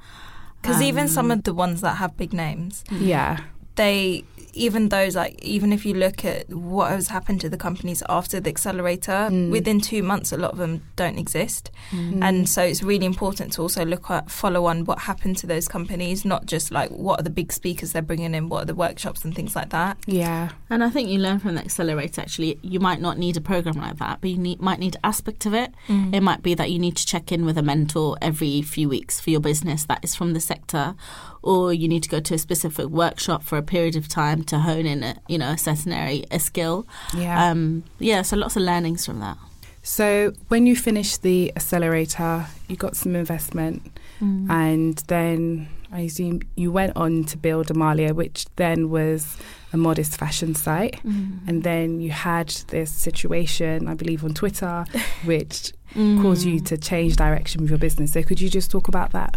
Because 0.61 0.81
even 0.81 1.07
some 1.07 1.25
Um, 1.31 1.31
of 1.39 1.43
the 1.43 1.53
ones 1.53 1.81
that 1.81 1.95
have 1.97 2.15
big 2.17 2.33
names, 2.33 2.83
Yeah. 2.91 3.37
they 3.75 4.23
even 4.53 4.89
those 4.89 5.15
like 5.15 5.41
even 5.43 5.71
if 5.73 5.85
you 5.85 5.93
look 5.93 6.23
at 6.25 6.49
what 6.49 6.91
has 6.91 7.07
happened 7.07 7.41
to 7.41 7.49
the 7.49 7.57
companies 7.57 8.03
after 8.09 8.39
the 8.39 8.49
accelerator, 8.49 9.29
Mm. 9.31 9.51
within 9.51 9.79
two 9.81 10.03
months 10.03 10.31
a 10.31 10.37
lot 10.37 10.51
of 10.51 10.57
them 10.57 10.81
don't 10.95 11.17
exist. 11.17 11.71
Mm. 11.91 12.23
And 12.23 12.49
so 12.49 12.61
it's 12.61 12.83
really 12.83 13.05
important 13.05 13.53
to 13.53 13.61
also 13.61 13.85
look 13.85 14.09
at 14.09 14.29
follow 14.31 14.65
on 14.65 14.85
what 14.85 14.99
happened 14.99 15.37
to 15.37 15.47
those 15.47 15.67
companies, 15.67 16.25
not 16.25 16.45
just 16.45 16.71
like 16.71 16.89
what 16.89 17.19
are 17.19 17.23
the 17.23 17.29
big 17.29 17.51
speakers 17.51 17.91
they're 17.91 18.01
bringing 18.01 18.33
in, 18.35 18.49
what 18.49 18.63
are 18.63 18.65
the 18.65 18.75
workshops 18.75 19.23
and 19.23 19.35
things 19.35 19.55
like 19.55 19.69
that. 19.69 19.97
Yeah. 20.05 20.49
And 20.69 20.83
I 20.83 20.89
think 20.89 21.09
you 21.09 21.19
learn 21.19 21.39
from 21.39 21.55
the 21.55 21.61
accelerator. 21.61 22.21
Actually, 22.21 22.59
you 22.61 22.79
might 22.79 23.01
not 23.01 23.17
need 23.17 23.37
a 23.37 23.41
program 23.41 23.75
like 23.75 23.97
that, 23.97 24.19
but 24.21 24.29
you 24.29 24.37
need, 24.37 24.61
might 24.61 24.79
need 24.79 24.97
aspect 25.03 25.45
of 25.45 25.53
it. 25.53 25.73
Mm. 25.87 26.13
It 26.13 26.21
might 26.21 26.41
be 26.43 26.53
that 26.55 26.71
you 26.71 26.79
need 26.79 26.95
to 26.97 27.05
check 27.05 27.31
in 27.31 27.45
with 27.45 27.57
a 27.57 27.61
mentor 27.63 28.17
every 28.21 28.61
few 28.61 28.89
weeks 28.89 29.19
for 29.19 29.29
your 29.29 29.39
business 29.39 29.85
that 29.85 30.03
is 30.03 30.15
from 30.15 30.33
the 30.33 30.39
sector, 30.39 30.95
or 31.41 31.73
you 31.73 31.87
need 31.87 32.03
to 32.03 32.09
go 32.09 32.19
to 32.19 32.33
a 32.35 32.37
specific 32.37 32.87
workshop 32.87 33.43
for 33.43 33.57
a 33.57 33.63
period 33.63 33.95
of 33.95 34.07
time 34.07 34.40
to 34.45 34.59
hone 34.59 34.85
in 34.85 35.03
a 35.03 35.15
you 35.27 35.37
know 35.37 35.51
a 35.51 35.57
certain 35.57 35.91
area, 35.93 36.25
a 36.31 36.39
skill. 36.39 36.85
Yeah. 37.17 37.49
Um, 37.51 37.83
yeah, 37.99 38.21
so 38.23 38.37
lots 38.37 38.55
of 38.55 38.63
learnings 38.63 39.05
from 39.05 39.19
that. 39.19 39.37
So 39.83 40.33
when 40.49 40.67
you 40.67 40.75
finished 40.75 41.23
the 41.23 41.51
accelerator, 41.55 42.45
you 42.67 42.75
got 42.75 42.95
some 42.95 43.15
investment, 43.15 43.81
Mm. 44.21 44.49
and 44.51 44.97
then 45.07 45.67
I 45.91 46.01
assume 46.01 46.41
you 46.55 46.71
went 46.71 46.95
on 46.95 47.23
to 47.25 47.37
build 47.37 47.67
Amaliah, 47.69 48.13
which 48.13 48.45
then 48.57 48.91
was 48.91 49.35
a 49.73 49.77
modest 49.77 50.15
fashion 50.17 50.53
site. 50.53 51.01
Mm. 51.03 51.39
And 51.47 51.63
then 51.63 51.99
you 51.99 52.11
had 52.11 52.49
this 52.67 52.91
situation, 52.91 53.87
I 53.87 53.95
believe, 53.95 54.23
on 54.23 54.33
Twitter, 54.35 54.85
which 55.25 55.73
Mm. 55.95 56.21
caused 56.21 56.45
you 56.45 56.59
to 56.61 56.77
change 56.77 57.15
direction 57.17 57.61
with 57.61 57.69
your 57.71 57.79
business. 57.79 58.13
So 58.13 58.21
could 58.23 58.39
you 58.39 58.49
just 58.49 58.69
talk 58.71 58.87
about 58.87 59.11
that? 59.11 59.35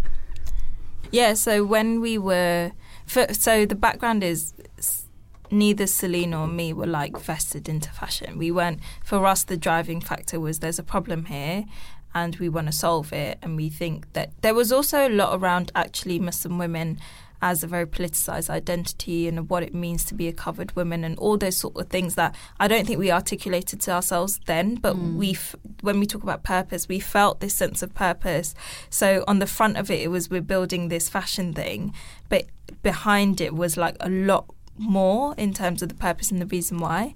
Yeah, 1.11 1.35
so 1.35 1.65
when 1.65 2.01
we 2.01 2.19
were, 2.19 2.73
for, 3.07 3.33
so 3.33 3.67
the 3.67 3.75
background 3.75 4.25
is 4.25 4.55
neither 5.51 5.87
Selina 5.87 6.41
or 6.41 6.47
me 6.47 6.73
were 6.73 6.87
like 6.87 7.19
vested 7.19 7.69
into 7.69 7.91
fashion. 7.91 8.39
We 8.39 8.51
weren't, 8.51 8.81
for 9.05 9.25
us, 9.27 9.45
the 9.45 9.57
driving 9.57 10.01
factor 10.01 10.41
was 10.41 10.59
there's 10.59 10.79
a 10.79 10.85
problem 10.85 11.27
here 11.27 11.65
and 12.15 12.37
we 12.37 12.49
want 12.49 12.67
to 12.69 12.73
solve 12.73 13.13
it. 13.13 13.39
And 13.43 13.57
we 13.57 13.69
think 13.69 14.13
that 14.13 14.31
there 14.43 14.55
was 14.55 14.73
also 14.73 15.07
a 15.07 15.11
lot 15.11 15.39
around 15.39 15.73
actually 15.75 16.19
Muslim 16.19 16.59
women 16.59 16.99
as 17.51 17.63
a 17.63 17.67
very 17.67 17.87
politicized 17.87 18.49
identity 18.49 19.29
and 19.29 19.51
what 19.51 19.63
it 19.63 19.75
means 19.75 20.03
to 20.07 20.15
be 20.15 20.27
a 20.29 20.33
covered 20.33 20.75
woman 20.75 21.05
and 21.05 21.19
all 21.19 21.37
those 21.37 21.59
sort 21.59 21.77
of 21.77 21.87
things 21.89 22.15
that 22.15 22.35
I 22.59 22.67
don't 22.69 22.87
think 22.87 22.99
we 22.99 23.13
articulated 23.13 23.83
to 23.83 23.91
ourselves 23.93 24.41
then, 24.47 24.77
but 24.77 24.97
Mm. 24.97 25.17
we 25.23 25.37
when 25.83 26.01
we 26.01 26.07
talk 26.07 26.23
about 26.23 26.43
purpose, 26.43 26.89
we 26.89 26.99
felt 27.01 27.41
this 27.41 27.55
sense 27.55 27.83
of 27.83 27.91
purpose. 27.95 28.55
So 28.89 29.09
on 29.29 29.41
the 29.41 29.47
front 29.47 29.77
of 29.77 29.91
it, 29.91 30.01
it 30.01 30.09
was 30.09 30.31
we're 30.31 30.41
building 30.55 30.89
this 30.89 31.07
fashion 31.11 31.53
thing, 31.53 31.93
but 32.31 32.45
behind 32.83 33.41
it 33.47 33.53
was 33.55 33.77
like 33.77 33.97
a 34.01 34.09
lot 34.09 34.45
more 34.79 35.35
in 35.37 35.53
terms 35.53 35.83
of 35.83 35.89
the 35.91 35.95
purpose 36.09 36.31
and 36.33 36.41
the 36.41 36.47
reason 36.47 36.79
why. 36.79 37.13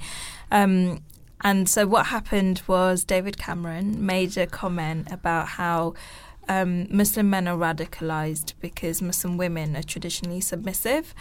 Um, 0.51 1.01
and 1.41 1.69
so 1.75 1.87
what 1.87 2.07
happened 2.07 2.63
was 2.67 3.05
David 3.05 3.37
Cameron 3.39 4.05
made 4.05 4.37
a 4.37 4.47
comment 4.47 5.09
about 5.11 5.47
how 5.61 5.95
um, 6.49 6.87
Muslim 6.91 7.31
men 7.31 7.47
are 7.49 7.57
radicalized 7.57 8.55
because 8.61 9.03
Muslim 9.03 9.37
women 9.37 9.77
are 9.77 9.83
traditionally 9.83 10.41
submissive. 10.41 11.15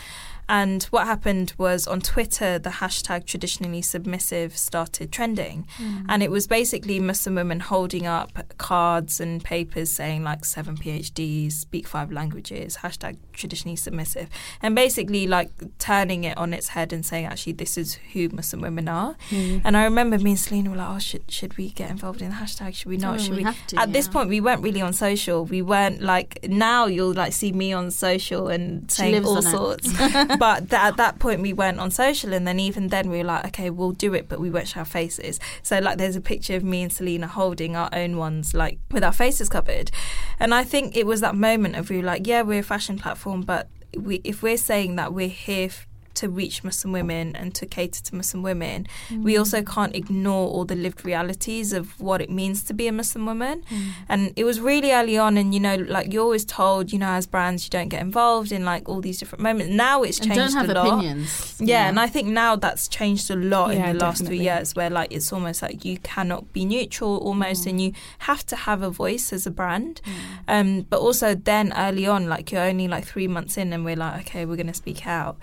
And 0.50 0.84
what 0.86 1.06
happened 1.06 1.54
was 1.58 1.88
on 1.88 2.02
Twitter, 2.02 2.58
the 2.58 2.70
hashtag 2.70 3.26
traditionally 3.26 3.82
submissive 3.82 4.58
started 4.58 5.12
trending. 5.12 5.68
Mm. 5.78 6.06
And 6.08 6.24
it 6.24 6.32
was 6.32 6.48
basically 6.48 7.00
Muslim 7.00 7.36
women 7.36 7.60
holding 7.60 8.06
up 8.06 8.58
cards 8.58 9.20
and 9.20 9.44
papers 9.44 9.92
saying 9.92 10.24
like 10.24 10.46
seven 10.46 10.78
PhDs, 10.78 11.54
speak 11.54 11.88
five 11.88 12.12
languages, 12.12 12.78
hashtag 12.78 13.18
traditionally 13.34 13.76
submissive. 13.76 14.30
And 14.62 14.74
basically 14.76 15.28
like 15.28 15.52
turning 15.80 16.24
it 16.24 16.38
on 16.38 16.54
its 16.54 16.70
head 16.70 16.94
and 16.94 17.06
saying 17.06 17.26
actually 17.26 17.54
this 17.54 17.78
is 17.78 17.96
who 18.14 18.30
Muslim 18.30 18.62
women 18.62 18.88
are. 18.88 19.16
And 19.66 19.76
I 19.76 19.84
remember 19.84 20.18
me 20.18 20.32
and 20.32 20.40
Selina 20.40 20.70
were 20.70 20.78
like, 20.78 20.90
oh, 20.90 21.00
should, 21.00 21.30
should 21.30 21.58
we 21.58 21.70
get 21.70 21.90
involved 21.90 22.22
in 22.22 22.30
the 22.30 22.36
hashtag? 22.36 22.74
Should 22.76 22.88
we 22.90 22.98
not? 22.98 23.16
Oh, 23.16 23.18
should 23.18 23.32
we 23.32 23.38
we? 23.38 23.44
have 23.44 23.68
to, 23.68 23.80
At 23.80 23.94
this 23.94 24.08
point, 24.08 24.30
we 24.30 24.42
weren't 24.42 24.62
really 24.62 24.82
on 24.82 24.94
social. 24.94 25.46
We 25.46 25.62
weren't 25.62 26.02
like, 26.02 26.40
now 26.44 26.86
you'll 26.86 27.14
like 27.14 27.34
see 27.34 27.52
me 27.52 27.74
on 27.74 27.92
social 27.92 28.48
and 28.48 28.90
saying 28.90 29.26
all 29.26 29.42
sorts. 29.42 29.92
but 30.40 30.70
th- 30.70 30.82
at 30.82 30.98
that 30.98 31.20
point 31.20 31.42
we 31.42 31.54
weren't 31.54 31.80
on 31.80 31.92
social 31.92 32.34
and 32.34 32.48
then 32.48 32.60
even 32.60 32.88
then 32.88 33.10
we 33.10 33.18
were 33.18 33.24
like 33.24 33.46
okay 33.46 33.70
we'll 33.70 33.92
do 33.92 34.14
it 34.14 34.28
but 34.30 34.40
we 34.40 34.50
won't 34.50 34.68
show 34.68 34.80
our 34.80 34.86
faces. 34.86 35.40
So 35.64 35.80
like 35.80 35.98
there's 35.98 36.16
a 36.16 36.22
picture 36.22 36.56
of 36.56 36.64
me 36.64 36.84
and 36.84 36.92
selina 36.92 37.28
holding 37.28 37.76
our 37.76 37.90
own 37.94 38.18
ones 38.18 38.54
like 38.54 38.80
with 38.92 39.04
our 39.04 39.14
faces 39.14 39.50
covered. 39.50 39.92
And 40.40 40.54
i 40.54 40.64
think 40.64 40.96
it 40.96 41.06
was 41.06 41.22
that 41.22 41.36
moment 41.36 41.76
of 41.76 41.90
we 41.90 41.98
were 41.98 42.04
like 42.04 42.28
yeah 42.28 42.42
we're 42.42 42.60
a 42.60 42.64
fashion 42.64 42.98
platform 42.98 43.42
but 43.42 43.68
we, 43.96 44.22
if 44.24 44.44
we're 44.44 44.58
saying 44.58 44.96
that 44.98 45.14
we're 45.14 45.28
here 45.30 45.68
f- 45.68 45.88
to 46.22 46.30
reach 46.30 46.64
Muslim 46.64 46.92
women 46.92 47.36
and 47.36 47.54
to 47.56 47.66
cater 47.66 48.02
to 48.08 48.16
Muslim 48.16 48.42
women, 48.44 48.88
we 49.28 49.38
also 49.38 49.62
can't 49.62 49.96
ignore 49.96 50.48
all 50.54 50.66
the 50.66 50.76
lived 50.76 51.06
realities 51.06 51.74
of 51.74 52.00
what 52.00 52.20
it 52.22 52.30
means 52.30 52.64
to 52.64 52.74
be 52.74 52.88
a 52.88 52.92
Muslim 52.92 53.26
woman. 53.26 53.64
Mm. 53.70 53.90
And 54.10 54.34
it 54.36 54.44
was 54.44 54.60
really 54.60 54.92
early 54.92 55.18
on, 55.18 55.38
and 55.38 55.54
you 55.54 55.60
know, 55.60 55.76
like 55.76 56.12
you're 56.14 56.24
always 56.24 56.46
told, 56.46 56.92
you 56.94 57.00
know, 57.00 57.10
as 57.20 57.26
brands, 57.28 57.64
you 57.66 57.70
don't 57.70 57.90
get 57.90 58.02
involved 58.02 58.52
in 58.52 58.66
like 58.66 58.88
all 58.90 59.02
these 59.02 59.20
different 59.20 59.42
moments. 59.44 59.72
Now 59.74 60.04
it's 60.04 60.20
and 60.20 60.28
changed 60.28 60.54
don't 60.54 60.68
have 60.68 60.70
a 60.70 60.74
lot. 60.74 60.88
opinions. 61.00 61.56
Yeah, 61.60 61.88
and 61.90 62.00
I 62.00 62.08
think 62.08 62.28
now 62.28 62.56
that's 62.56 62.88
changed 62.88 63.30
a 63.32 63.36
lot 63.36 63.74
Yeah, 63.74 63.90
in 63.92 63.98
the 63.98 64.04
last 64.06 64.20
definitely. 64.20 64.38
three 64.38 64.46
years, 64.46 64.76
where 64.76 64.90
like 64.90 65.12
it's 65.12 65.32
almost 65.34 65.62
like 65.62 65.86
you 65.86 65.98
cannot 66.00 66.52
be 66.54 66.66
neutral 66.66 67.18
almost, 67.18 67.64
Mm. 67.66 67.70
and 67.70 67.82
you 67.82 67.92
have 68.20 68.46
to 68.48 68.56
have 68.56 68.82
a 68.82 68.90
voice 68.90 69.32
as 69.34 69.46
a 69.48 69.52
brand. 69.52 70.02
Mm. 70.06 70.12
Um, 70.48 70.82
but 70.90 71.00
also 71.00 71.36
then 71.36 71.74
early 71.78 72.06
on, 72.08 72.28
like 72.28 72.52
you're 72.52 72.62
only 72.72 72.88
like 72.88 73.06
three 73.06 73.28
months 73.28 73.58
in, 73.58 73.74
and 73.74 73.86
we're 73.86 73.96
like, 73.96 74.22
okay, 74.22 74.46
we're 74.46 74.56
going 74.56 74.68
to 74.68 74.74
speak 74.74 75.06
out. 75.08 75.38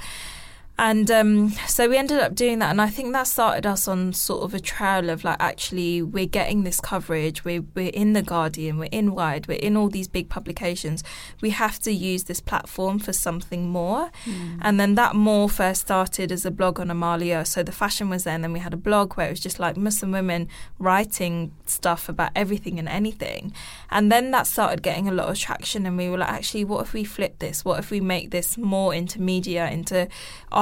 And 0.76 1.08
um, 1.08 1.50
so 1.68 1.88
we 1.88 1.96
ended 1.96 2.18
up 2.18 2.34
doing 2.34 2.58
that, 2.58 2.70
and 2.70 2.80
I 2.80 2.88
think 2.88 3.12
that 3.12 3.28
started 3.28 3.64
us 3.64 3.86
on 3.86 4.12
sort 4.12 4.42
of 4.42 4.54
a 4.54 4.60
trail 4.60 5.08
of 5.08 5.22
like 5.22 5.36
actually 5.38 6.02
we're 6.02 6.26
getting 6.26 6.64
this 6.64 6.80
coverage. 6.80 7.44
We're 7.44 7.64
we're 7.76 7.90
in 7.90 8.12
the 8.12 8.22
Guardian, 8.22 8.78
we're 8.78 8.88
in 8.90 9.14
Wired, 9.14 9.46
we're 9.46 9.54
in 9.54 9.76
all 9.76 9.88
these 9.88 10.08
big 10.08 10.28
publications. 10.28 11.04
We 11.40 11.50
have 11.50 11.78
to 11.80 11.92
use 11.92 12.24
this 12.24 12.40
platform 12.40 12.98
for 12.98 13.12
something 13.12 13.68
more. 13.68 14.10
Mm. 14.24 14.58
And 14.62 14.80
then 14.80 14.96
that 14.96 15.14
more 15.14 15.48
first 15.48 15.82
started 15.82 16.32
as 16.32 16.44
a 16.44 16.50
blog 16.50 16.80
on 16.80 16.88
Amaliah. 16.88 17.46
So 17.46 17.62
the 17.62 17.70
fashion 17.70 18.10
was 18.10 18.24
there, 18.24 18.34
and 18.34 18.42
then 18.42 18.52
we 18.52 18.58
had 18.58 18.74
a 18.74 18.76
blog 18.76 19.14
where 19.14 19.28
it 19.28 19.30
was 19.30 19.40
just 19.40 19.60
like 19.60 19.76
Muslim 19.76 20.10
women 20.10 20.48
writing 20.80 21.52
stuff 21.66 22.08
about 22.08 22.32
everything 22.34 22.80
and 22.80 22.88
anything. 22.88 23.52
And 23.90 24.10
then 24.10 24.32
that 24.32 24.48
started 24.48 24.82
getting 24.82 25.08
a 25.08 25.12
lot 25.12 25.28
of 25.28 25.38
traction, 25.38 25.86
and 25.86 25.96
we 25.96 26.10
were 26.10 26.18
like, 26.18 26.32
actually, 26.32 26.64
what 26.64 26.84
if 26.84 26.92
we 26.92 27.04
flip 27.04 27.38
this? 27.38 27.64
What 27.64 27.78
if 27.78 27.92
we 27.92 28.00
make 28.00 28.32
this 28.32 28.58
more 28.58 28.92
into 28.92 29.20
media, 29.20 29.70
into 29.70 30.08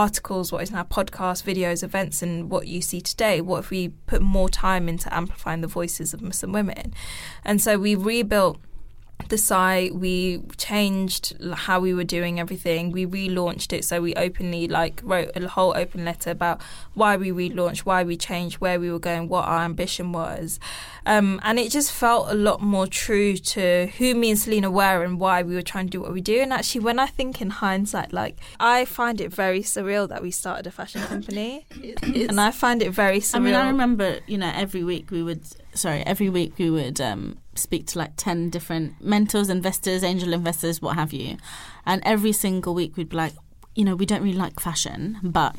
articles, 0.02 0.50
what 0.50 0.62
is 0.62 0.72
now 0.72 0.82
podcasts, 0.82 1.44
videos, 1.44 1.84
events, 1.84 2.22
and 2.22 2.50
what 2.50 2.66
you 2.66 2.82
see 2.82 3.00
today? 3.00 3.40
What 3.40 3.60
if 3.60 3.70
we 3.70 3.88
put 4.06 4.20
more 4.20 4.48
time 4.48 4.88
into 4.88 5.12
amplifying 5.14 5.60
the 5.60 5.68
voices 5.68 6.12
of 6.12 6.20
Muslim 6.20 6.52
women? 6.52 6.92
And 7.44 7.60
so 7.60 7.78
we 7.78 7.94
rebuilt 7.94 8.58
the 9.28 9.38
site 9.38 9.94
we 9.94 10.42
changed 10.56 11.36
how 11.54 11.80
we 11.80 11.94
were 11.94 12.04
doing 12.04 12.40
everything. 12.40 12.90
We 12.92 13.06
relaunched 13.06 13.72
it 13.72 13.84
so 13.84 14.00
we 14.00 14.14
openly 14.14 14.68
like 14.68 15.00
wrote 15.02 15.30
a 15.34 15.48
whole 15.48 15.74
open 15.76 16.04
letter 16.04 16.30
about 16.30 16.60
why 16.94 17.16
we 17.16 17.30
relaunched 17.30 17.80
why 17.80 18.02
we 18.02 18.16
changed 18.16 18.56
where 18.56 18.78
we 18.78 18.90
were 18.90 18.98
going 18.98 19.28
what 19.28 19.46
our 19.46 19.62
ambition 19.64 20.12
was. 20.12 20.60
Um, 21.04 21.40
and 21.42 21.58
it 21.58 21.70
just 21.70 21.92
felt 21.92 22.30
a 22.30 22.34
lot 22.34 22.60
more 22.62 22.86
true 22.86 23.36
to 23.36 23.86
who 23.98 24.14
me 24.14 24.30
and 24.30 24.38
Selina 24.38 24.70
were 24.70 25.02
and 25.02 25.18
why 25.18 25.42
we 25.42 25.54
were 25.54 25.62
trying 25.62 25.86
to 25.86 25.90
do 25.90 26.00
what 26.00 26.12
we 26.12 26.20
do. 26.20 26.40
And 26.40 26.52
actually 26.52 26.82
when 26.82 26.98
I 26.98 27.06
think 27.06 27.40
in 27.40 27.50
hindsight 27.50 28.12
like 28.12 28.38
I 28.60 28.84
find 28.84 29.20
it 29.20 29.32
very 29.32 29.62
surreal 29.62 30.08
that 30.08 30.22
we 30.22 30.30
started 30.30 30.66
a 30.66 30.70
fashion 30.70 31.02
company. 31.02 31.66
And 32.02 32.40
I 32.40 32.50
find 32.50 32.82
it 32.82 32.90
very 32.90 33.18
surreal 33.18 33.36
I 33.36 33.38
mean, 33.40 33.54
I 33.54 33.66
remember, 33.66 34.18
you 34.26 34.38
know, 34.38 34.52
every 34.54 34.84
week 34.84 35.10
we 35.10 35.22
would, 35.22 35.42
sorry, 35.74 36.00
every 36.06 36.28
week 36.28 36.54
we 36.58 36.70
would 36.70 37.00
um, 37.00 37.38
speak 37.54 37.86
to 37.88 37.98
like 37.98 38.12
10 38.16 38.50
different 38.50 39.02
mentors, 39.02 39.48
investors, 39.48 40.02
angel 40.04 40.32
investors, 40.32 40.82
what 40.82 40.96
have 40.96 41.12
you. 41.12 41.36
And 41.86 42.02
every 42.04 42.32
single 42.32 42.74
week 42.74 42.96
we'd 42.96 43.08
be 43.08 43.16
like, 43.16 43.34
you 43.74 43.84
know, 43.84 43.96
we 43.96 44.06
don't 44.06 44.22
really 44.22 44.36
like 44.36 44.60
fashion, 44.60 45.18
but. 45.22 45.56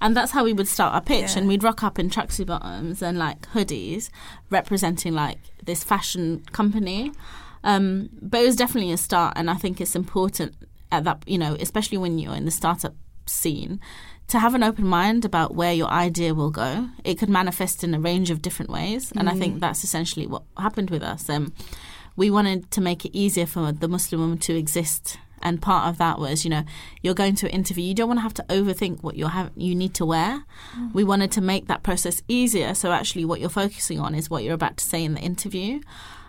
And 0.00 0.16
that's 0.16 0.32
how 0.32 0.42
we 0.42 0.52
would 0.52 0.66
start 0.66 0.94
our 0.94 1.00
pitch. 1.00 1.32
Yeah. 1.32 1.38
And 1.38 1.46
we'd 1.46 1.62
rock 1.62 1.84
up 1.84 1.96
in 1.96 2.10
tracksuit 2.10 2.46
bottoms 2.46 3.02
and 3.02 3.18
like 3.18 3.42
hoodies 3.52 4.10
representing 4.50 5.14
like 5.14 5.38
this 5.62 5.84
fashion 5.84 6.42
company. 6.50 7.12
Um, 7.62 8.10
but 8.20 8.40
it 8.40 8.46
was 8.46 8.56
definitely 8.56 8.90
a 8.90 8.96
start. 8.96 9.34
And 9.36 9.48
I 9.48 9.54
think 9.54 9.80
it's 9.80 9.94
important 9.94 10.56
at 10.90 11.04
that, 11.04 11.22
you 11.26 11.38
know, 11.38 11.56
especially 11.60 11.98
when 11.98 12.18
you're 12.18 12.34
in 12.34 12.46
the 12.46 12.50
startup 12.50 12.96
scene, 13.26 13.80
to 14.32 14.38
have 14.38 14.54
an 14.54 14.62
open 14.62 14.86
mind 14.86 15.26
about 15.26 15.54
where 15.54 15.74
your 15.74 15.88
idea 15.88 16.34
will 16.34 16.50
go. 16.50 16.88
It 17.04 17.18
could 17.18 17.28
manifest 17.28 17.84
in 17.84 17.92
a 17.92 18.00
range 18.00 18.30
of 18.30 18.40
different 18.40 18.70
ways, 18.70 19.12
and 19.14 19.28
I 19.28 19.34
think 19.34 19.60
that's 19.60 19.84
essentially 19.84 20.26
what 20.26 20.42
happened 20.56 20.88
with 20.88 21.02
us. 21.02 21.28
Um, 21.28 21.52
we 22.16 22.30
wanted 22.30 22.70
to 22.70 22.80
make 22.80 23.04
it 23.04 23.14
easier 23.14 23.44
for 23.44 23.72
the 23.72 23.88
Muslim 23.88 24.22
woman 24.22 24.38
to 24.38 24.56
exist. 24.56 25.18
And 25.42 25.60
part 25.60 25.86
of 25.88 25.98
that 25.98 26.18
was, 26.18 26.44
you 26.44 26.50
know, 26.50 26.64
you're 27.02 27.12
going 27.12 27.34
to 27.36 27.46
an 27.46 27.52
interview. 27.52 27.84
You 27.84 27.94
don't 27.94 28.08
want 28.08 28.18
to 28.18 28.22
have 28.22 28.32
to 28.34 28.44
overthink 28.44 29.02
what 29.02 29.16
you 29.16 29.26
have. 29.26 29.50
You 29.54 29.74
need 29.74 29.92
to 29.94 30.06
wear. 30.06 30.44
We 30.94 31.04
wanted 31.04 31.30
to 31.32 31.42
make 31.42 31.66
that 31.66 31.82
process 31.82 32.22
easier. 32.26 32.72
So 32.74 32.90
actually, 32.90 33.26
what 33.26 33.38
you're 33.38 33.50
focusing 33.50 34.00
on 34.00 34.14
is 34.14 34.30
what 34.30 34.44
you're 34.44 34.54
about 34.54 34.78
to 34.78 34.84
say 34.84 35.04
in 35.04 35.12
the 35.12 35.20
interview. 35.20 35.80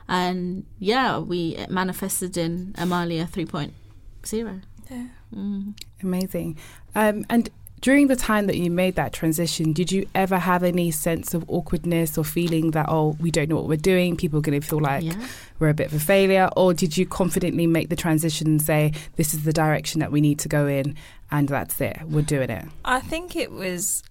And 0.10 0.66
yeah, 0.78 1.20
we 1.20 1.56
it 1.56 1.70
manifested 1.70 2.36
in 2.36 2.74
Amaliah 2.74 3.30
3.0. 3.30 4.62
Yeah. 4.92 5.08
Mm. 5.34 5.76
Amazing. 6.02 6.58
Um, 6.96 7.26
and 7.30 7.50
during 7.84 8.08
the 8.08 8.16
time 8.16 8.48
that 8.48 8.56
you 8.58 8.72
made 8.72 8.96
that 8.96 9.12
transition, 9.12 9.74
did 9.74 9.92
you 9.92 10.08
ever 10.16 10.40
have 10.40 10.64
any 10.64 10.90
sense 10.90 11.34
of 11.34 11.44
awkwardness 11.50 12.18
or 12.18 12.24
feeling 12.24 12.72
that, 12.72 12.86
oh, 12.88 13.18
we 13.20 13.30
don't 13.30 13.50
know 13.50 13.58
what 13.58 13.68
we're 13.68 13.76
doing? 13.76 14.16
People 14.16 14.40
are 14.40 14.42
going 14.42 14.60
to 14.60 14.66
feel 14.66 14.80
like 14.80 15.04
yeah. 15.04 15.28
we're 15.60 15.68
a 15.68 15.74
bit 15.74 15.88
of 15.88 15.94
a 15.94 16.00
failure? 16.00 16.50
Or 16.56 16.74
did 16.74 16.96
you 16.98 17.06
confidently 17.06 17.68
make 17.68 17.90
the 17.90 17.98
transition 17.98 18.48
and 18.48 18.62
say, 18.62 18.94
this 19.18 19.34
is 19.34 19.44
the 19.44 19.52
direction 19.52 20.00
that 20.00 20.14
we 20.14 20.22
need 20.22 20.40
to 20.40 20.48
go 20.48 20.66
in 20.66 20.96
and 21.30 21.50
that's 21.50 21.82
it, 21.82 21.98
we're 22.08 22.22
doing 22.22 22.50
it? 22.50 22.66
I 22.86 23.02
think 23.02 23.36
it 23.36 23.52
was 23.52 24.02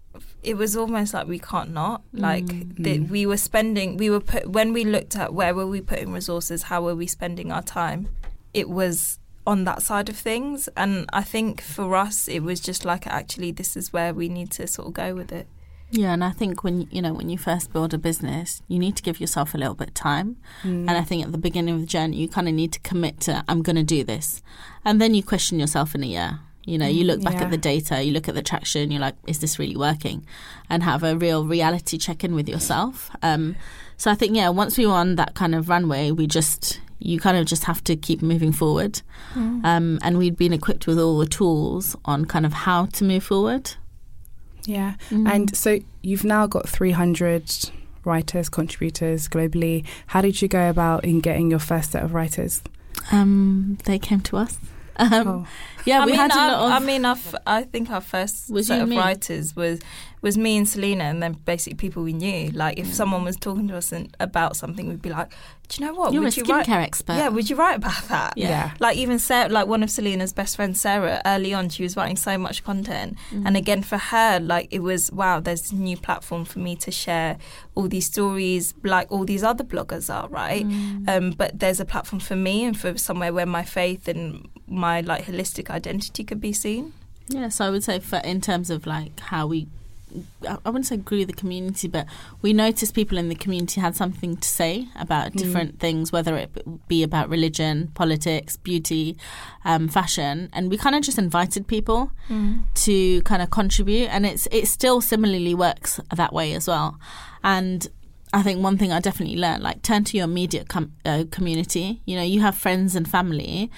it 0.43 0.59
was 0.59 0.77
almost 0.77 1.15
like 1.15 1.27
we 1.27 1.39
can't 1.39 1.71
not 1.73 2.03
like 2.13 2.45
Mm. 2.45 2.85
that 2.85 3.01
Mm. 3.01 3.09
we 3.09 3.25
were 3.25 3.39
spending 3.39 3.97
we 3.97 4.11
were 4.11 4.21
put 4.21 4.47
when 4.51 4.75
we 4.75 4.85
looked 4.85 5.17
at 5.17 5.33
where 5.33 5.55
were 5.55 5.67
we 5.67 5.81
putting 5.81 6.13
resources 6.13 6.65
how 6.65 6.83
were 6.83 6.95
we 6.95 7.07
spending 7.07 7.51
our 7.51 7.63
time 7.63 8.09
it 8.53 8.69
was 8.69 9.19
on 9.47 9.65
that 9.65 9.83
side 9.83 10.09
of 10.09 10.17
things 10.17 10.69
and 10.77 11.07
I 11.13 11.23
think 11.23 11.61
for 11.61 11.97
us 11.97 12.29
it 12.29 12.41
was 12.41 12.61
just 12.61 12.85
like 12.85 13.07
actually 13.07 13.51
this 13.53 13.77
is 13.77 13.93
where 13.93 14.15
we 14.15 14.29
need 14.29 14.51
to 14.53 14.67
sort 14.67 14.89
of 14.89 14.95
go 14.95 15.15
with 15.15 15.33
it 15.33 15.47
Yeah, 15.91 16.13
and 16.15 16.25
I 16.25 16.31
think 16.31 16.65
when 16.65 16.87
you 16.91 17.03
know 17.03 17.13
when 17.13 17.29
you 17.29 17.37
first 17.37 17.71
build 17.73 17.93
a 17.93 17.99
business, 17.99 18.63
you 18.67 18.79
need 18.79 18.97
to 18.97 19.03
give 19.03 19.21
yourself 19.21 19.53
a 19.55 19.59
little 19.59 19.75
bit 19.75 19.89
of 19.89 19.95
time. 19.95 20.37
Mm. 20.63 20.89
And 20.89 20.91
I 21.03 21.05
think 21.09 21.21
at 21.27 21.33
the 21.33 21.43
beginning 21.49 21.75
of 21.75 21.81
the 21.83 21.87
journey, 21.97 22.17
you 22.17 22.29
kind 22.37 22.49
of 22.49 22.55
need 22.55 22.73
to 22.73 22.81
commit 22.91 23.21
to 23.27 23.33
I'm 23.49 23.61
going 23.63 23.77
to 23.77 23.95
do 23.97 24.03
this, 24.13 24.43
and 24.87 25.01
then 25.01 25.13
you 25.15 25.23
question 25.23 25.61
yourself 25.61 25.95
in 25.95 26.03
a 26.03 26.07
year. 26.07 26.31
You 26.65 26.79
know, 26.79 26.87
you 26.99 27.05
look 27.05 27.21
back 27.23 27.35
Yeah. 27.35 27.45
at 27.47 27.51
the 27.51 27.59
data, 27.73 28.03
you 28.03 28.13
look 28.17 28.29
at 28.29 28.35
the 28.35 28.43
traction, 28.51 28.91
you're 28.91 29.05
like, 29.09 29.17
is 29.27 29.39
this 29.41 29.59
really 29.59 29.77
working? 29.77 30.25
And 30.71 30.83
have 30.83 31.03
a 31.03 31.15
real 31.27 31.45
reality 31.45 31.99
check 31.99 32.25
in 32.25 32.33
with 32.35 32.49
yourself. 32.49 33.11
Um, 33.21 33.57
so 33.99 34.11
I 34.13 34.15
think, 34.15 34.35
yeah, 34.37 34.49
once 34.63 34.79
we 34.79 34.87
were 34.87 34.95
on 35.05 35.17
that 35.17 35.35
kind 35.35 35.55
of 35.55 35.69
runway, 35.69 36.11
we 36.13 36.27
just, 36.27 36.81
you 37.05 37.19
kind 37.21 37.37
of 37.37 37.47
just 37.47 37.65
have 37.65 37.83
to 37.85 37.97
keep 37.97 38.23
moving 38.23 38.53
forward. 38.53 39.03
Um, 39.35 39.99
and 40.03 40.19
we'd 40.19 40.37
been 40.37 40.53
equipped 40.53 40.87
with 40.87 40.99
all 40.99 41.19
the 41.19 41.27
tools 41.27 41.97
on 42.05 42.25
kind 42.27 42.45
of 42.47 42.53
how 42.53 42.87
to 42.87 43.05
move 43.05 43.25
forward. 43.25 43.75
Yeah. 44.65 44.95
Mm. 45.11 45.29
And 45.33 45.57
so 45.57 45.79
you've 46.03 46.25
now 46.25 46.47
got 46.47 46.69
300 46.69 47.71
writers, 48.05 48.49
contributors 48.49 49.29
globally. 49.29 49.85
How 50.09 50.21
did 50.21 50.41
you 50.43 50.49
go 50.49 50.69
about 50.71 51.05
in 51.05 51.21
getting 51.21 51.51
your 51.51 51.59
first 51.59 51.93
set 51.93 52.03
of 52.03 52.15
writers? 52.15 52.63
Um, 53.11 53.79
they 53.85 53.99
came 53.99 54.21
to 54.23 54.37
us. 54.37 54.59
Um, 54.97 55.13
Oh. 55.29 55.47
Yeah, 55.85 56.03
I 56.03 56.05
we 56.05 56.13
mean, 56.13 56.21
had 56.21 56.31
a 56.31 56.35
I, 56.35 56.47
lot 56.53 56.63
of. 56.77 56.83
I 56.83 56.87
mean, 56.87 57.05
our 57.05 57.13
f- 57.17 57.35
I 57.47 57.63
think 57.65 57.91
our 57.91 58.01
first 58.03 58.51
Was 58.51 58.69
set 58.69 58.77
of 58.77 58.83
and 58.83 58.91
me? 58.91 58.99
writers 58.99 59.57
was 59.57 59.81
was 60.23 60.39
me 60.39 60.57
and 60.57 60.69
Selina, 60.69 61.05
and 61.05 61.23
then 61.23 61.33
basically 61.45 61.77
people 61.77 62.03
we 62.03 62.13
knew. 62.13 62.51
Like, 62.53 62.79
if 62.79 62.95
someone 62.95 63.25
was 63.25 63.37
talking 63.37 63.69
to 63.69 63.77
us 63.77 63.93
and, 63.93 64.17
about 64.21 64.57
something, 64.57 64.89
we'd 64.89 65.03
be 65.03 65.11
like, 65.11 65.31
"Do 65.69 65.83
you 65.83 65.87
know 65.89 65.95
what? 65.95 66.13
you're 66.13 66.23
a 66.23 66.25
would 66.27 66.37
you 66.37 66.45
write? 66.45 66.67
skincare 66.67 66.83
expert. 66.83 67.15
Yeah, 67.15 67.29
would 67.29 67.51
you 67.51 67.57
write 67.57 67.77
about 67.77 68.05
that? 68.09 68.35
Yeah. 68.37 68.49
Yeah. 68.49 68.71
Like 68.79 68.97
even 68.97 69.19
Sarah, 69.19 69.49
like 69.51 69.67
one 69.67 69.83
of 69.83 69.91
Selina's 69.91 70.33
best 70.33 70.57
friends, 70.57 70.81
Sarah. 70.81 71.21
Early 71.27 71.53
on, 71.53 71.69
she 71.69 71.83
was 71.83 71.97
writing 71.97 72.17
so 72.17 72.39
much 72.39 72.63
content, 72.65 73.17
Mm. 73.33 73.47
and 73.47 73.57
again 73.57 73.83
for 73.83 73.99
her, 73.99 74.39
like 74.41 74.69
it 74.71 74.81
was 74.81 75.11
wow. 75.13 75.41
There's 75.41 75.63
this 75.63 75.73
new 75.73 75.97
platform 75.97 76.45
for 76.45 76.61
me 76.61 76.77
to 76.77 76.91
share 76.91 77.37
all 77.75 77.89
these 77.89 78.07
stories, 78.07 78.75
like 78.85 79.11
all 79.11 79.25
these 79.25 79.43
other 79.43 79.65
bloggers 79.65 80.09
are, 80.13 80.29
right? 80.29 80.65
Mm. 80.65 81.09
Um, 81.09 81.31
but 81.33 81.59
there's 81.59 81.81
a 81.81 81.85
platform 81.85 82.21
for 82.21 82.37
me 82.37 82.65
and 82.65 82.79
for 82.79 82.97
somewhere 82.97 83.33
where 83.33 83.47
my 83.47 83.65
faith 83.65 84.07
and 84.09 84.49
my 84.69 85.01
like 85.01 85.25
holistic 85.25 85.69
identity 85.69 86.23
could 86.23 86.41
be 86.41 86.53
seen. 86.53 86.93
Yeah, 87.29 87.49
so 87.49 87.65
I 87.67 87.71
would 87.71 87.83
say 87.85 87.99
for 87.99 88.19
in 88.19 88.41
terms 88.41 88.71
of 88.71 88.87
like 88.87 89.19
how 89.21 89.47
we, 89.47 89.67
I 90.49 90.59
I 90.65 90.69
wouldn't 90.71 90.87
say 90.87 90.97
grew 90.97 91.25
the 91.25 91.33
community, 91.33 91.89
but 91.89 92.07
we 92.43 92.53
noticed 92.53 92.95
people 92.95 93.19
in 93.19 93.29
the 93.29 93.35
community 93.35 93.81
had 93.81 93.95
something 93.97 94.37
to 94.37 94.49
say 94.49 94.89
about 94.99 95.33
Mm. 95.33 95.39
different 95.39 95.79
things, 95.81 96.13
whether 96.13 96.37
it 96.37 96.51
be 96.89 97.03
about 97.03 97.29
religion, 97.29 97.91
politics, 97.95 98.57
beauty, 98.57 99.17
um, 99.65 99.89
fashion, 99.89 100.49
and 100.53 100.71
we 100.71 100.77
kind 100.77 100.95
of 100.97 101.03
just 101.03 101.19
invited 101.19 101.67
people 101.67 102.11
to 102.75 103.23
kind 103.23 103.43
of 103.43 103.51
contribute, 103.51 104.09
and 104.15 104.27
it's 104.27 104.47
it 104.51 104.67
still 104.67 105.01
similarly 105.01 105.55
works 105.55 106.01
that 106.17 106.33
way 106.33 106.53
as 106.55 106.67
well, 106.69 106.99
and. 107.43 107.89
I 108.35 108.43
think 108.43 108.63
one 108.65 108.79
thing 108.79 108.91
I 108.93 108.99
definitely 108.99 109.37
learned, 109.37 109.63
like 109.63 109.83
turn 109.83 110.05
to 110.05 110.17
your 110.17 110.25
immediate 110.25 110.67
com- 110.67 110.93
uh, 111.05 111.25
community. 111.31 112.01
You 112.07 112.17
know, 112.17 112.23
you 112.23 112.41
have 112.41 112.57
friends 112.57 112.97
and 112.97 113.07
family 113.07 113.71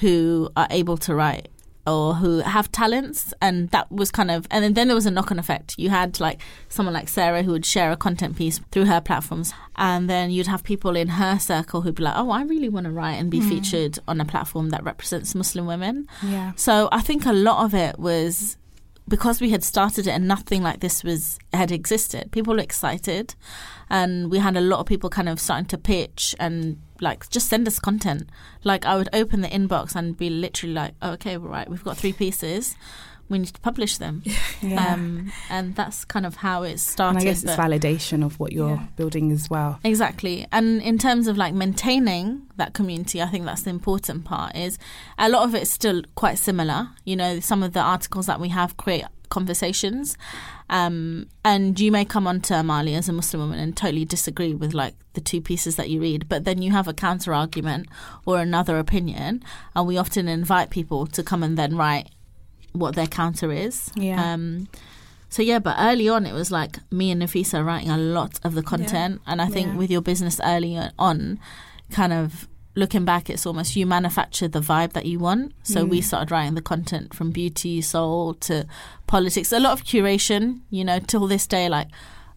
who 0.00 0.48
are 0.56 0.66
able 0.70 0.96
to 0.96 1.14
write 1.14 1.48
or 1.88 2.14
who 2.14 2.38
have 2.38 2.70
talents 2.70 3.32
and 3.40 3.68
that 3.70 3.90
was 3.90 4.10
kind 4.10 4.30
of 4.30 4.46
and 4.50 4.62
then, 4.62 4.74
then 4.74 4.88
there 4.88 4.94
was 4.94 5.06
a 5.06 5.10
knock-on 5.10 5.38
effect. 5.38 5.74
You 5.78 5.90
had 5.90 6.20
like 6.20 6.40
someone 6.68 6.94
like 6.94 7.08
sarah 7.08 7.42
who 7.42 7.52
would 7.52 7.66
share 7.66 7.90
a 7.90 7.96
content 7.96 8.36
piece 8.36 8.60
through 8.70 8.84
her 8.84 9.00
platforms 9.00 9.52
and 9.76 10.08
then 10.08 10.30
you'd 10.30 10.46
have 10.46 10.62
people 10.62 10.96
in 10.96 11.08
her 11.08 11.38
circle 11.38 11.82
who'd 11.82 11.94
be 11.94 12.02
like 12.02 12.14
oh 12.16 12.30
i 12.30 12.42
really 12.42 12.68
want 12.68 12.84
to 12.84 12.90
write 12.90 13.14
and 13.14 13.30
be 13.30 13.40
hmm. 13.40 13.48
featured 13.48 13.98
on 14.06 14.20
a 14.20 14.24
platform 14.24 14.70
that 14.70 14.82
represents 14.84 15.34
muslim 15.34 15.66
women. 15.66 16.06
Yeah. 16.22 16.52
so 16.56 16.88
i 16.92 17.00
think 17.00 17.26
a 17.26 17.32
lot 17.32 17.64
of 17.64 17.74
it 17.74 17.98
was 17.98 18.56
because 19.08 19.40
we 19.40 19.50
had 19.50 19.64
started 19.64 20.06
it 20.06 20.10
and 20.10 20.28
nothing 20.28 20.62
like 20.62 20.80
this 20.80 21.02
was 21.02 21.38
had 21.52 21.72
existed 21.72 22.30
people 22.30 22.54
were 22.54 22.60
excited 22.60 23.34
and 23.90 24.30
we 24.30 24.38
had 24.38 24.56
a 24.56 24.60
lot 24.60 24.80
of 24.80 24.86
people 24.86 25.08
kind 25.10 25.28
of 25.28 25.38
starting 25.40 25.66
to 25.66 25.78
pitch 25.78 26.34
and 26.38 26.78
like 27.00 27.28
just 27.30 27.48
send 27.48 27.66
us 27.68 27.78
content 27.78 28.28
like 28.64 28.84
i 28.84 28.96
would 28.96 29.08
open 29.12 29.40
the 29.40 29.48
inbox 29.48 29.94
and 29.94 30.16
be 30.16 30.28
literally 30.30 30.74
like 30.74 30.94
oh, 31.02 31.12
okay 31.12 31.36
right 31.36 31.68
we've 31.70 31.84
got 31.84 31.96
three 31.96 32.12
pieces 32.12 32.74
we 33.28 33.38
need 33.38 33.48
to 33.48 33.60
publish 33.60 33.98
them 33.98 34.22
Yeah. 34.62 34.94
um, 34.94 35.30
and 35.50 35.74
that's 35.76 36.04
kind 36.06 36.24
of 36.26 36.36
how 36.36 36.62
it 36.62 36.70
and 36.70 36.80
started 36.80 37.20
I 37.20 37.24
guess 37.24 37.44
it's 37.44 37.52
validation 37.56 38.24
of 38.24 38.40
what 38.40 38.52
you're 38.52 38.70
Yeah. 38.76 38.86
building 38.96 39.30
as 39.32 39.48
well. 39.50 39.78
Exactly. 39.84 40.46
And 40.50 40.80
in 40.82 40.96
terms 40.98 41.26
of 41.28 41.36
like 41.36 41.52
maintaining 41.54 42.42
that 42.56 42.72
community, 42.72 43.20
I 43.22 43.26
think 43.26 43.44
that's 43.44 43.62
the 43.62 43.70
important 43.70 44.24
part 44.24 44.56
is 44.56 44.78
a 45.18 45.28
lot 45.28 45.44
of 45.44 45.54
it's 45.54 45.70
still 45.70 46.02
quite 46.14 46.38
similar. 46.38 46.88
You 47.04 47.16
know, 47.16 47.38
some 47.40 47.62
of 47.62 47.74
the 47.74 47.80
articles 47.80 48.24
that 48.26 48.40
we 48.40 48.48
have 48.48 48.76
create 48.78 49.04
conversations. 49.28 50.16
Um, 50.70 51.26
and 51.44 51.78
you 51.80 51.90
may 51.90 52.04
come 52.04 52.26
onto 52.26 52.54
Amaliah 52.54 52.98
as 52.98 53.08
a 53.08 53.12
Muslim 53.12 53.40
woman 53.42 53.58
and 53.58 53.76
totally 53.76 54.04
disagree 54.04 54.54
with 54.54 54.74
like 54.74 54.94
the 55.14 55.20
two 55.20 55.40
pieces 55.40 55.76
that 55.76 55.88
you 55.90 56.00
read, 56.00 56.28
but 56.28 56.44
then 56.44 56.60
you 56.62 56.72
have 56.72 56.86
a 56.88 56.92
counter 56.94 57.32
argument 57.34 57.86
or 58.26 58.38
another 58.40 58.78
opinion. 58.78 59.42
And 59.74 59.86
we 59.86 59.96
often 59.96 60.28
invite 60.28 60.70
people 60.70 61.06
to 61.06 61.22
come 61.22 61.42
and 61.42 61.56
then 61.56 61.76
write 61.76 62.10
what 62.72 62.94
their 62.94 63.06
counter 63.06 63.50
is. 63.50 63.90
Yeah. 63.94 64.32
Um, 64.32 64.68
so 65.30 65.42
yeah, 65.42 65.58
but 65.58 65.76
early 65.78 66.08
on 66.08 66.26
it 66.26 66.32
was 66.32 66.50
like 66.50 66.78
me 66.90 67.10
and 67.10 67.22
Nafisa 67.22 67.64
writing 67.64 67.90
a 67.90 67.98
lot 67.98 68.38
of 68.44 68.54
the 68.54 68.62
content, 68.62 69.20
and 69.26 69.42
I 69.42 69.46
think 69.46 69.68
Yeah. 69.68 69.76
with 69.76 69.90
your 69.90 70.00
business 70.00 70.40
early 70.44 70.78
on, 70.98 71.38
kind 71.90 72.12
of 72.12 72.48
looking 72.78 73.04
back, 73.04 73.28
it's 73.30 73.44
almost 73.46 73.76
you 73.76 73.86
manufacture 73.86 74.48
the 74.48 74.60
vibe 74.60 74.92
that 74.92 75.04
you 75.06 75.18
want. 75.18 75.52
So 75.62 75.84
we 75.84 76.00
Mm. 76.00 76.04
started 76.04 76.30
writing 76.30 76.54
the 76.54 76.62
content 76.62 77.14
from 77.14 77.30
beauty, 77.32 77.80
soul 77.82 78.34
to 78.48 78.66
politics, 79.06 79.52
a 79.52 79.58
lot 79.60 79.72
of 79.72 79.84
curation. 79.84 80.60
You 80.70 80.84
know, 80.84 80.98
till 81.00 81.26
this 81.26 81.46
day, 81.46 81.68
like 81.68 81.88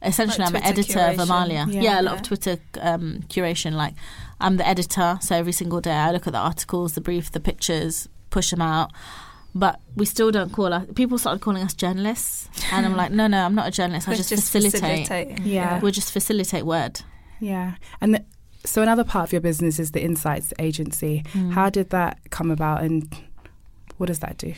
essentially 0.01 0.43
Like 0.45 0.49
I'm 0.49 0.55
an 0.55 0.73
Twitter 0.73 0.99
editor 0.99 1.21
of. 1.21 1.27
Amaliah. 1.27 1.65
Yeah. 1.73 1.81
Yeah, 1.81 2.01
a 2.01 2.03
lot 2.07 2.15
of 2.15 2.21
Twitter 2.23 2.57
um, 2.81 3.19
curation. 3.29 3.73
Like 3.73 3.93
I'm 4.39 4.57
the 4.57 4.67
editor, 4.67 5.17
so 5.21 5.35
every 5.35 5.51
single 5.53 5.81
day 5.81 5.93
I 6.07 6.11
look 6.11 6.25
at 6.27 6.33
the 6.33 6.39
articles, 6.39 6.93
the 6.93 7.01
brief, 7.01 7.31
the 7.31 7.39
pictures, 7.39 8.09
push 8.31 8.49
them 8.49 8.61
out. 8.61 8.91
But 9.53 9.75
we 9.95 10.05
still 10.05 10.31
don't 10.31 10.51
call 10.53 10.71
us. 10.73 10.85
People 10.95 11.17
started 11.17 11.41
calling 11.41 11.61
us 11.61 11.73
journalists, 11.73 12.49
and 12.71 12.85
I'm 12.85 12.95
like, 13.01 13.11
no, 13.11 13.27
no, 13.27 13.43
I'm 13.45 13.53
not 13.53 13.67
a 13.67 13.71
journalist. 13.71 14.07
I 14.07 14.13
It's 14.13 14.29
just, 14.29 14.49
facilitate. 14.51 14.81
facilitating. 15.07 15.45
Yeah. 15.45 15.79
we'll 15.81 15.91
just 15.91 16.11
facilitate 16.13 16.65
word. 16.65 17.01
Yeah. 17.41 17.73
And 17.99 18.15
the, 18.15 18.23
so 18.64 18.82
another 18.82 19.03
part 19.03 19.30
of 19.30 19.32
your 19.32 19.41
business 19.41 19.80
is 19.80 19.91
the 19.91 20.01
Insights 20.01 20.53
Agency. 20.59 21.24
Mm. 21.34 21.51
How 21.53 21.70
did 21.70 21.89
that 21.89 22.20
come 22.30 22.51
about 22.51 22.84
and 22.84 23.14
what 23.97 24.07
does 24.07 24.20
that 24.20 24.38
do? 24.38 24.53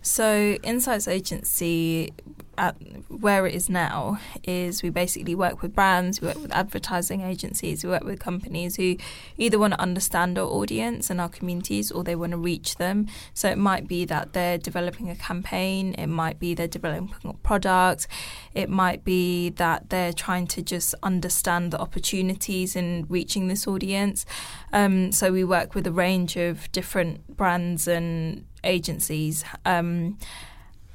So, 0.00 0.56
Insights 0.62 1.08
Agency, 1.08 2.12
at 2.56 2.76
where 3.08 3.46
it 3.46 3.54
is 3.54 3.68
now, 3.68 4.20
is 4.44 4.82
we 4.82 4.90
basically 4.90 5.34
work 5.34 5.60
with 5.60 5.74
brands, 5.74 6.20
we 6.20 6.28
work 6.28 6.40
with 6.40 6.52
advertising 6.52 7.20
agencies, 7.20 7.84
we 7.84 7.90
work 7.90 8.04
with 8.04 8.20
companies 8.20 8.76
who 8.76 8.96
either 9.36 9.58
want 9.58 9.74
to 9.74 9.80
understand 9.80 10.38
our 10.38 10.46
audience 10.46 11.10
and 11.10 11.20
our 11.20 11.28
communities 11.28 11.90
or 11.90 12.04
they 12.04 12.14
want 12.14 12.30
to 12.30 12.38
reach 12.38 12.76
them. 12.76 13.06
So, 13.34 13.48
it 13.48 13.58
might 13.58 13.88
be 13.88 14.04
that 14.04 14.34
they're 14.34 14.58
developing 14.58 15.10
a 15.10 15.16
campaign, 15.16 15.94
it 15.94 16.06
might 16.06 16.38
be 16.38 16.54
they're 16.54 16.68
developing 16.68 17.12
a 17.24 17.34
product, 17.34 18.06
it 18.54 18.70
might 18.70 19.04
be 19.04 19.50
that 19.50 19.90
they're 19.90 20.12
trying 20.12 20.46
to 20.48 20.62
just 20.62 20.94
understand 21.02 21.72
the 21.72 21.80
opportunities 21.80 22.76
in 22.76 23.06
reaching 23.08 23.48
this 23.48 23.66
audience. 23.66 24.24
Um, 24.72 25.10
so, 25.10 25.32
we 25.32 25.42
work 25.42 25.74
with 25.74 25.88
a 25.88 25.92
range 25.92 26.36
of 26.36 26.70
different 26.70 27.36
brands 27.36 27.88
and 27.88 28.44
agencies. 28.64 29.44
Um, 29.64 30.18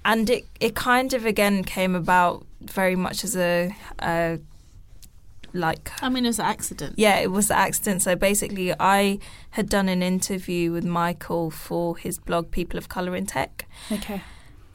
and 0.06 0.30
it, 0.30 0.46
it 0.60 0.76
kind 0.76 1.14
of 1.14 1.26
again 1.26 1.64
came 1.64 1.96
about 1.96 2.46
very 2.62 2.96
much 2.96 3.24
as 3.24 3.36
a, 3.38 3.74
a 4.00 4.40
like 5.54 5.92
I 6.02 6.10
mean, 6.10 6.26
it 6.26 6.30
was 6.30 6.40
an 6.40 6.46
accident. 6.46 6.96
yeah 6.98 7.20
it 7.20 7.30
was 7.32 7.52
an 7.52 7.58
accident 7.58 8.02
so 8.02 8.16
basically 8.16 8.74
i 8.80 9.20
had 9.52 9.70
done 9.70 9.88
an 9.88 10.02
interview 10.02 10.72
with 10.72 10.84
michael 10.84 11.52
for 11.52 11.96
his 11.96 12.18
blog 12.18 12.50
people 12.50 12.78
of 12.80 12.90
color 12.90 13.16
in 13.16 13.28
tech 13.28 13.68
Okay. 13.92 14.24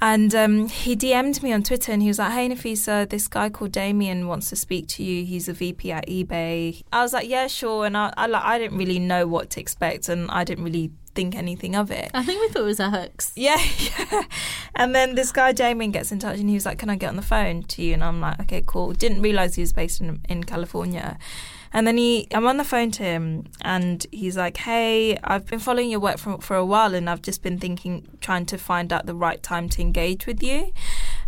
and 0.01 0.33
um, 0.37 0.69
he 0.69 0.95
DM'd 0.95 1.43
me 1.43 1.53
on 1.53 1.65
Twitter 1.65 1.91
and 1.91 2.01
he 2.03 2.07
was 2.09 2.21
like, 2.21 2.31
Hey 2.33 2.49
Nafisa, 2.49 3.09
this 3.11 3.27
guy 3.27 3.51
called 3.51 3.73
Damien 3.73 4.29
wants 4.29 4.49
to 4.51 4.55
speak 4.57 4.87
to 4.89 5.03
you. 5.03 5.25
He's 5.25 5.49
a 5.49 5.53
VP 5.53 5.91
at 5.91 6.07
eBay. 6.07 6.83
I 6.93 7.03
was 7.03 7.13
like, 7.13 7.29
Yeah, 7.29 7.49
sure. 7.49 7.85
And 7.85 7.97
I, 7.97 8.15
I, 8.17 8.27
like, 8.27 8.45
I 8.45 8.59
didn't 8.61 8.79
really 8.79 9.01
know 9.01 9.27
what 9.27 9.51
to 9.51 9.61
expect 9.61 10.09
and 10.09 10.31
I 10.31 10.45
didn't 10.45 10.63
really 10.63 10.93
think 11.19 11.35
anything 11.35 11.75
of 11.75 11.91
it. 11.91 12.13
I 12.15 12.23
think 12.23 12.41
we 12.41 12.47
thought 12.49 12.63
it 12.63 12.75
was 12.77 12.79
a 12.79 12.91
hoax. 12.91 13.33
Yeah, 13.35 13.61
yeah. 13.79 14.23
And 14.77 14.95
then 14.95 15.17
this 15.17 15.33
guy 15.33 15.51
Damien 15.51 15.91
gets 15.91 16.13
in 16.13 16.21
touch 16.21 16.39
and 16.39 16.49
he 16.49 16.55
was 16.55 16.65
like, 16.65 16.79
"Can 16.79 16.91
I 16.91 16.95
get 16.95 17.09
on 17.09 17.17
the 17.17 17.23
phone 17.35 17.65
to 17.65 17.83
you?" 17.83 17.95
And 17.95 18.05
I'm 18.05 18.21
like, 18.21 18.39
"Okay, 18.43 18.63
cool." 18.65 18.93
Didn't 18.93 19.21
realize 19.21 19.57
he 19.57 19.63
was 19.63 19.73
based 19.73 20.01
in 20.01 20.21
in 20.29 20.45
California. 20.45 21.19
And 21.73 21.87
then 21.87 21.99
he, 21.99 22.29
I'm 22.33 22.47
on 22.47 22.57
the 22.57 22.65
phone 22.65 22.91
to 22.93 23.03
him, 23.03 23.45
and 23.63 24.07
he's 24.13 24.37
like, 24.37 24.59
"Hey, 24.59 25.19
I've 25.25 25.47
been 25.47 25.59
following 25.59 25.91
your 25.91 26.01
work 26.01 26.19
for 26.19 26.39
for 26.41 26.57
a 26.57 26.65
while, 26.65 26.95
and 26.95 27.11
I've 27.11 27.23
just 27.31 27.43
been 27.43 27.59
thinking, 27.59 28.07
trying 28.21 28.47
to 28.47 28.57
find 28.57 28.93
out 28.93 29.07
the 29.07 29.15
right 29.27 29.43
time 29.43 29.69
to 29.71 29.83
engage 29.83 30.25
with 30.25 30.41
you." 30.41 30.73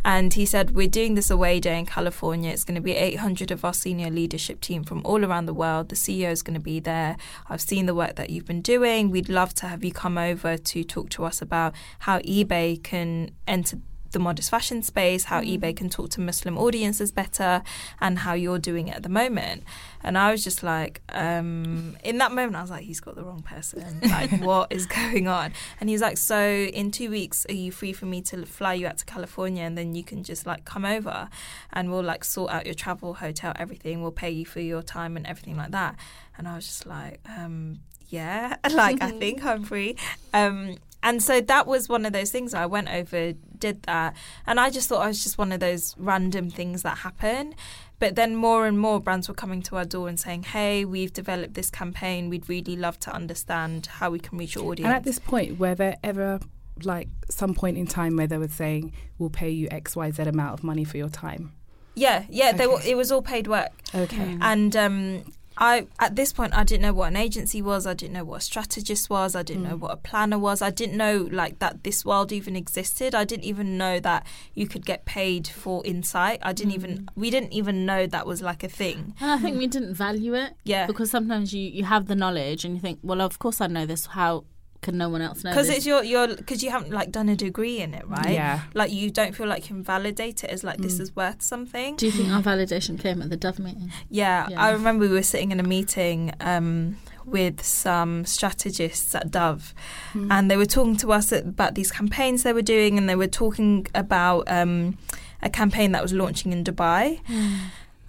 And 0.05 0.32
he 0.34 0.46
said, 0.46 0.74
We're 0.74 0.88
doing 0.88 1.14
this 1.14 1.30
away 1.30 1.61
day 1.61 1.78
in 1.78 1.86
California. 1.86 2.51
It's 2.51 2.64
going 2.64 2.76
to 2.76 2.80
be 2.80 2.92
800 2.92 3.51
of 3.51 3.64
our 3.64 3.74
senior 3.74 4.11
leadership 4.11 4.61
team 4.61 4.84
from 4.84 5.03
all 5.05 5.24
around 5.24 5.46
the 5.46 5.55
world. 5.55 5.88
The 5.88 5.96
CEO 5.96 6.30
is 6.30 6.42
going 6.42 6.55
to 6.55 6.61
be 6.61 6.80
there. 6.80 7.16
I've 7.48 7.61
seen 7.61 7.86
the 7.86 7.94
work 7.94 8.16
that 8.16 8.30
you've 8.30 8.46
been 8.46 8.62
doing. 8.62 9.11
We'd 9.11 9.28
love 9.28 9.55
to 9.55 9.66
have 9.66 9.84
you 9.84 9.92
come 9.92 10.18
over 10.18 10.57
to 10.57 10.84
talk 10.84 11.11
to 11.11 11.24
us 11.24 11.42
about 11.42 11.74
how 12.01 12.18
eBay 12.20 12.82
can 12.82 13.32
enter 13.46 13.78
the 14.13 14.19
modest 14.19 14.51
fashion 14.51 14.83
space, 14.83 15.25
how 15.25 15.41
Mm. 15.41 15.59
eBay 15.61 15.77
can 15.77 15.89
talk 15.89 16.11
to 16.11 16.21
Muslim 16.21 16.59
audiences 16.59 17.13
better, 17.13 17.63
and 18.01 18.21
how 18.21 18.33
you're 18.35 18.59
doing 18.59 18.89
it 18.89 18.97
at 18.97 19.03
the 19.03 19.09
moment. 19.09 19.63
And 20.03 20.17
I 20.17 20.31
was 20.31 20.43
just 20.43 20.63
like, 20.63 21.03
um, 21.11 21.97
in 22.03 22.19
that 22.19 22.33
moment, 22.33 22.57
I 22.57 22.63
was 22.63 22.71
like, 22.71 22.85
he's 22.85 23.01
got 23.01 23.15
the 23.17 23.23
wrong 23.25 23.43
person. 23.43 24.01
Like, 24.11 24.31
what 24.41 24.73
is 24.73 24.87
going 24.87 25.29
on? 25.29 25.53
And 25.81 25.89
he's 25.89 26.01
like, 26.01 26.19
so 26.19 26.39
in 26.41 26.91
two 26.91 27.11
weeks, 27.11 27.47
are 27.49 27.55
you 27.55 27.71
free 27.71 27.93
for 27.93 28.07
me 28.07 28.21
to 28.23 28.45
fly 28.47 28.75
you 28.75 28.87
out 28.87 28.99
to 28.99 29.05
California, 29.05 29.63
and 29.65 29.77
then 29.79 29.95
you 29.95 30.03
can 30.05 30.25
just 30.25 30.47
like 30.47 30.65
come 30.65 30.85
over, 30.85 31.29
and 31.73 31.91
we'll 31.91 32.03
like 32.03 32.25
sort 32.25 32.51
out 32.51 32.65
your 32.67 32.75
travel, 32.75 33.15
hotel, 33.15 33.53
everything. 33.57 34.03
We'll 34.03 34.11
pay 34.13 34.31
you 34.31 34.45
for 34.47 34.61
your 34.61 34.83
time 34.83 35.17
and 35.17 35.27
everything 35.27 35.57
like 35.57 35.71
that. 35.73 35.97
And 36.37 36.49
I 36.49 36.57
was 36.57 36.67
just 36.67 36.87
like, 36.87 37.21
um, 37.39 37.81
yeah, 38.09 38.57
like 38.73 39.01
I 39.03 39.11
think 39.23 39.45
I'm 39.45 39.63
free. 39.65 39.97
Um, 40.35 40.77
and 41.03 41.22
so 41.22 41.40
that 41.40 41.66
was 41.66 41.88
one 41.88 42.05
of 42.05 42.12
those 42.12 42.30
things. 42.30 42.55
I 42.55 42.66
went 42.66 42.88
over, 42.88 43.32
did 43.59 43.82
that, 43.84 44.16
and 44.46 44.61
I 44.61 44.70
just 44.70 44.88
thought 44.88 45.03
I 45.03 45.09
was 45.09 45.22
just 45.22 45.38
one 45.38 45.53
of 45.53 45.61
those 45.61 45.94
random 45.98 46.51
things 46.51 46.82
that 46.82 46.98
happen. 46.98 47.55
But 47.98 48.16
then 48.16 48.34
more 48.34 48.66
and 48.66 48.78
more 48.78 48.98
brands 48.98 49.28
were 49.28 49.34
coming 49.34 49.61
to 49.62 49.76
our 49.76 49.84
door 49.84 50.09
and 50.09 50.18
saying, 50.18 50.44
"Hey, 50.44 50.84
we've 50.84 51.12
developed 51.12 51.55
this 51.55 51.70
campaign. 51.70 52.30
We'd 52.30 52.48
really 52.48 52.76
love 52.76 52.98
to 53.01 53.12
understand 53.12 53.86
how 53.86 54.11
we 54.11 54.18
can 54.18 54.38
reach 54.38 54.55
your 54.55 54.64
audience." 54.64 54.86
And 54.86 54.94
at 54.94 55.05
this 55.05 55.18
point, 55.18 55.59
were 55.59 55.74
there 55.74 55.96
ever 56.03 56.40
like 56.82 57.09
some 57.28 57.55
point 57.55 57.76
in 57.76 57.86
time 57.86 58.16
where 58.16 58.26
they 58.26 58.38
were 58.38 58.48
saying, 58.48 58.92
"We'll 59.18 59.30
pay 59.30 59.51
you 59.51 59.68
X, 59.70 59.96
Y, 59.96 60.11
Z 60.11 60.22
amount 60.22 60.55
of 60.55 60.64
money 60.64 60.84
for 60.84 60.96
your 60.96 61.11
time"? 61.11 61.53
yeah, 61.94 62.24
yeah, 62.30 62.53
they 62.53 62.66
were, 62.66 62.80
it 62.84 62.96
was 62.96 63.12
all 63.12 63.22
paid 63.22 63.46
work. 63.46 63.72
Okay. 63.94 64.38
And 64.40 64.74
um, 64.76 65.22
I, 65.61 65.87
at 65.99 66.17
this 66.17 66.33
point, 66.33 66.55
I 66.57 66.65
didn't 66.65 66.83
know 66.83 66.95
what 66.95 67.09
an 67.09 67.17
agency 67.17 67.61
was. 67.61 67.87
I 67.87 67.93
didn't 67.95 68.15
know 68.15 68.25
what 68.25 68.39
a 68.39 68.41
strategist 68.41 69.11
was. 69.11 69.37
I 69.37 69.43
didn't 69.43 69.65
know 69.65 69.77
Mm. 69.77 69.81
what 69.81 69.93
a 69.93 69.97
planner 69.97 70.39
was. 70.39 70.63
I 70.63 70.71
didn't 70.71 70.97
know 70.97 71.29
like 71.31 71.59
that 71.59 71.85
this 71.85 72.03
world 72.05 72.33
even 72.33 72.57
existed. 72.57 73.15
I 73.15 73.25
didn't 73.25 73.45
even 73.45 73.77
know 73.77 74.01
that 74.01 74.27
you 74.55 74.67
could 74.67 74.87
get 74.87 75.05
paid 75.05 75.47
for 75.47 75.85
insight. 75.85 76.39
I 76.43 76.53
didn't 76.55 76.73
even. 76.73 77.09
We 77.15 77.29
didn't 77.31 77.53
even 77.53 77.85
know 77.85 78.07
that 78.07 78.27
was 78.27 78.41
like 78.43 78.63
a 78.65 78.69
thing. 78.69 79.15
And 79.21 79.31
I 79.33 79.39
think 79.39 79.59
we 79.59 79.67
didn't 79.67 79.95
value 79.95 80.35
it 80.35 80.55
Yeah. 80.65 80.87
because 80.87 81.11
sometimes 81.11 81.53
you, 81.53 81.61
you 81.69 81.85
have 81.85 82.07
the 82.07 82.17
knowledge 82.17 82.65
and 82.65 82.75
you 82.75 82.81
think, 82.81 82.99
well, 83.03 83.21
of 83.21 83.39
course 83.39 83.61
I 83.61 83.67
know 83.67 83.85
this. 83.87 84.07
How 84.07 84.45
can 84.83 84.97
no 84.97 85.09
one 85.11 85.20
else 85.20 85.45
know 85.45 85.51
Because 85.51 85.68
it's 85.68 85.85
your 85.85 86.03
your 86.03 86.26
because 86.28 86.62
you 86.62 86.70
haven't 86.70 86.91
like 86.91 87.11
done 87.12 87.28
a 87.28 87.37
degree 87.37 87.78
in 87.81 87.93
it, 87.95 88.07
right? 88.09 88.33
Yeah. 88.33 88.61
Like 88.74 88.91
you 88.91 89.11
don't 89.11 89.35
feel 89.37 89.47
like 89.47 89.62
you 89.68 89.74
can 89.74 89.83
validate 89.83 90.43
it 90.45 90.51
as 90.51 90.64
like 90.64 90.78
this 90.78 90.97
Mm. 90.97 91.01
is 91.03 91.16
worth 91.16 91.43
something. 91.43 91.97
Do 91.97 92.07
you 92.07 92.12
think 92.12 92.31
our 92.31 92.43
validation 92.43 92.99
came 92.99 93.20
at 93.22 93.28
the 93.31 93.37
Dove 93.37 93.59
meeting? 93.59 93.93
Yeah, 94.09 94.47
Yeah. 94.49 94.62
I 94.62 94.70
remember 94.70 95.07
we 95.09 95.12
were 95.12 95.22
sitting 95.22 95.51
in 95.53 95.61
a 95.61 95.68
meeting 95.76 96.33
um, 96.41 96.97
with 97.26 97.62
some 97.62 98.24
strategists 98.24 99.14
at 99.14 99.31
Dove, 99.31 99.74
Mm. 100.14 100.28
and 100.31 100.51
they 100.51 100.57
were 100.57 100.66
talking 100.76 100.97
to 100.97 101.12
us 101.12 101.31
about 101.33 101.74
these 101.74 101.91
campaigns 101.93 102.43
they 102.43 102.55
were 102.55 102.62
doing, 102.76 102.97
and 102.99 103.07
they 103.09 103.16
were 103.16 103.28
talking 103.45 103.87
about 103.95 104.51
um, 104.51 104.97
a 105.43 105.51
campaign 105.51 105.93
that 105.93 106.03
was 106.03 106.12
launching 106.14 106.53
in 106.53 106.64
Dubai. 106.64 107.20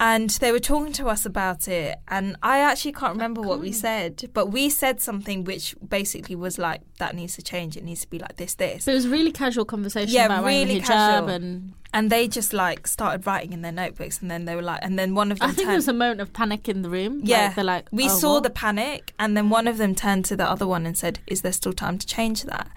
And 0.03 0.31
they 0.31 0.51
were 0.51 0.59
talking 0.59 0.91
to 0.93 1.07
us 1.09 1.27
about 1.27 1.67
it, 1.67 1.99
and 2.07 2.35
I 2.41 2.57
actually 2.57 2.93
can't 2.93 3.13
remember 3.13 3.39
what 3.41 3.59
we 3.59 3.71
said, 3.71 4.29
but 4.33 4.47
we 4.47 4.67
said 4.71 4.99
something 4.99 5.43
which 5.43 5.75
basically 5.87 6.35
was 6.35 6.57
like, 6.57 6.81
"That 6.97 7.13
needs 7.15 7.35
to 7.35 7.43
change. 7.43 7.77
It 7.77 7.83
needs 7.83 8.01
to 8.01 8.09
be 8.09 8.17
like 8.17 8.37
this, 8.37 8.55
this." 8.55 8.85
So 8.85 8.91
it 8.91 8.95
was 8.95 9.07
really 9.07 9.31
casual 9.31 9.63
conversation 9.63 10.11
Yeah, 10.15 10.25
about 10.25 10.43
really 10.43 10.81
hijab 10.81 10.87
casual. 10.87 11.29
and 11.29 11.73
And 11.93 12.09
they 12.09 12.27
just 12.27 12.51
like 12.53 12.87
started 12.87 13.27
writing 13.27 13.51
in 13.53 13.61
their 13.61 13.71
notebooks, 13.73 14.21
and 14.21 14.31
then 14.31 14.45
they 14.45 14.55
were 14.55 14.61
like, 14.61 14.79
and 14.81 14.97
then 14.97 15.13
one 15.13 15.29
of 15.31 15.39
them 15.39 15.49
I 15.49 15.53
think 15.53 15.67
there 15.67 15.75
was 15.75 15.89
a 15.89 15.93
moment 15.93 16.21
of 16.21 16.31
panic 16.33 16.67
in 16.69 16.81
the 16.83 16.89
room. 16.89 17.19
Like, 17.19 17.29
Yeah. 17.29 17.53
they're 17.53 17.63
like, 17.75 17.85
We 17.91 18.05
"Oh, 18.05 18.17
saw 18.21 18.33
what?" 18.35 18.43
the 18.43 18.49
panic, 18.49 19.13
and 19.19 19.35
then 19.37 19.49
one 19.51 19.67
of 19.67 19.77
them 19.77 19.93
turned 19.93 20.23
to 20.25 20.35
the 20.35 20.49
other 20.49 20.65
one 20.65 20.85
and 20.87 20.97
said, 20.97 21.19
"Is 21.27 21.41
there 21.41 21.51
still 21.51 21.73
time 21.73 21.97
to 21.99 22.07
change 22.07 22.43
that?" 22.43 22.67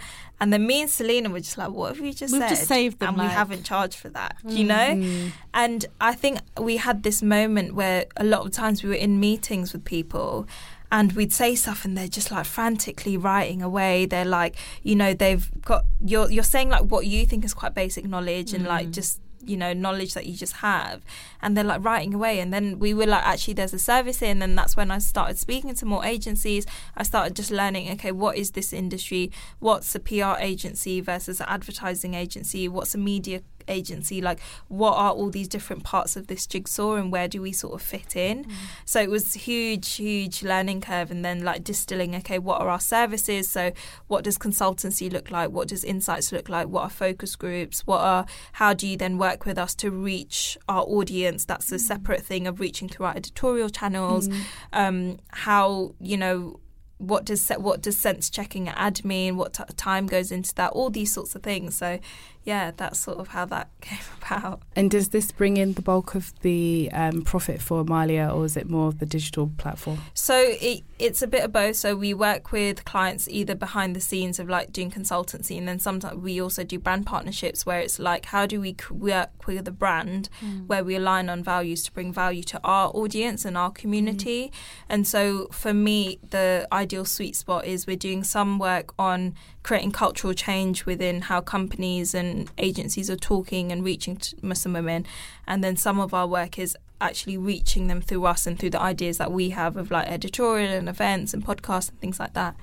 And 0.41 0.53
then 0.53 0.66
me 0.66 0.82
and 0.82 0.91
Selina 0.91 1.30
were 1.30 1.41
just 1.41 1.57
like, 1.57 1.70
"What 1.70 1.95
have 1.95 2.01
we 2.01 2.12
just 2.12 2.32
We've 2.32 2.43
said?" 2.43 2.49
just 2.51 2.66
saved 2.66 2.99
them, 2.99 3.11
and 3.11 3.18
we 3.18 3.24
haven't 3.32 3.64
charged 3.64 3.97
for 3.99 4.09
that. 4.11 4.37
Do 4.47 4.55
you 4.55 4.64
know? 4.64 4.74
Mm. 4.74 5.30
And 5.55 5.87
I 6.01 6.12
think 6.14 6.41
we 6.61 6.76
had 6.78 7.03
this 7.03 7.22
moment 7.22 7.74
where 7.74 8.07
a 8.16 8.24
lot 8.24 8.45
of 8.45 8.53
times 8.53 8.82
we 8.82 8.89
were 8.89 8.95
in 8.97 9.20
meetings 9.20 9.72
with 9.72 9.85
people. 9.85 10.47
And 10.93 11.12
we'd 11.14 11.32
say 11.32 11.57
stuff, 11.57 11.85
and 11.85 11.99
they're 11.99 12.07
just 12.07 12.30
like 12.30 12.47
frantically 12.47 13.16
writing 13.16 13.62
away. 13.62 14.07
They're 14.07 14.24
like, 14.24 14.55
you 14.85 14.95
know, 14.95 15.12
they've 15.12 15.51
got 15.62 15.87
you're 16.05 16.30
you're 16.30 16.45
saying 16.45 16.68
like 16.68 16.82
what 16.85 17.07
you 17.07 17.26
think 17.26 17.45
is 17.45 17.53
quite 17.53 17.74
basic 17.74 18.05
knowledge, 18.07 18.53
and 18.55 18.64
like 18.64 18.89
Mm. 18.89 18.93
just 18.93 19.20
you 19.49 19.57
know 19.57 19.72
knowledge 19.72 20.14
that 20.14 20.26
you 20.26 20.36
just 20.36 20.55
have. 20.55 21.03
And 21.42 21.57
they're 21.57 21.64
like 21.64 21.84
writing 21.84 22.14
away. 22.14 22.40
And 22.40 22.53
then 22.53 22.78
we 22.78 22.95
were 22.95 23.07
like 23.07 23.24
actually 23.24 23.55
there's 23.55 23.74
a 23.74 23.78
service 23.78 24.20
here. 24.20 24.30
And 24.30 24.42
then 24.42 24.55
that's 24.55 24.76
when 24.76 24.90
i 24.90 24.99
started 24.99 25.38
speaking 25.38 25.74
to 25.74 25.86
more 25.86 26.05
agencies. 26.05 26.66
I 26.97 27.03
started 27.03 27.36
just 27.36 27.51
learning 27.51 27.90
okay 27.92 28.12
what 28.12 28.36
is 28.36 28.53
this 28.53 28.72
industry? 28.72 29.30
What's 29.59 29.95
a 29.95 30.01
pr 30.01 30.38
agency 30.38 31.01
versus 31.01 31.40
an 31.40 31.47
advertising 31.49 32.14
agency? 32.14 32.68
What's 32.68 32.95
a 32.95 32.99
media 32.99 33.42
agency 33.68 34.20
like 34.20 34.40
what 34.68 34.92
are 34.92 35.12
all 35.12 35.30
these 35.30 35.48
different 35.48 35.84
parts 35.84 36.16
of 36.16 36.26
this 36.26 36.46
jigsaw 36.46 36.94
and 36.94 37.10
where 37.12 37.28
do 37.28 37.40
we 37.42 37.52
sort 37.52 37.74
of 37.74 37.82
fit 37.82 38.16
in? 38.16 38.46
So 38.84 39.00
it 39.00 39.10
was 39.10 39.34
huge 39.34 39.94
huge 39.94 40.42
learning 40.42 40.80
curve 40.80 41.10
and 41.10 41.24
then 41.24 41.42
like 41.44 41.64
distilling 41.64 42.14
okay 42.16 42.38
what 42.38 42.60
are 42.60 42.68
our 42.68 42.80
services? 42.80 43.50
So 43.50 43.72
what 44.08 44.24
does 44.24 44.38
consultancy 44.38 45.12
look 45.12 45.30
like? 45.30 45.50
What 45.50 45.68
does 45.68 45.84
insights 45.84 46.32
look 46.32 46.48
like? 46.48 46.68
What 46.68 46.82
are 46.82 46.90
focus 46.90 47.36
groups? 47.36 47.86
What 47.86 48.00
are 48.00 48.26
how 48.52 48.74
do 48.74 48.86
you 48.86 48.96
then 48.96 49.18
work 49.18 49.44
with 49.44 49.58
us 49.58 49.74
to 49.76 49.90
reach 49.90 50.56
our 50.68 50.82
audience? 50.82 51.44
That's 51.44 51.70
a 51.72 51.78
separate 51.78 52.22
thing 52.22 52.46
of 52.46 52.60
reaching 52.60 52.88
through 52.88 53.06
our 53.06 53.16
editorial 53.16 53.68
channels. 53.68 54.28
Mm. 54.28 54.40
um 54.72 55.18
how 55.28 55.94
you 56.00 56.16
know 56.16 56.60
what 56.98 57.24
does 57.24 57.48
what 57.58 57.82
does 57.82 57.96
sense 57.96 58.30
checking 58.30 58.68
at 58.68 58.76
ad 58.76 59.04
mean 59.04 59.36
what 59.36 59.54
t- 59.54 59.64
time 59.76 60.06
goes 60.06 60.30
into 60.30 60.54
that? 60.54 60.72
All 60.72 60.90
these 60.90 61.12
sorts 61.12 61.34
of 61.34 61.42
things. 61.42 61.76
So 61.76 61.98
yeah 62.45 62.70
that's 62.76 62.99
sort 63.01 63.18
of 63.18 63.28
how 63.28 63.45
that 63.45 63.68
came 63.80 63.99
about 64.22 64.61
And 64.76 64.90
does 64.90 65.09
this 65.11 65.32
bring 65.32 65.57
in 65.57 65.74
the 65.74 65.82
bulk 65.82 66.14
of 66.14 66.32
the 66.40 66.90
um, 66.92 67.22
profit 67.22 67.61
for 67.61 67.84
Amaliah, 67.84 68.34
or 68.34 68.45
is 68.45 68.57
it 68.57 68.68
more 68.68 68.88
of 68.88 68.99
the 68.99 69.07
digital 69.07 69.51
platform? 69.59 69.99
So 70.14 70.34
it, 70.70 70.82
it's 70.99 71.22
a 71.22 71.26
bit 71.26 71.45
of 71.45 71.53
both. 71.53 71.76
So 71.76 71.95
we 71.97 72.12
work 72.14 72.53
with 72.53 72.84
clients 72.84 73.28
either 73.28 73.55
behind 73.55 73.95
the 73.95 74.01
scenes 74.01 74.38
of 74.38 74.49
like 74.49 74.72
doing 74.72 74.90
consultancy, 74.90 75.57
and 75.59 75.66
then 75.68 75.78
sometimes 75.78 76.18
we 76.28 76.40
also 76.40 76.64
do 76.64 76.78
brand 76.78 77.05
partnerships 77.07 77.64
where 77.66 77.80
it's 77.80 77.99
like 77.99 78.26
how 78.26 78.47
do 78.47 78.61
we 78.61 78.74
work 78.90 79.30
with 79.47 79.66
a 79.68 79.72
brand 79.84 80.28
Mm. 80.42 80.66
where 80.70 80.84
we 80.88 80.95
align 80.97 81.28
on 81.34 81.42
values 81.45 81.80
to 81.84 81.92
bring 81.92 82.11
value 82.12 82.42
to 82.42 82.59
our 82.64 82.88
audience 82.95 83.45
and 83.49 83.57
our 83.57 83.70
community. 83.70 84.51
And 84.88 85.07
so 85.07 85.49
for 85.53 85.72
me, 85.74 86.18
the 86.30 86.66
ideal 86.72 87.05
sweet 87.05 87.36
spot 87.36 87.62
is 87.72 87.86
we're 87.86 88.05
doing 88.09 88.24
some 88.24 88.59
work 88.59 88.88
on 88.99 89.34
creating 89.62 89.92
cultural 89.92 90.34
change 90.34 90.76
within 90.90 91.22
how 91.30 91.40
companies 91.40 92.14
and 92.14 92.34
agencies 92.59 93.11
are 93.11 93.16
talking 93.16 93.72
and 93.72 93.85
reaching 93.85 94.16
to 94.16 94.37
Muslim 94.43 94.74
women. 94.74 95.07
And 95.47 95.62
then 95.62 95.76
some 95.76 95.99
of 96.01 96.12
our 96.14 96.26
work 96.26 96.59
is 96.59 96.76
actually 97.01 97.37
reaching 97.37 97.87
them 97.87 98.01
through 98.01 98.24
us 98.24 98.47
and 98.47 98.59
through 98.59 98.70
the 98.70 98.80
ideas 98.80 99.18
that 99.18 99.32
we 99.32 99.51
have 99.51 99.76
of 99.76 99.91
like 99.91 100.09
editorial 100.09 100.72
and 100.72 100.89
events 100.89 101.35
and 101.35 101.45
podcasts 101.45 101.91
and 101.91 102.01
things 102.01 102.18
like 102.18 102.35
that. 102.35 102.57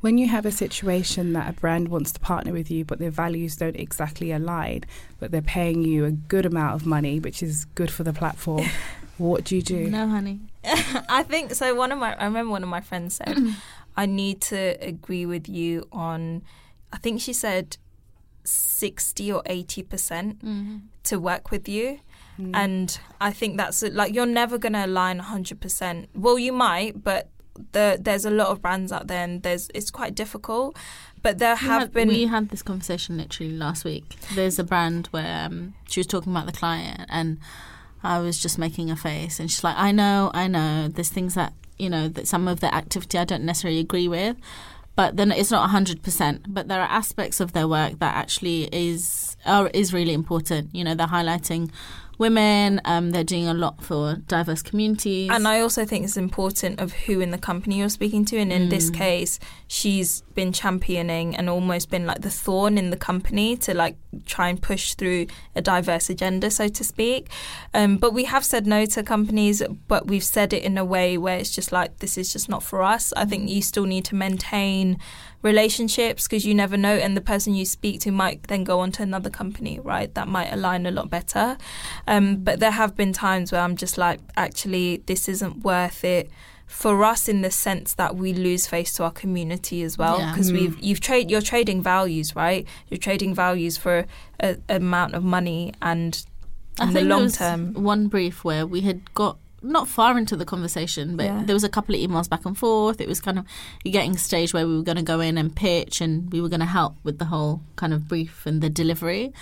When 0.00 0.18
you 0.18 0.28
have 0.28 0.44
a 0.44 0.52
situation 0.52 1.32
that 1.32 1.48
a 1.48 1.52
brand 1.52 1.88
wants 1.88 2.12
to 2.12 2.20
partner 2.20 2.52
with 2.52 2.70
you, 2.70 2.84
but 2.84 2.98
their 2.98 3.10
values 3.10 3.56
don't 3.56 3.76
exactly 3.76 4.30
align, 4.30 4.84
but 5.18 5.30
they're 5.30 5.42
paying 5.42 5.82
you 5.82 6.04
a 6.04 6.10
good 6.10 6.46
amount 6.46 6.74
of 6.74 6.86
money, 6.86 7.18
which 7.18 7.42
is 7.42 7.64
good 7.74 7.90
for 7.90 8.04
the 8.04 8.12
platform, 8.12 8.66
what 9.18 9.44
do 9.44 9.56
you 9.56 9.62
do? 9.62 9.88
No, 9.90 10.06
honey. 10.06 10.40
I 10.64 11.22
think 11.22 11.54
so. 11.54 11.74
One 11.74 11.92
of 11.92 11.98
my, 11.98 12.14
I 12.14 12.24
remember 12.24 12.50
one 12.50 12.62
of 12.62 12.68
my 12.68 12.80
friends 12.80 13.16
said, 13.16 13.36
"I 13.96 14.06
need 14.06 14.40
to 14.42 14.76
agree 14.80 15.26
with 15.26 15.48
you 15.48 15.88
on." 15.92 16.42
I 16.92 16.98
think 16.98 17.20
she 17.20 17.32
said 17.32 17.76
sixty 18.46 19.30
or 19.32 19.42
eighty 19.46 19.82
percent 19.82 20.44
Mm. 20.44 20.82
to 21.04 21.18
work 21.18 21.50
with 21.50 21.68
you, 21.68 22.00
Mm. 22.40 22.54
and 22.54 22.98
I 23.20 23.32
think 23.32 23.56
that's 23.56 23.82
like 23.82 24.14
you're 24.14 24.26
never 24.26 24.58
going 24.58 24.74
to 24.74 24.84
align 24.86 25.18
hundred 25.20 25.60
percent. 25.60 26.08
Well, 26.14 26.38
you 26.38 26.52
might, 26.52 27.02
but 27.02 27.28
the, 27.72 27.98
there's 28.00 28.24
a 28.26 28.30
lot 28.30 28.48
of 28.48 28.60
brands 28.60 28.92
out 28.92 29.06
there, 29.06 29.24
and 29.24 29.42
there's 29.42 29.68
it's 29.74 29.90
quite 29.90 30.14
difficult. 30.14 30.76
But 31.22 31.38
there 31.38 31.54
We 31.60 31.66
have 31.66 31.80
had- 31.82 31.92
been 31.92 32.08
We 32.08 32.26
had 32.26 32.50
this 32.50 32.62
conversation 32.62 33.16
literally 33.16 33.52
last 33.52 33.84
week. 33.84 34.16
There's 34.34 34.58
a 34.58 34.64
brand 34.64 35.08
where 35.10 35.46
um, 35.46 35.74
she 35.88 36.00
was 36.00 36.06
talking 36.06 36.32
about 36.32 36.46
the 36.46 36.52
client, 36.52 37.02
and 37.08 37.38
I 38.02 38.18
was 38.20 38.38
just 38.38 38.58
making 38.58 38.90
a 38.90 38.96
face, 38.96 39.40
and 39.40 39.50
she's 39.50 39.64
like, 39.64 39.76
"I 39.78 39.90
know, 39.90 40.30
I 40.34 40.46
know. 40.48 40.88
There's 40.88 41.08
things 41.08 41.34
that 41.34 41.52
you 41.78 41.88
know 41.90 42.08
that 42.08 42.28
some 42.28 42.46
of 42.48 42.60
the 42.60 42.72
activity 42.74 43.18
I 43.18 43.24
don't 43.24 43.44
necessarily 43.44 43.80
agree 43.80 44.06
with, 44.08 44.36
but 44.96 45.16
then 45.16 45.30
it's 45.30 45.50
not 45.50 45.70
hundred 45.70 46.02
percent. 46.02 46.52
But 46.52 46.68
there 46.68 46.80
are 46.80 46.88
aspects 46.88 47.40
of 47.40 47.52
their 47.52 47.68
work 47.68 47.98
that 48.00 48.16
actually 48.16 48.64
is 48.72 49.36
are, 49.44 49.68
is 49.68 49.92
really 49.92 50.14
important. 50.14 50.74
You 50.74 50.84
know, 50.84 50.94
they're 50.94 51.06
highlighting." 51.06 51.70
Women, 52.18 52.80
um, 52.84 53.10
they're 53.10 53.24
doing 53.24 53.46
a 53.46 53.54
lot 53.54 53.82
for 53.82 54.14
diverse 54.26 54.62
communities. 54.62 55.30
And 55.32 55.46
I 55.46 55.60
also 55.60 55.84
think 55.84 56.04
it's 56.04 56.16
important 56.16 56.80
of 56.80 56.92
who 56.92 57.20
in 57.20 57.30
the 57.30 57.38
company 57.38 57.78
you're 57.78 57.88
speaking 57.90 58.24
to. 58.26 58.38
And 58.38 58.50
in 58.52 58.68
this 58.70 58.90
Mm. 58.90 58.94
case, 58.94 59.38
she's 59.68 60.22
been 60.34 60.52
championing 60.52 61.36
and 61.36 61.48
almost 61.50 61.90
been 61.90 62.06
like 62.06 62.22
the 62.22 62.30
thorn 62.30 62.78
in 62.78 62.90
the 62.90 62.96
company 62.96 63.56
to 63.58 63.74
like 63.74 63.96
try 64.24 64.48
and 64.48 64.60
push 64.62 64.94
through 64.94 65.26
a 65.54 65.60
diverse 65.60 66.08
agenda, 66.08 66.50
so 66.50 66.68
to 66.68 66.84
speak. 66.84 67.28
Um, 67.74 67.96
but 67.98 68.14
we 68.14 68.24
have 68.24 68.44
said 68.44 68.66
no 68.66 68.86
to 68.86 69.02
companies, 69.02 69.62
but 69.88 70.06
we've 70.06 70.24
said 70.24 70.52
it 70.52 70.62
in 70.62 70.78
a 70.78 70.84
way 70.84 71.18
where 71.18 71.36
it's 71.38 71.54
just 71.54 71.70
like 71.72 71.98
this 71.98 72.16
is 72.16 72.32
just 72.32 72.48
not 72.48 72.62
for 72.62 72.82
us. 72.82 73.12
I 73.16 73.24
think 73.26 73.50
you 73.50 73.60
still 73.60 73.84
need 73.84 74.04
to 74.06 74.14
maintain 74.14 74.98
relationships 75.42 76.26
because 76.26 76.44
you 76.44 76.54
never 76.54 76.76
know, 76.76 76.94
and 76.94 77.16
the 77.16 77.20
person 77.20 77.54
you 77.54 77.64
speak 77.64 78.00
to 78.00 78.10
might 78.10 78.42
then 78.44 78.64
go 78.64 78.80
on 78.80 78.92
to 78.92 79.02
another 79.02 79.30
company, 79.30 79.78
right? 79.80 80.12
That 80.14 80.28
might 80.28 80.52
align 80.52 80.86
a 80.86 80.90
lot 80.90 81.10
better. 81.10 81.56
Um, 82.06 82.36
but 82.36 82.60
there 82.60 82.72
have 82.72 82.94
been 82.96 83.12
times 83.12 83.52
where 83.52 83.60
I'm 83.60 83.76
just 83.76 83.96
like, 83.98 84.20
actually, 84.36 85.02
this 85.06 85.28
isn't 85.28 85.62
worth 85.64 86.04
it 86.04 86.30
for 86.66 87.04
us 87.04 87.28
in 87.28 87.42
the 87.42 87.50
sense 87.50 87.94
that 87.94 88.16
we 88.16 88.32
lose 88.32 88.66
face 88.66 88.92
to 88.94 89.04
our 89.04 89.12
community 89.12 89.82
as 89.84 89.96
well 89.96 90.18
because 90.26 90.50
Mm. 90.50 90.54
we've 90.54 90.80
you've 90.80 90.98
trade 90.98 91.30
you're 91.30 91.40
trading 91.40 91.80
values 91.80 92.34
right 92.34 92.66
you're 92.88 92.98
trading 92.98 93.32
values 93.32 93.76
for 93.76 94.04
a, 94.40 94.56
a 94.68 94.74
amount 94.74 95.14
of 95.14 95.22
money 95.22 95.72
and 95.80 96.26
I 96.80 96.82
in 96.82 96.88
the 96.88 96.94
think 96.94 97.08
there 97.08 97.16
long 97.16 97.22
was 97.22 97.36
term 97.36 97.72
one 97.74 98.08
brief 98.08 98.42
where 98.42 98.66
we 98.66 98.80
had 98.80 99.14
got 99.14 99.38
not 99.66 99.88
far 99.88 100.16
into 100.18 100.36
the 100.36 100.44
conversation, 100.44 101.16
but 101.16 101.26
Yeah. 101.26 101.42
there 101.44 101.54
was 101.54 101.64
a 101.64 101.68
couple 101.68 101.94
of 101.94 102.00
emails 102.00 102.28
back 102.28 102.44
and 102.46 102.56
forth. 102.56 103.00
It 103.00 103.08
was 103.08 103.20
kind 103.20 103.38
of 103.38 103.44
you're 103.84 103.92
getting 103.92 104.14
a 104.14 104.18
stage 104.18 104.54
where 104.54 104.66
we 104.66 104.76
were 104.76 104.82
going 104.82 104.96
to 104.96 105.02
go 105.02 105.20
in 105.20 105.36
and 105.38 105.54
pitch, 105.54 106.00
and 106.00 106.32
we 106.32 106.40
were 106.40 106.48
going 106.48 106.60
to 106.60 106.66
help 106.66 106.96
with 107.02 107.18
the 107.18 107.26
whole 107.26 107.60
kind 107.76 107.92
of 107.92 108.08
brief 108.08 108.46
and 108.46 108.60
the 108.60 108.70
delivery. 108.70 109.32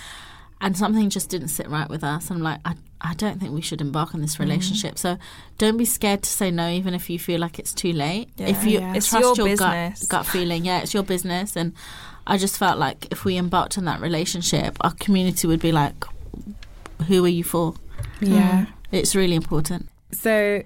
And 0.61 0.77
something 0.77 1.09
just 1.09 1.29
didn't 1.29 1.49
sit 1.49 1.69
right 1.69 1.89
with 1.89 2.03
us. 2.03 2.31
I'm 2.31 2.41
like, 2.41 2.59
I, 2.63 2.75
I 3.01 3.13
don't 3.13 3.39
think 3.39 3.53
we 3.53 3.61
should 3.61 3.81
embark 3.81 4.15
on 4.15 4.21
this 4.21 4.37
mm. 4.37 4.39
relationship. 4.39 4.97
So 4.97 5.17
don't 5.57 5.75
be 5.77 5.85
scared 5.85 6.23
to 6.23 6.29
say 6.29 6.49
no, 6.49 6.69
even 6.69 6.93
if 6.93 7.09
you 7.09 7.19
feel 7.19 7.41
like 7.41 7.59
it's 7.59 7.73
too 7.73 7.91
late. 7.91 8.29
Yeah. 8.37 8.47
If 8.47 8.63
you 8.63 8.79
Yeah. 8.79 8.95
It's 8.95 9.09
trust 9.09 9.21
your 9.21 9.35
your, 9.35 9.45
business. 9.47 10.05
gut, 10.07 10.09
gut 10.09 10.25
feeling, 10.25 10.65
yeah, 10.65 10.79
it's 10.79 10.93
your 10.93 11.03
business. 11.03 11.57
And 11.57 11.73
I 12.25 12.37
just 12.37 12.57
felt 12.57 12.79
like 12.79 13.07
if 13.11 13.25
we 13.25 13.37
embarked 13.37 13.77
on 13.77 13.85
that 13.85 13.99
relationship, 13.99 14.77
our 14.81 14.93
community 14.93 15.45
would 15.45 15.59
be 15.59 15.73
like, 15.73 16.05
who 17.07 17.25
are 17.25 17.29
you 17.29 17.43
for? 17.43 17.75
Yeah. 18.21 18.65
Mm. 18.65 18.67
It's 18.91 19.13
really 19.13 19.35
important. 19.35 19.89
So, 20.15 20.63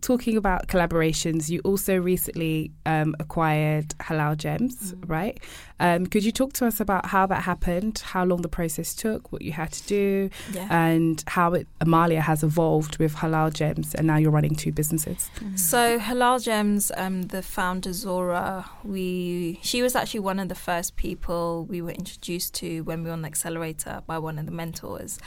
talking 0.00 0.36
about 0.36 0.66
collaborations, 0.66 1.48
you 1.48 1.60
also 1.60 1.96
recently 1.96 2.72
um, 2.84 3.14
acquired 3.20 3.90
Halal 4.00 4.36
Gems, 4.36 4.94
right? 5.06 5.40
Um, 5.80 6.06
could 6.06 6.24
you 6.24 6.32
talk 6.32 6.52
to 6.54 6.66
us 6.66 6.80
about 6.80 7.06
how 7.06 7.26
that 7.26 7.42
happened, 7.42 8.00
how 8.04 8.24
long 8.24 8.42
the 8.42 8.48
process 8.48 8.94
took, 8.94 9.32
what 9.32 9.42
you 9.42 9.52
had 9.52 9.72
to 9.72 9.82
do, 9.86 10.30
yeah 10.52 10.68
and 10.70 11.24
how 11.26 11.54
it, 11.54 11.66
Amaliah 11.80 12.20
has 12.20 12.42
evolved 12.42 12.98
with 12.98 13.16
Halal 13.16 13.52
Gems, 13.52 13.94
and 13.94 14.06
now 14.06 14.16
you're 14.16 14.30
running 14.30 14.54
two 14.54 14.72
businesses? 14.72 15.30
So 15.56 15.98
Halal 15.98 16.42
Gems, 16.42 16.92
um, 16.96 17.22
the 17.22 17.42
founder 17.42 17.90
Zohra, 17.90 18.64
we 18.84 19.58
she 19.62 19.82
was 19.82 19.94
actually 19.94 20.20
one 20.20 20.38
of 20.38 20.48
the 20.48 20.54
first 20.54 20.96
people 20.96 21.64
we 21.64 21.80
were 21.80 21.90
introduced 21.90 22.54
to 22.54 22.82
when 22.82 23.02
we 23.02 23.08
were 23.08 23.14
on 23.14 23.22
the 23.22 23.28
accelerator 23.28 24.02
by 24.06 24.18
one 24.18 24.38
of 24.38 24.46
the 24.46 24.52
mentors. 24.52 25.18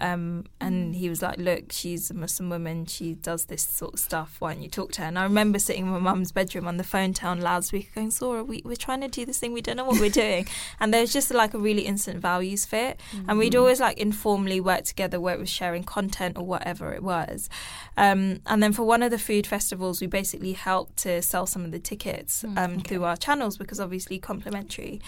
Um, 0.00 0.44
and 0.60 0.94
he 0.94 1.08
was 1.08 1.22
like, 1.22 1.38
"Look, 1.38 1.72
she's 1.72 2.10
a 2.10 2.14
Muslim 2.14 2.50
woman. 2.50 2.86
She 2.86 3.14
does 3.14 3.46
this 3.46 3.62
sort 3.62 3.94
of 3.94 4.00
stuff. 4.00 4.36
Why 4.38 4.54
don't 4.54 4.62
you 4.62 4.68
talk 4.68 4.92
to 4.92 5.02
her?" 5.02 5.08
And 5.08 5.18
I 5.18 5.24
remember 5.24 5.58
sitting 5.58 5.86
in 5.86 5.92
my 5.92 5.98
mum's 5.98 6.32
bedroom 6.32 6.66
on 6.66 6.76
the 6.76 6.84
phone, 6.84 7.12
telling 7.12 7.40
loudspeaker, 7.40 7.90
going, 7.94 8.10
"Zohra, 8.10 8.46
we, 8.46 8.62
we're 8.64 8.76
trying 8.76 9.00
to 9.02 9.08
do 9.08 9.24
this 9.24 9.38
thing. 9.38 9.52
We 9.52 9.62
don't 9.62 9.76
know 9.76 9.84
what 9.84 10.00
we're 10.00 10.10
doing." 10.10 10.46
and 10.80 10.92
there 10.92 11.02
was 11.02 11.12
just 11.12 11.32
like 11.32 11.54
a 11.54 11.58
really 11.58 11.82
instant 11.82 12.20
values 12.20 12.64
fit. 12.64 13.00
And 13.26 13.38
we'd 13.38 13.56
always 13.56 13.80
like 13.80 13.98
informally 13.98 14.60
work 14.60 14.84
together, 14.84 15.20
where 15.20 15.34
it 15.34 15.40
was 15.40 15.50
sharing 15.50 15.84
content 15.84 16.36
or 16.38 16.44
whatever 16.44 16.92
it 16.92 17.02
was. 17.02 17.48
Um, 17.96 18.40
and 18.46 18.62
then 18.62 18.72
for 18.72 18.84
one 18.84 19.02
of 19.02 19.10
the 19.10 19.18
food 19.18 19.46
festivals, 19.46 20.00
we 20.00 20.06
basically 20.06 20.52
helped 20.52 20.96
to 20.98 21.20
sell 21.22 21.46
some 21.46 21.64
of 21.64 21.72
the 21.72 21.78
tickets 21.78 22.38
Mm, 22.48 22.58
um, 22.58 22.80
through 22.80 23.04
our 23.04 23.16
channels 23.16 23.56
because 23.56 23.80
obviously 23.80 24.18
complimentary. 24.18 25.00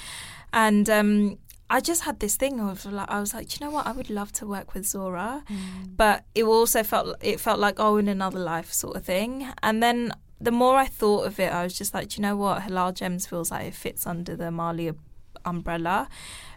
And 0.53 0.89
um, 0.91 1.39
I 1.73 1.81
just 1.81 2.03
had 2.03 2.19
this 2.19 2.35
thing 2.35 2.59
of 2.61 2.85
like 2.85 3.09
I 3.09 3.21
was 3.21 3.33
like, 3.33 3.59
you 3.59 3.65
know 3.65 3.73
what? 3.73 3.87
I 3.87 3.93
would 3.93 4.11
love 4.11 4.33
to 4.33 4.47
work 4.47 4.75
with 4.75 4.85
Zohra, 4.85 5.47
mm. 5.47 5.97
but 5.97 6.25
it 6.35 6.43
also 6.43 6.83
felt 6.83 7.17
it 7.23 7.39
felt 7.39 7.61
like 7.61 7.77
oh, 7.79 7.97
in 7.97 8.09
another 8.09 8.41
life 8.41 8.73
sort 8.73 8.97
of 8.97 9.05
thing. 9.05 9.49
And 9.63 9.81
then 9.81 10.13
the 10.41 10.51
more 10.51 10.77
I 10.77 10.87
thought 10.87 11.27
of 11.27 11.39
it, 11.39 11.53
I 11.53 11.63
was 11.63 11.79
just 11.79 11.95
like, 11.95 12.17
you 12.17 12.23
know 12.23 12.37
what? 12.37 12.63
Halal 12.63 12.93
Gems 12.95 13.27
feels 13.27 13.53
like 13.53 13.69
it 13.69 13.75
fits 13.75 14.05
under 14.05 14.35
the 14.35 14.45
Amaliah 14.45 14.97
umbrella. 15.45 16.09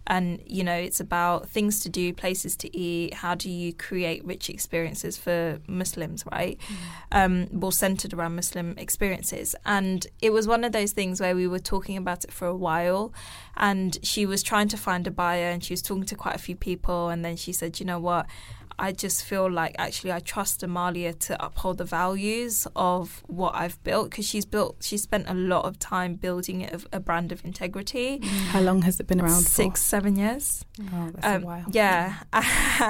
And, 0.05 0.41
you 0.45 0.65
know, 0.65 0.75
it's 0.75 0.99
about 0.99 1.47
things 1.47 1.79
to 1.81 1.89
do, 1.89 2.13
places 2.13 2.57
to 2.57 2.77
eat. 2.77 3.13
How 3.13 3.35
do 3.35 3.49
you 3.49 3.73
create 3.73 4.25
rich 4.25 4.49
experiences 4.49 5.17
for 5.17 5.59
Muslims, 5.65 6.25
right? 6.29 6.59
Um, 7.11 7.47
more 7.53 7.71
centered 7.71 8.13
around 8.13 8.35
Muslim 8.35 8.75
experiences. 8.77 9.55
And 9.65 10.05
it 10.21 10.33
was 10.33 10.45
one 10.45 10.65
of 10.65 10.73
those 10.73 10.91
things 10.91 11.21
where 11.21 11.35
we 11.35 11.47
were 11.47 11.59
talking 11.59 11.95
about 11.95 12.25
it 12.25 12.33
for 12.33 12.47
a 12.47 12.55
while. 12.55 13.13
And 13.55 13.97
she 14.03 14.25
was 14.25 14.43
trying 14.43 14.67
to 14.69 14.77
find 14.77 15.07
a 15.07 15.11
buyer 15.11 15.49
and 15.49 15.63
she 15.63 15.71
was 15.71 15.81
talking 15.81 16.03
to 16.05 16.15
quite 16.15 16.35
a 16.35 16.39
few 16.39 16.57
people. 16.57 17.07
And 17.07 17.23
then 17.23 17.37
she 17.37 17.53
said, 17.53 17.79
you 17.79 17.85
know 17.85 17.99
what? 17.99 18.25
I 18.87 18.91
just 18.91 19.23
feel 19.23 19.47
like 19.61 19.73
actually 19.87 20.11
I 20.11 20.19
trust 20.19 20.61
Amaliah 20.67 21.17
to 21.27 21.33
uphold 21.47 21.77
the 21.77 21.85
values 21.85 22.67
of 22.75 23.23
what 23.27 23.53
I've 23.55 23.77
built 23.83 24.09
because 24.09 24.27
she's 24.31 24.45
built, 24.45 24.73
she 24.81 24.97
spent 24.97 25.25
a 25.29 25.33
lot 25.33 25.63
of 25.65 25.73
time 25.79 26.15
building 26.15 26.61
it 26.65 26.73
of 26.73 26.81
a 26.91 26.99
brand 26.99 27.31
of 27.31 27.39
integrity. 27.45 28.09
How 28.53 28.61
long 28.61 28.81
has 28.87 28.99
it 28.99 29.07
been 29.07 29.21
around 29.21 29.43
Six, 29.61 29.81
seven 29.81 30.15
years. 30.17 30.65
for? 30.75 30.83
Oh, 30.93 31.09
that's 31.13 31.25
Um, 31.27 31.43
a 31.43 31.45
while. 31.45 31.65
Yeah. 31.71 32.15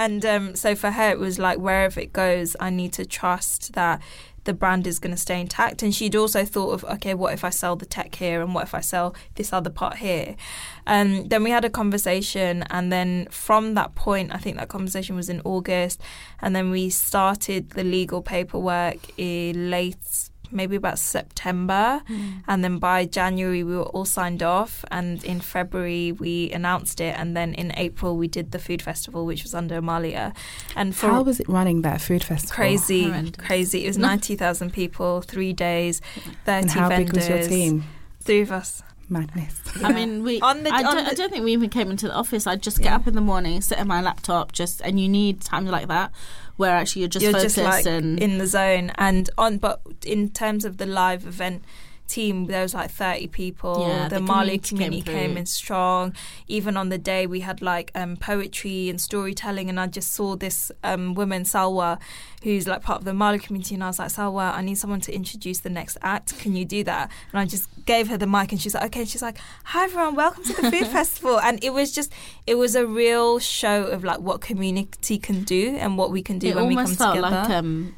And 0.05 0.25
um, 0.25 0.55
so 0.55 0.69
for 0.75 0.91
her, 0.91 1.09
it 1.11 1.19
was 1.19 1.37
like 1.47 1.59
wherever 1.59 1.99
it 1.99 2.11
goes, 2.13 2.55
I 2.59 2.69
need 2.71 2.93
to 2.93 3.05
trust 3.05 3.73
that 3.73 4.01
the 4.43 4.53
brand 4.53 4.87
is 4.87 4.99
going 4.99 5.13
to 5.13 5.17
stay 5.17 5.39
intact. 5.39 5.83
And 5.83 5.93
she'd 5.93 6.15
also 6.15 6.45
thought 6.45 6.73
of, 6.73 6.83
okay, 6.85 7.13
what 7.13 7.33
if 7.33 7.43
I 7.43 7.49
sell 7.49 7.75
the 7.75 7.85
tech 7.85 8.15
here 8.15 8.41
and 8.41 8.53
what 8.53 8.63
if 8.63 8.73
I 8.73 8.81
sell 8.81 9.15
this 9.35 9.53
other 9.53 9.69
part 9.69 9.97
here? 9.97 10.35
Um, 10.87 11.27
then 11.27 11.43
we 11.43 11.51
had 11.51 11.65
a 11.65 11.69
conversation. 11.69 12.63
And 12.69 12.91
then 12.91 13.27
from 13.29 13.73
that 13.75 13.95
point, 13.95 14.33
I 14.33 14.37
think 14.37 14.57
that 14.57 14.69
conversation 14.69 15.15
was 15.15 15.29
in 15.29 15.41
August. 15.43 16.01
And 16.41 16.55
then 16.55 16.71
we 16.71 16.89
started 16.89 17.71
the 17.71 17.83
legal 17.83 18.21
paperwork 18.21 18.97
in 19.17 19.69
late. 19.69 20.29
Maybe 20.53 20.75
about 20.75 20.99
September, 20.99 22.01
mm. 22.07 22.43
and 22.47 22.63
then 22.63 22.77
by 22.79 23.05
January 23.05 23.63
we 23.63 23.75
were 23.75 23.83
all 23.83 24.05
signed 24.05 24.43
off, 24.43 24.85
and 24.91 25.23
in 25.23 25.41
February 25.41 26.11
we 26.11 26.51
announced 26.51 27.01
it, 27.01 27.15
and 27.17 27.35
then 27.35 27.53
in 27.53 27.71
April 27.75 28.15
we 28.17 28.27
did 28.27 28.51
the 28.51 28.59
food 28.59 28.81
festival, 28.81 29.25
which 29.25 29.43
was 29.43 29.53
under 29.53 29.79
Amaliah, 29.81 30.35
and 30.75 30.95
for 30.95 31.07
How 31.09 31.23
was 31.23 31.39
it 31.39 31.49
running 31.49 31.81
that 31.81 32.01
food 32.01 32.23
festival? 32.23 32.55
crazy, 32.55 33.03
Horrendous. 33.05 33.45
crazy. 33.45 33.83
It 33.85 33.87
was 33.87 33.97
ninety 33.97 34.35
thousand 34.35 34.71
people, 34.73 35.21
three 35.21 35.53
days, 35.53 36.01
thirty 36.45 36.61
And 36.63 36.71
how 36.71 36.89
big 36.89 37.07
vendors, 37.07 37.15
was 37.17 37.29
your 37.29 37.47
team? 37.47 37.83
three 38.21 38.41
of 38.41 38.51
us. 38.51 38.83
Madness. 39.09 39.61
I 39.83 39.91
mean, 39.91 40.23
we. 40.23 40.39
On 40.49 40.63
the- 40.63 40.71
I, 40.73 40.77
on 40.77 40.83
don't, 40.95 41.03
the- 41.03 41.11
I 41.11 41.13
don't 41.13 41.29
think 41.29 41.43
we 41.43 41.51
even 41.51 41.69
came 41.69 41.91
into 41.91 42.07
the 42.07 42.15
office. 42.15 42.47
I'd 42.47 42.63
just 42.63 42.77
get 42.77 42.85
Yeah. 42.85 42.95
up 42.95 43.05
in 43.07 43.15
the 43.15 43.21
morning, 43.21 43.59
sit 43.61 43.77
at 43.77 43.85
my 43.85 44.01
laptop, 44.01 44.53
just 44.53 44.81
and 44.81 44.97
you 44.99 45.09
need 45.09 45.41
times 45.41 45.69
like 45.69 45.87
that 45.89 46.11
where 46.57 46.71
actually 46.71 47.01
you're 47.01 47.09
just 47.09 47.23
You're 47.23 47.33
focused 47.33 47.55
just 47.55 47.65
like 47.65 47.85
and 47.85 48.19
in 48.19 48.37
the 48.37 48.47
zone, 48.47 48.91
and 48.95 49.29
on. 49.37 49.57
But 49.57 49.81
in 50.05 50.29
terms 50.29 50.65
of 50.65 50.77
the 50.77 50.85
live 50.85 51.25
event 51.25 51.63
team, 52.07 52.45
there 52.45 52.61
was 52.61 52.73
like 52.73 52.91
thirty 52.91 53.27
people. 53.27 53.85
Yeah, 53.87 54.07
the, 54.07 54.15
the 54.15 54.21
Mali 54.21 54.57
community 54.57 55.01
came 55.01 55.05
community 55.05 55.27
came, 55.27 55.37
in 55.37 55.45
strong. 55.45 56.15
Even 56.47 56.77
on 56.77 56.89
the 56.89 56.97
day, 56.97 57.27
we 57.27 57.41
had 57.41 57.61
like 57.61 57.91
um, 57.95 58.17
poetry 58.17 58.89
and 58.89 58.99
storytelling, 58.99 59.69
and 59.69 59.79
I 59.79 59.87
just 59.87 60.11
saw 60.11 60.35
this 60.35 60.71
um, 60.83 61.13
woman 61.13 61.43
Salwa, 61.43 61.99
who's 62.43 62.67
like 62.67 62.81
part 62.81 62.99
of 62.99 63.05
the 63.05 63.13
Mali 63.13 63.39
community, 63.39 63.75
and 63.75 63.83
I 63.83 63.87
was 63.87 63.99
like, 63.99 64.09
Salwa, 64.09 64.53
I 64.53 64.61
need 64.61 64.75
someone 64.75 65.01
to 65.01 65.13
introduce 65.13 65.59
the 65.59 65.69
next 65.69 65.97
act. 66.01 66.37
Can 66.39 66.55
you 66.55 66.65
do 66.65 66.83
that? 66.83 67.09
And 67.31 67.39
I 67.39 67.45
just 67.45 67.67
gave 67.85 68.07
her 68.09 68.17
the 68.17 68.27
mic, 68.27 68.51
and 68.51 68.61
she's 68.61 68.73
like, 68.73 68.85
okay. 68.85 69.01
And 69.01 69.09
she's 69.09 69.21
like, 69.21 69.37
hi 69.63 69.85
everyone, 69.85 70.15
welcome 70.15 70.43
to 70.43 70.61
the 70.61 70.71
food 70.71 70.87
festival. 70.97 71.39
And 71.39 71.63
it 71.63 71.71
was 71.71 71.91
just, 71.91 72.11
it 72.47 72.55
was 72.55 72.75
a 72.75 72.85
real 72.85 73.39
show 73.39 73.85
of 73.85 74.03
like 74.03 74.19
what 74.19 74.41
community 74.41 75.17
can 75.17 75.43
do 75.43 75.75
and 75.77 75.97
what 75.97 76.11
we 76.11 76.21
can 76.21 76.39
do 76.39 76.49
it 76.49 76.55
when 76.55 76.67
we 76.67 76.75
come 76.75 76.87
together. 76.87 77.21
like 77.21 77.49
um, 77.49 77.95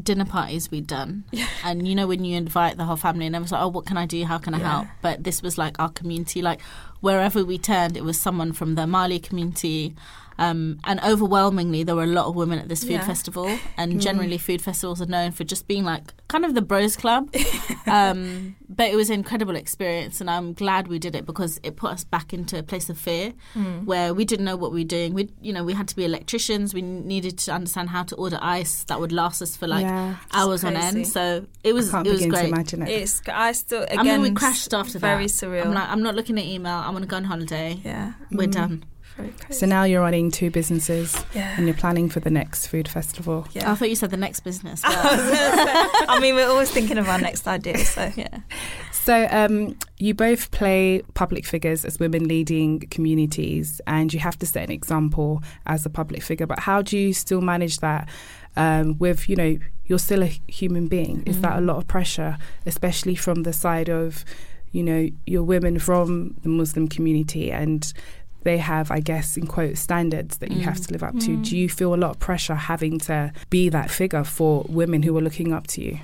dinner 0.00 0.24
parties 0.24 0.70
we'd 0.70 0.86
done. 0.86 1.24
And 1.64 1.86
you 1.86 1.94
know 1.94 2.06
when 2.06 2.24
you 2.24 2.36
invite 2.36 2.76
the 2.76 2.84
whole 2.84 2.96
family 2.96 3.26
and 3.26 3.34
everyone's 3.34 3.52
like, 3.52 3.62
oh, 3.62 3.68
what 3.68 3.86
can 3.86 3.96
I 3.98 4.06
do? 4.06 4.24
How 4.24 4.38
can 4.38 4.54
I 4.54 4.58
Yeah. 4.58 4.70
help? 4.72 4.86
But 5.02 5.24
this 5.24 5.42
was 5.42 5.58
like 5.58 5.78
our 5.78 5.90
community. 5.90 6.40
Like 6.42 6.60
wherever 7.00 7.44
we 7.44 7.58
turned, 7.58 7.96
it 7.96 8.04
was 8.04 8.18
someone 8.18 8.52
from 8.52 8.74
the 8.76 8.86
Mali 8.86 9.18
community. 9.18 9.94
Um, 10.40 10.78
and 10.84 10.98
overwhelmingly, 11.04 11.82
there 11.84 11.94
were 11.94 12.04
a 12.04 12.14
lot 12.18 12.26
of 12.26 12.34
women 12.34 12.58
at 12.58 12.68
this 12.68 12.80
food 12.82 12.92
Yeah. 12.92 13.06
festival. 13.06 13.46
And 13.76 13.94
Mm. 13.94 14.00
generally, 14.00 14.38
food 14.38 14.60
festivals 14.62 15.00
are 15.02 15.06
known 15.06 15.30
for 15.32 15.44
just 15.44 15.68
being 15.68 15.84
like 15.84 16.14
kind 16.28 16.44
of 16.46 16.54
the 16.54 16.62
bros 16.62 16.96
club. 16.96 17.28
um, 17.86 18.56
but 18.68 18.88
it 18.88 18.96
was 18.96 19.08
an 19.10 19.14
incredible 19.16 19.56
experience, 19.56 20.20
and 20.20 20.30
I'm 20.30 20.52
glad 20.54 20.88
we 20.88 20.98
did 20.98 21.14
it 21.14 21.26
because 21.26 21.60
it 21.62 21.76
put 21.76 21.90
us 21.90 22.04
back 22.04 22.32
into 22.32 22.58
a 22.58 22.62
place 22.62 22.88
of 22.88 22.98
fear 22.98 23.32
Mm. 23.54 23.84
where 23.84 24.14
we 24.14 24.24
didn't 24.24 24.44
know 24.46 24.56
what 24.56 24.72
we 24.72 24.80
were 24.80 24.88
doing. 24.88 25.12
We, 25.12 25.28
you 25.42 25.52
know, 25.52 25.64
we 25.64 25.74
had 25.74 25.88
to 25.88 25.96
be 25.96 26.04
electricians. 26.04 26.72
We 26.72 26.82
needed 26.82 27.36
to 27.44 27.52
understand 27.52 27.90
how 27.90 28.04
to 28.04 28.14
order 28.16 28.38
ice 28.40 28.84
that 28.84 28.98
would 29.00 29.12
last 29.12 29.42
us 29.42 29.56
for 29.56 29.66
like 29.66 29.84
yeah. 29.84 30.16
hours 30.32 30.64
on 30.64 30.76
end. 30.76 31.06
So 31.06 31.46
it 31.64 31.72
was 31.74 31.88
I 31.88 31.92
can't 31.92 32.06
it 32.06 32.10
was 32.10 32.20
begin 32.20 32.32
to 32.32 32.36
great. 32.40 32.48
imagine 32.52 32.82
it. 32.82 32.88
It's 32.88 33.20
I 33.28 33.52
still 33.52 33.82
again 33.82 33.98
I 33.98 34.02
mean, 34.04 34.22
we 34.22 34.30
crashed 34.30 34.72
after 34.72 34.98
very 34.98 35.26
that. 35.26 35.40
Very 35.40 35.60
surreal. 35.60 35.66
I'm 35.66 35.74
like, 35.74 35.88
I'm 35.88 36.02
not 36.02 36.14
looking 36.14 36.38
at 36.38 36.44
email. 36.44 36.72
I'm 36.84 36.92
going 36.92 37.02
to 37.02 37.08
go 37.08 37.16
on 37.16 37.24
holiday. 37.24 37.80
yeah, 37.84 38.12
We're 38.30 38.48
Mm. 38.48 38.52
done. 38.52 38.84
Very 39.20 39.32
crazy. 39.32 39.60
So 39.60 39.66
now 39.66 39.84
you're 39.84 40.00
running 40.00 40.30
two 40.30 40.50
businesses 40.50 41.24
yeah. 41.34 41.54
and 41.56 41.66
you're 41.66 41.76
planning 41.76 42.08
for 42.08 42.20
the 42.20 42.30
next 42.30 42.66
food 42.66 42.88
festival. 42.88 43.46
yeah. 43.52 43.70
I 43.70 43.74
thought 43.74 43.90
you 43.90 43.96
said 43.96 44.10
the 44.10 44.16
next 44.16 44.40
business. 44.40 44.82
I 44.84 44.90
was 44.90 45.24
gonna 45.24 45.90
say- 45.90 46.06
I 46.08 46.18
mean, 46.20 46.34
we're 46.34 46.48
always 46.48 46.70
thinking 46.70 46.98
of 46.98 47.08
our 47.08 47.20
next 47.20 47.46
idea. 47.46 47.78
So 47.78 48.10
yeah. 48.16 48.40
So 48.92 49.26
um, 49.30 49.76
you 49.98 50.14
both 50.14 50.50
play 50.50 51.02
public 51.14 51.46
figures 51.46 51.84
as 51.84 51.98
women 51.98 52.28
leading 52.28 52.80
communities, 52.90 53.80
and 53.86 54.12
you 54.12 54.20
have 54.20 54.38
to 54.40 54.46
set 54.46 54.64
an 54.64 54.70
example 54.70 55.42
as 55.66 55.86
a 55.86 55.90
public 55.90 56.22
figure. 56.22 56.46
But 56.46 56.60
how 56.60 56.82
do 56.82 56.98
you 56.98 57.14
still 57.14 57.40
manage 57.40 57.78
that 57.78 58.08
um, 58.56 58.98
with, 58.98 59.28
you 59.28 59.36
know, 59.36 59.58
you're 59.86 59.98
still 59.98 60.22
a 60.22 60.32
human 60.48 60.86
being? 60.86 61.22
Is 61.26 61.40
that 61.40 61.58
a 61.58 61.60
lot 61.62 61.76
of 61.76 61.88
pressure, 61.88 62.36
especially 62.66 63.14
from 63.14 63.42
the 63.44 63.52
side 63.52 63.88
of, 63.88 64.24
you 64.70 64.82
know, 64.82 65.08
you're 65.26 65.42
women 65.42 65.78
from 65.78 66.36
the 66.42 66.48
Muslim 66.48 66.86
community 66.86 67.50
and 67.50 67.92
they 68.42 68.58
have, 68.58 68.90
I 68.90 69.00
guess, 69.00 69.36
in 69.36 69.46
quote, 69.46 69.76
standards 69.76 70.38
that 70.38 70.50
you 70.50 70.60
have 70.62 70.78
mm. 70.78 70.86
to 70.86 70.92
live 70.92 71.02
up 71.02 71.18
to. 71.20 71.36
Mm. 71.36 71.44
Do 71.44 71.56
you 71.56 71.68
feel 71.68 71.94
a 71.94 71.96
lot 71.96 72.10
of 72.10 72.18
pressure 72.18 72.54
having 72.54 72.98
to 73.00 73.32
be 73.50 73.68
that 73.68 73.90
figure 73.90 74.24
for 74.24 74.64
women 74.68 75.02
who 75.02 75.16
are 75.16 75.20
looking 75.20 75.52
up 75.52 75.66
to 75.68 75.82
you? 75.82 75.98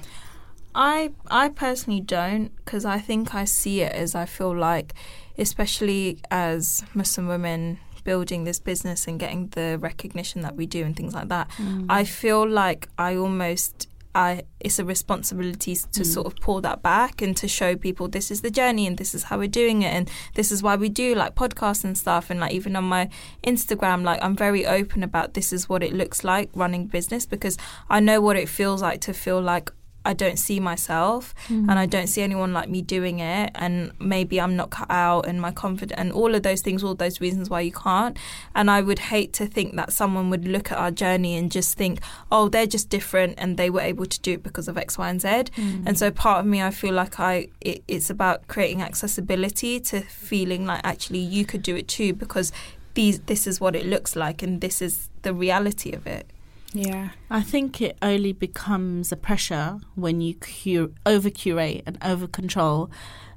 I 0.74 1.12
I 1.30 1.48
personally 1.48 2.00
don't 2.00 2.54
because 2.56 2.84
I 2.84 2.98
think 2.98 3.34
I 3.34 3.46
see 3.46 3.80
it 3.80 3.92
as 3.92 4.14
I 4.14 4.26
feel 4.26 4.54
like, 4.54 4.92
especially 5.38 6.18
as 6.30 6.84
Muslim 6.94 7.28
women 7.28 7.78
building 8.04 8.44
this 8.44 8.60
business 8.60 9.08
and 9.08 9.18
getting 9.18 9.48
the 9.48 9.78
recognition 9.80 10.42
that 10.42 10.54
we 10.54 10.66
do 10.66 10.84
and 10.84 10.94
things 10.94 11.14
like 11.14 11.28
that. 11.28 11.48
Mm. 11.56 11.86
I 11.88 12.04
feel 12.04 12.48
like 12.48 12.88
I 12.98 13.16
almost 13.16 13.88
I 14.16 14.44
it's 14.60 14.78
a 14.78 14.84
responsibility 14.84 15.74
to 15.76 16.00
mm. 16.00 16.06
sort 16.06 16.26
of 16.26 16.36
pull 16.36 16.62
that 16.62 16.82
back 16.82 17.20
and 17.20 17.36
to 17.36 17.46
show 17.46 17.76
people 17.76 18.08
this 18.08 18.30
is 18.30 18.40
the 18.40 18.50
journey 18.50 18.86
and 18.86 18.96
this 18.96 19.14
is 19.14 19.24
how 19.24 19.38
we're 19.38 19.46
doing 19.46 19.82
it 19.82 19.92
and 19.92 20.10
this 20.34 20.50
is 20.50 20.62
why 20.62 20.74
we 20.74 20.88
do 20.88 21.14
like 21.14 21.34
podcasts 21.34 21.84
and 21.84 21.96
stuff 21.96 22.30
and 22.30 22.40
like 22.40 22.52
even 22.52 22.74
on 22.74 22.84
my 22.84 23.10
Instagram 23.44 24.02
like 24.02 24.18
I'm 24.24 24.34
very 24.34 24.66
open 24.66 25.02
about 25.02 25.34
this 25.34 25.52
is 25.52 25.68
what 25.68 25.82
it 25.82 25.92
looks 25.92 26.24
like 26.24 26.48
running 26.54 26.86
business 26.86 27.26
because 27.26 27.58
I 27.90 28.00
know 28.00 28.20
what 28.22 28.36
it 28.36 28.48
feels 28.48 28.80
like 28.80 29.02
to 29.02 29.12
feel 29.12 29.40
like 29.40 29.70
I 30.06 30.12
don't 30.12 30.38
see 30.38 30.60
myself 30.60 31.34
mm-hmm. 31.48 31.68
and 31.68 31.78
I 31.78 31.86
don't 31.86 32.06
see 32.06 32.22
anyone 32.22 32.52
like 32.52 32.68
me 32.68 32.80
doing 32.80 33.18
it 33.18 33.50
and 33.56 33.90
maybe 33.98 34.40
I'm 34.40 34.54
not 34.54 34.70
cut 34.70 34.90
out 34.90 35.26
and 35.26 35.40
my 35.40 35.50
confidence 35.50 35.98
and 35.98 36.12
all 36.12 36.34
of 36.34 36.42
those 36.44 36.60
things 36.60 36.84
all 36.84 36.94
those 36.94 37.20
reasons 37.20 37.50
why 37.50 37.60
you 37.62 37.72
can't. 37.72 38.16
And 38.54 38.70
I 38.70 38.80
would 38.82 39.00
hate 39.00 39.32
to 39.34 39.46
think 39.46 39.74
that 39.74 39.92
someone 39.92 40.30
would 40.30 40.46
look 40.46 40.70
at 40.70 40.78
our 40.78 40.92
journey 40.92 41.36
and 41.36 41.50
just 41.50 41.76
think 41.76 42.00
oh 42.30 42.48
they're 42.48 42.66
just 42.66 42.88
different 42.88 43.34
and 43.38 43.56
they 43.56 43.68
were 43.68 43.80
able 43.80 44.06
to 44.06 44.20
do 44.20 44.34
it 44.34 44.42
because 44.44 44.68
of 44.68 44.78
X 44.78 44.96
Y 44.96 45.08
and 45.08 45.20
Z. 45.20 45.28
Mm-hmm. 45.28 45.88
And 45.88 45.98
so 45.98 46.10
part 46.12 46.40
of 46.40 46.46
me 46.46 46.62
I 46.62 46.70
feel 46.70 46.94
like 46.94 47.18
I 47.18 47.48
it, 47.60 47.82
it's 47.88 48.08
about 48.08 48.46
creating 48.46 48.82
accessibility 48.82 49.80
to 49.80 50.00
feeling 50.02 50.66
like 50.66 50.80
actually 50.84 51.18
you 51.18 51.44
could 51.44 51.62
do 51.62 51.74
it 51.74 51.88
too 51.88 52.12
because 52.12 52.52
these 52.94 53.18
this 53.20 53.46
is 53.46 53.60
what 53.60 53.74
it 53.74 53.84
looks 53.84 54.14
like 54.14 54.42
and 54.42 54.60
this 54.60 54.80
is 54.80 55.08
the 55.22 55.34
reality 55.34 55.92
of 55.92 56.06
it 56.06 56.30
Yeah. 56.76 57.10
I 57.30 57.40
think 57.40 57.80
it 57.80 57.96
only 58.02 58.32
becomes 58.32 59.10
a 59.10 59.16
pressure 59.16 59.78
when 59.94 60.20
you 60.20 60.34
cur- 60.34 60.92
over 61.06 61.30
curate 61.30 61.82
and 61.86 61.98
over 62.02 62.26
control 62.26 62.90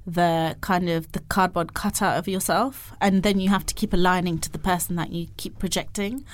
the 0.05 0.57
kind 0.61 0.89
of 0.89 1.11
the 1.11 1.19
cardboard 1.21 1.73
cutout 1.73 2.17
of 2.17 2.27
yourself, 2.27 2.93
and 2.99 3.21
then 3.23 3.39
you 3.39 3.49
have 3.49 3.65
to 3.67 3.73
keep 3.73 3.93
aligning 3.93 4.39
to 4.39 4.51
the 4.51 4.57
person 4.57 4.95
that 4.95 5.11
you 5.11 5.27
keep 5.37 5.59
projecting. 5.59 6.25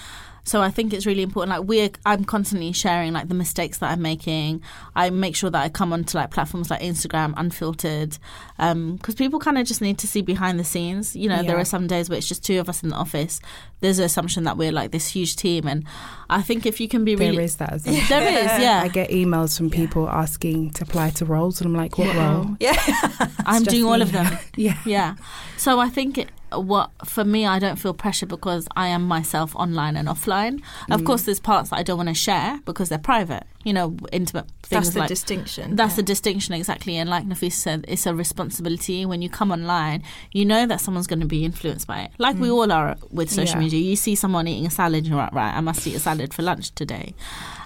So 0.48 0.62
I 0.62 0.70
think 0.70 0.94
it's 0.94 1.08
really 1.08 1.24
important. 1.24 1.58
Like 1.58 1.68
we're, 1.68 1.90
I'm 2.06 2.24
constantly 2.24 2.72
sharing 2.72 3.14
like 3.14 3.30
the 3.30 3.34
mistakes 3.34 3.80
that 3.80 3.90
I'm 3.92 4.02
making. 4.04 4.62
I 4.96 5.10
make 5.10 5.36
sure 5.36 5.50
that 5.50 5.60
I 5.60 5.70
come 5.70 5.92
onto 5.92 6.20
like 6.20 6.30
platforms 6.30 6.70
like 6.70 6.82
Instagram 6.82 7.34
unfiltered, 7.36 8.18
um, 8.60 8.96
because 8.96 9.16
people 9.16 9.40
kind 9.40 9.58
of 9.58 9.66
just 9.66 9.82
need 9.82 9.98
to 9.98 10.08
see 10.08 10.22
behind 10.22 10.60
the 10.60 10.64
scenes. 10.64 11.16
You 11.16 11.30
know, 11.30 11.42
there 11.42 11.58
are 11.58 11.66
some 11.66 11.88
days 11.88 12.10
where 12.10 12.18
it's 12.20 12.28
just 12.28 12.46
two 12.46 12.60
of 12.60 12.70
us 12.70 12.84
in 12.84 12.90
the 12.90 12.96
office. 12.96 13.42
There's 13.82 14.00
an 14.00 14.06
assumption 14.06 14.46
that 14.46 14.58
we're 14.58 14.72
like 14.72 14.92
this 14.92 15.08
huge 15.10 15.36
team, 15.36 15.68
and 15.68 15.84
I 16.30 16.42
think 16.42 16.66
if 16.66 16.80
you 16.80 16.88
can 16.88 17.04
be 17.06 17.14
There 17.16 17.32
really, 17.32 17.44
is 17.44 17.58
that 17.58 17.74
as 17.74 17.86
well. 17.86 18.02
there 18.10 18.28
is, 18.28 18.62
yeah. 18.62 18.82
I 18.84 18.88
get 18.88 19.10
emails 19.10 19.58
from 19.58 19.70
people 19.70 20.10
asking 20.10 20.72
to 20.72 20.84
apply 20.84 21.10
to 21.12 21.26
roles, 21.26 21.62
and 21.62 21.68
I'm 21.68 21.76
like, 21.76 21.98
what 21.98 22.08
Yeah. 22.16 22.34
role? 22.34 22.58
yeah 22.60 22.76
I'm 23.46 23.64
doing 23.64 23.86
all 23.86 24.02
of 24.02 24.12
them. 24.12 24.38
Yeah. 24.56 24.78
Yeah. 24.86 25.16
So 25.58 25.80
I 25.80 25.90
think 25.90 26.18
it, 26.18 26.30
what 26.54 26.92
for 27.06 27.26
me, 27.26 27.46
I 27.46 27.60
don't 27.60 27.76
feel 27.78 27.94
pressure 27.94 28.26
because 28.26 28.68
I 28.76 28.88
am 28.88 29.04
myself 29.08 29.56
online 29.56 29.98
and 29.98 30.08
offline. 30.08 30.62
Of 30.90 31.02
Mm. 31.02 31.06
course, 31.06 31.24
there's 31.24 31.40
parts 31.42 31.70
that 31.70 31.78
I 31.78 31.84
don't 31.84 31.98
want 31.98 32.10
to 32.10 32.16
share 32.16 32.60
because 32.66 32.88
they're 32.90 32.98
private. 32.98 33.44
You 33.66 33.74
know, 33.74 33.98
intimate 34.12 34.46
things 34.64 34.70
that's 34.86 34.90
the 34.94 35.00
like. 35.00 35.10
distinction 35.10 35.76
that's 35.76 35.94
yeah. 35.94 35.98
the 35.98 36.04
distinction 36.04 36.54
exactly, 36.54 36.96
and 36.98 37.10
like 37.10 37.26
Nafisa 37.26 37.52
said, 37.66 37.86
it's 37.88 38.06
a 38.06 38.14
responsibility. 38.16 39.06
When 39.06 39.22
you 39.24 39.30
come 39.30 39.52
online, 39.52 40.04
you 40.32 40.46
know 40.46 40.66
that 40.68 40.80
someone's 40.82 41.08
going 41.08 41.20
to 41.20 41.26
be 41.26 41.44
influenced 41.44 41.88
by 41.88 42.00
it, 42.04 42.12
like 42.20 42.36
Mm. 42.38 42.42
we 42.42 42.50
all 42.52 42.72
are 42.72 42.96
with 43.12 43.30
social 43.32 43.56
Yeah. 43.56 43.66
media. 43.66 43.80
You 43.92 43.96
see 43.96 44.16
someone 44.16 44.48
eating 44.48 44.68
a 44.68 44.70
salad, 44.70 45.06
you're 45.08 45.18
like, 45.18 45.34
right, 45.34 45.54
I 45.54 45.62
must 45.62 45.86
eat 45.88 45.96
a 45.96 46.00
salad 46.00 46.34
for 46.34 46.44
lunch 46.44 46.72
today. 46.76 47.16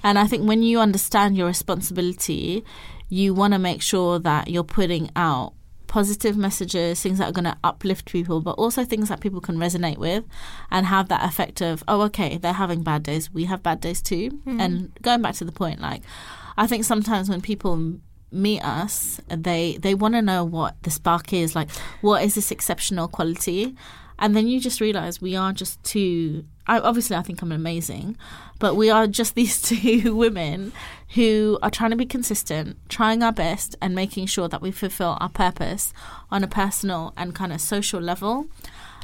And 0.01 0.17
I 0.17 0.25
think 0.25 0.47
when 0.47 0.63
you 0.63 0.79
understand 0.79 1.35
your 1.37 1.47
responsibility, 1.47 2.63
you 3.09 3.33
want 3.33 3.53
to 3.53 3.59
make 3.59 3.81
sure 3.81 4.19
that 4.19 4.49
you're 4.49 4.63
putting 4.63 5.09
out 5.15 5.53
positive 5.89 6.37
messages, 6.37 7.01
things 7.01 7.17
that 7.17 7.27
are 7.27 7.33
going 7.33 7.43
to 7.43 7.57
uplift 7.63 8.05
people, 8.05 8.39
but 8.39 8.51
also 8.51 8.85
things 8.85 9.09
that 9.09 9.19
people 9.19 9.41
can 9.41 9.57
resonate 9.57 9.97
with 9.97 10.23
and 10.71 10.85
have 10.85 11.09
that 11.09 11.27
effect 11.27 11.61
of, 11.61 11.83
oh, 11.89 12.01
okay, 12.03 12.37
they're 12.37 12.53
having 12.53 12.83
bad 12.83 13.03
days. 13.03 13.33
We 13.33 13.43
have 13.45 13.61
bad 13.61 13.81
days 13.81 14.01
too. 14.01 14.29
Mm-hmm. 14.29 14.61
And 14.61 14.91
going 15.01 15.21
back 15.21 15.35
to 15.35 15.45
the 15.45 15.51
point, 15.51 15.81
like, 15.81 16.03
I 16.55 16.67
think 16.67 16.85
sometimes 16.85 17.27
when 17.27 17.41
people 17.41 17.95
meet 18.31 18.61
us, 18.61 19.19
they, 19.27 19.77
they 19.81 19.95
want 19.95 20.13
to 20.13 20.21
know 20.21 20.45
what 20.45 20.81
the 20.83 20.91
spark 20.91 21.33
is, 21.33 21.55
like, 21.55 21.69
what 22.01 22.23
is 22.23 22.35
this 22.35 22.51
exceptional 22.51 23.07
quality? 23.07 23.75
And 24.19 24.35
then 24.35 24.47
you 24.47 24.59
just 24.59 24.81
realize 24.81 25.21
we 25.21 25.35
are 25.35 25.53
just 25.53 25.81
two. 25.83 26.45
I, 26.67 26.79
obviously, 26.79 27.15
I 27.15 27.21
think 27.21 27.41
I'm 27.41 27.51
amazing, 27.51 28.17
but 28.59 28.75
we 28.75 28.89
are 28.89 29.07
just 29.07 29.33
these 29.41 29.61
two 29.61 30.15
women 30.15 30.73
who 31.15 31.57
are 31.63 31.71
trying 31.71 31.91
to 31.91 31.97
be 31.97 32.05
consistent, 32.05 32.77
trying 32.89 33.23
our 33.23 33.31
best, 33.31 33.75
and 33.81 33.95
making 33.95 34.27
sure 34.27 34.47
that 34.47 34.61
we 34.61 34.71
fulfill 34.71 35.17
our 35.19 35.29
purpose 35.29 35.93
on 36.29 36.43
a 36.43 36.47
personal 36.47 37.13
and 37.17 37.33
kind 37.33 37.51
of 37.51 37.61
social 37.61 38.01
level. 38.01 38.47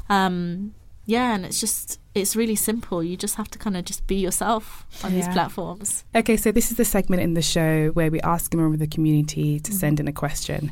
Um, 0.09 0.76
yeah, 1.05 1.34
and 1.34 1.45
it's 1.45 1.59
just 1.59 1.99
it's 2.13 2.36
really 2.36 2.55
simple. 2.55 3.03
You 3.03 3.16
just 3.16 3.36
have 3.36 3.49
to 3.51 3.59
kind 3.59 3.78
of 3.78 3.86
just 3.86 4.07
be 4.07 4.16
yourself 4.16 4.86
on 5.03 5.13
these 5.13 5.28
platforms. 5.30 6.03
Okay, 6.16 6.38
so 6.38 6.51
this 6.51 6.72
is 6.72 6.78
the 6.78 6.86
segment 6.86 7.22
in 7.22 7.36
the 7.36 7.41
show 7.41 7.89
where 7.89 8.11
we 8.11 8.20
ask 8.22 8.53
a 8.53 8.57
member 8.57 8.74
of 8.74 8.80
the 8.80 8.88
community 8.88 9.59
to 9.59 9.72
send 9.72 9.99
in 9.99 10.07
a 10.07 10.13
question. 10.13 10.72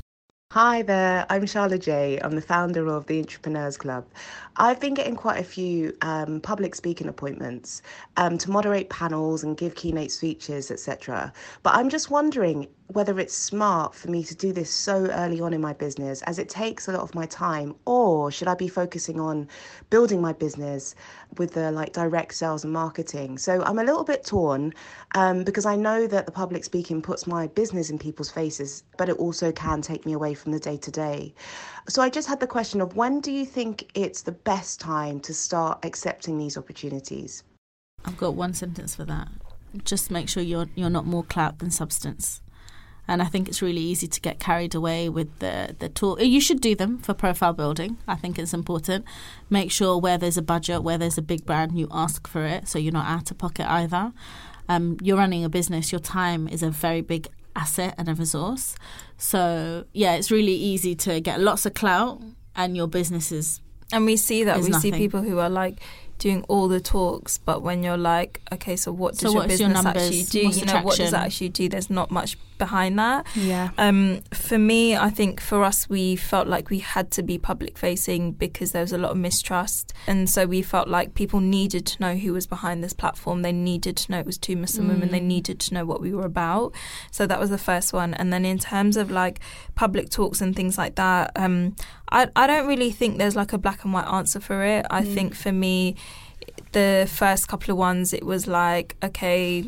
Hi 0.53 0.83
there, 0.83 1.25
I'm 1.31 1.47
Charlotte 1.47 1.81
J. 1.81 2.19
I'm 2.21 2.35
the 2.35 2.41
founder 2.41 2.87
of 2.87 3.07
the 3.07 3.17
Entrepreneurs 3.17 3.75
Club. 3.75 4.05
I've 4.55 4.79
been 4.79 4.93
getting 4.93 5.15
quite 5.15 5.39
a 5.39 5.43
few 5.43 5.97
um, 6.03 6.41
public 6.41 6.75
speaking 6.75 7.07
appointments 7.07 7.81
um, 8.17 8.37
to 8.37 8.51
moderate 8.51 8.91
panels 8.91 9.43
and 9.43 9.57
give 9.57 9.73
keynote 9.73 10.11
speeches, 10.11 10.69
etc. 10.69 11.33
But 11.63 11.73
I'm 11.73 11.89
just 11.89 12.11
wondering 12.11 12.67
whether 12.93 13.19
it's 13.19 13.35
smart 13.35 13.93
for 13.95 14.09
me 14.09 14.23
to 14.23 14.35
do 14.35 14.53
this 14.53 14.69
so 14.69 15.07
early 15.11 15.41
on 15.41 15.53
in 15.53 15.61
my 15.61 15.73
business, 15.73 16.21
as 16.23 16.39
it 16.39 16.47
takes 16.47 16.87
a 16.87 16.91
lot 16.91 17.01
of 17.01 17.13
my 17.15 17.25
time, 17.25 17.75
or 17.85 18.31
should 18.31 18.47
I 18.47 18.55
be 18.55 18.67
focusing 18.67 19.19
on 19.19 19.47
building 19.89 20.21
my 20.21 20.33
business 20.33 20.95
with 21.37 21.53
the 21.53 21.71
like 21.71 21.93
direct 21.93 22.35
sales 22.35 22.63
and 22.63 22.71
marketing? 22.71 23.37
So 23.37 23.63
I'm 23.63 23.79
a 23.79 23.83
little 23.83 24.03
bit 24.03 24.23
torn 24.25 24.73
um, 25.15 25.43
because 25.43 25.65
I 25.65 25.75
know 25.75 26.07
that 26.07 26.25
the 26.25 26.31
public 26.31 26.63
speaking 26.63 27.01
puts 27.01 27.25
my 27.25 27.47
business 27.47 27.89
in 27.89 27.97
people's 27.97 28.29
faces, 28.29 28.83
but 28.97 29.09
it 29.09 29.17
also 29.17 29.51
can 29.51 29.81
take 29.81 30.05
me 30.05 30.13
away 30.13 30.33
from 30.33 30.51
the 30.51 30.59
day 30.59 30.77
to 30.77 30.91
day. 30.91 31.33
So 31.89 32.01
I 32.01 32.09
just 32.09 32.27
had 32.27 32.39
the 32.39 32.47
question 32.47 32.79
of 32.79 32.95
when 32.95 33.19
do 33.19 33.31
you 33.31 33.45
think 33.45 33.91
it's 33.95 34.21
the 34.21 34.31
best 34.31 34.79
time 34.79 35.19
to 35.21 35.33
start 35.33 35.83
accepting 35.83 36.37
these 36.37 36.57
opportunities? 36.57 37.43
I've 38.05 38.17
got 38.17 38.35
one 38.35 38.53
sentence 38.53 38.95
for 38.95 39.05
that. 39.05 39.29
Just 39.83 40.11
make 40.11 40.29
sure 40.29 40.43
you're 40.43 40.67
you're 40.75 40.89
not 40.89 41.05
more 41.05 41.23
clout 41.23 41.59
than 41.59 41.71
substance. 41.71 42.41
And 43.07 43.21
I 43.21 43.25
think 43.25 43.47
it's 43.49 43.61
really 43.61 43.81
easy 43.81 44.07
to 44.07 44.21
get 44.21 44.39
carried 44.39 44.73
away 44.75 45.09
with 45.09 45.27
the 45.39 45.75
the 45.79 45.89
tool. 45.89 46.21
You 46.21 46.39
should 46.39 46.61
do 46.61 46.73
them 46.75 46.99
for 46.99 47.13
profile 47.13 47.53
building. 47.53 47.97
I 48.07 48.15
think 48.15 48.39
it's 48.39 48.53
important. 48.53 49.03
Make 49.49 49.71
sure 49.71 49.97
where 49.97 50.17
there's 50.17 50.37
a 50.37 50.41
budget, 50.41 50.83
where 50.83 50.97
there's 50.97 51.17
a 51.17 51.21
big 51.21 51.45
brand, 51.45 51.77
you 51.77 51.87
ask 51.91 52.27
for 52.27 52.45
it, 52.45 52.67
so 52.67 52.79
you're 52.79 52.93
not 52.93 53.07
out 53.07 53.29
of 53.31 53.37
pocket 53.37 53.69
either. 53.69 54.13
Um, 54.69 54.97
you're 55.01 55.17
running 55.17 55.43
a 55.43 55.49
business. 55.49 55.91
Your 55.91 55.99
time 55.99 56.47
is 56.47 56.63
a 56.63 56.69
very 56.69 57.01
big 57.01 57.27
asset 57.55 57.93
and 57.97 58.07
a 58.07 58.13
resource. 58.15 58.75
So 59.17 59.83
yeah, 59.93 60.15
it's 60.15 60.31
really 60.31 60.55
easy 60.55 60.95
to 60.95 61.19
get 61.19 61.39
lots 61.41 61.65
of 61.65 61.73
clout, 61.73 62.21
and 62.55 62.75
your 62.77 62.87
business 62.87 63.31
is 63.31 63.59
And 63.91 64.05
we 64.05 64.15
see 64.17 64.45
that. 64.45 64.61
we 64.61 64.71
see 64.73 64.91
people 64.91 65.21
who 65.21 65.39
are 65.39 65.49
like 65.49 65.81
doing 66.17 66.43
all 66.47 66.67
the 66.67 66.79
talks, 66.79 67.37
but 67.37 67.61
when 67.61 67.83
you're 67.83 67.97
like, 67.97 68.41
okay, 68.51 68.75
so 68.75 68.91
what 68.91 69.11
does 69.11 69.21
So 69.21 69.29
your 69.29 69.35
what's 69.41 69.59
your 69.59 69.69
business 69.69 69.85
actually 69.85 70.23
do? 70.23 70.45
What's 70.45 70.59
you 70.59 70.65
know, 70.65 70.81
what 70.81 70.97
does 70.97 71.11
that 71.11 71.25
actually 71.25 71.49
do? 71.49 71.69
There's 71.69 71.89
not 71.89 72.11
much 72.11 72.37
behind 72.57 72.97
that. 72.97 73.25
Yeah. 73.35 73.71
Um, 73.77 74.21
for 74.31 74.57
me, 74.57 74.95
I 74.95 75.09
think 75.09 75.41
for 75.41 75.63
us, 75.63 75.89
we 75.89 76.15
felt 76.15 76.47
like 76.47 76.69
we 76.69 76.79
had 76.79 77.11
to 77.11 77.23
be 77.23 77.37
public 77.37 77.77
facing 77.77 78.31
because 78.31 78.71
there 78.71 78.81
was 78.81 78.93
a 78.93 78.97
lot 78.97 79.11
of 79.11 79.17
mistrust. 79.17 79.93
And 80.07 80.29
so 80.29 80.45
we 80.45 80.61
felt 80.61 80.87
like 80.87 81.13
people 81.13 81.39
needed 81.41 81.85
to 81.87 82.01
know 82.01 82.15
who 82.15 82.33
was 82.33 82.47
behind 82.47 82.83
this 82.83 82.93
platform. 82.93 83.41
They 83.41 83.51
needed 83.51 83.97
to 83.97 84.11
know 84.11 84.19
it 84.19 84.25
was 84.25 84.37
two 84.37 84.55
Muslim 84.55 84.87
women. 84.87 85.11
They 85.11 85.19
needed 85.19 85.59
to 85.61 85.73
know 85.73 85.85
what 85.85 85.99
we 85.99 86.13
were 86.13 86.25
about. 86.25 86.73
So 87.11 87.27
that 87.27 87.39
was 87.39 87.49
the 87.49 87.57
first 87.57 87.91
one. 87.91 88.13
And 88.13 88.31
then 88.31 88.45
in 88.45 88.59
terms 88.59 88.97
of 88.97 89.11
like 89.11 89.39
public 89.75 90.09
talks 90.09 90.41
and 90.41 90.55
things 90.55 90.77
like 90.77 90.95
that, 90.95 91.31
um, 91.35 91.75
I 92.13 92.29
I 92.35 92.47
don't 92.47 92.67
really 92.67 92.91
think 92.91 93.17
there's 93.17 93.35
like 93.35 93.51
a 93.53 93.57
black 93.57 93.83
and 93.83 93.91
white 93.93 94.07
answer 94.07 94.39
for 94.39 94.63
it. 94.63 94.85
I 94.89 95.01
Mm. 95.01 95.13
think 95.15 95.35
for 95.35 95.51
me, 95.51 95.95
the 96.71 97.07
first 97.11 97.47
couple 97.47 97.71
of 97.73 97.77
ones, 97.77 98.13
it 98.13 98.23
was 98.25 98.47
like, 98.47 98.95
okay, 99.03 99.65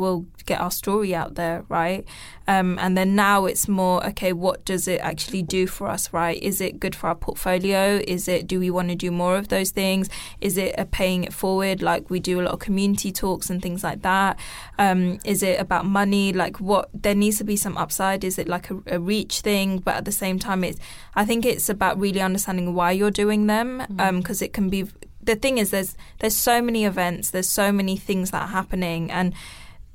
we'll 0.00 0.26
get 0.46 0.60
our 0.60 0.70
story 0.70 1.14
out 1.14 1.34
there, 1.36 1.64
right? 1.68 2.04
Um, 2.48 2.78
and 2.80 2.98
then 2.98 3.14
now 3.14 3.44
it's 3.44 3.68
more, 3.68 4.04
okay, 4.08 4.32
what 4.32 4.64
does 4.64 4.88
it 4.88 5.00
actually 5.00 5.42
do 5.42 5.68
for 5.68 5.86
us, 5.86 6.12
right? 6.12 6.42
Is 6.42 6.60
it 6.60 6.80
good 6.80 6.96
for 6.96 7.06
our 7.06 7.14
portfolio? 7.14 8.02
Is 8.08 8.26
it, 8.26 8.48
do 8.48 8.58
we 8.58 8.70
want 8.70 8.88
to 8.88 8.96
do 8.96 9.12
more 9.12 9.36
of 9.36 9.48
those 9.48 9.70
things? 9.70 10.08
Is 10.40 10.56
it 10.56 10.74
a 10.76 10.84
paying 10.84 11.22
it 11.22 11.32
forward? 11.32 11.82
Like 11.82 12.10
we 12.10 12.18
do 12.18 12.40
a 12.40 12.42
lot 12.42 12.54
of 12.54 12.58
community 12.58 13.12
talks 13.12 13.50
and 13.50 13.62
things 13.62 13.84
like 13.84 14.02
that. 14.02 14.36
Um, 14.78 15.20
is 15.24 15.44
it 15.44 15.60
about 15.60 15.84
money? 15.84 16.32
Like 16.32 16.58
what, 16.58 16.88
there 16.92 17.14
needs 17.14 17.38
to 17.38 17.44
be 17.44 17.56
some 17.56 17.76
upside. 17.76 18.24
Is 18.24 18.36
it 18.38 18.48
like 18.48 18.70
a, 18.70 18.82
a 18.86 18.98
reach 18.98 19.42
thing? 19.42 19.78
But 19.78 19.94
at 19.94 20.04
the 20.04 20.12
same 20.12 20.40
time, 20.40 20.64
it's, 20.64 20.80
I 21.14 21.24
think 21.24 21.44
it's 21.46 21.68
about 21.68 22.00
really 22.00 22.20
understanding 22.20 22.74
why 22.74 22.90
you're 22.90 23.12
doing 23.12 23.46
them. 23.46 23.86
Um, 23.98 24.18
because 24.18 24.42
it 24.42 24.52
can 24.52 24.68
be, 24.68 24.88
the 25.22 25.36
thing 25.36 25.58
is 25.58 25.70
there's, 25.70 25.94
there's 26.18 26.34
so 26.34 26.60
many 26.60 26.84
events, 26.84 27.30
there's 27.30 27.48
so 27.48 27.70
many 27.70 27.96
things 27.96 28.32
that 28.32 28.42
are 28.42 28.48
happening 28.48 29.10
and, 29.12 29.34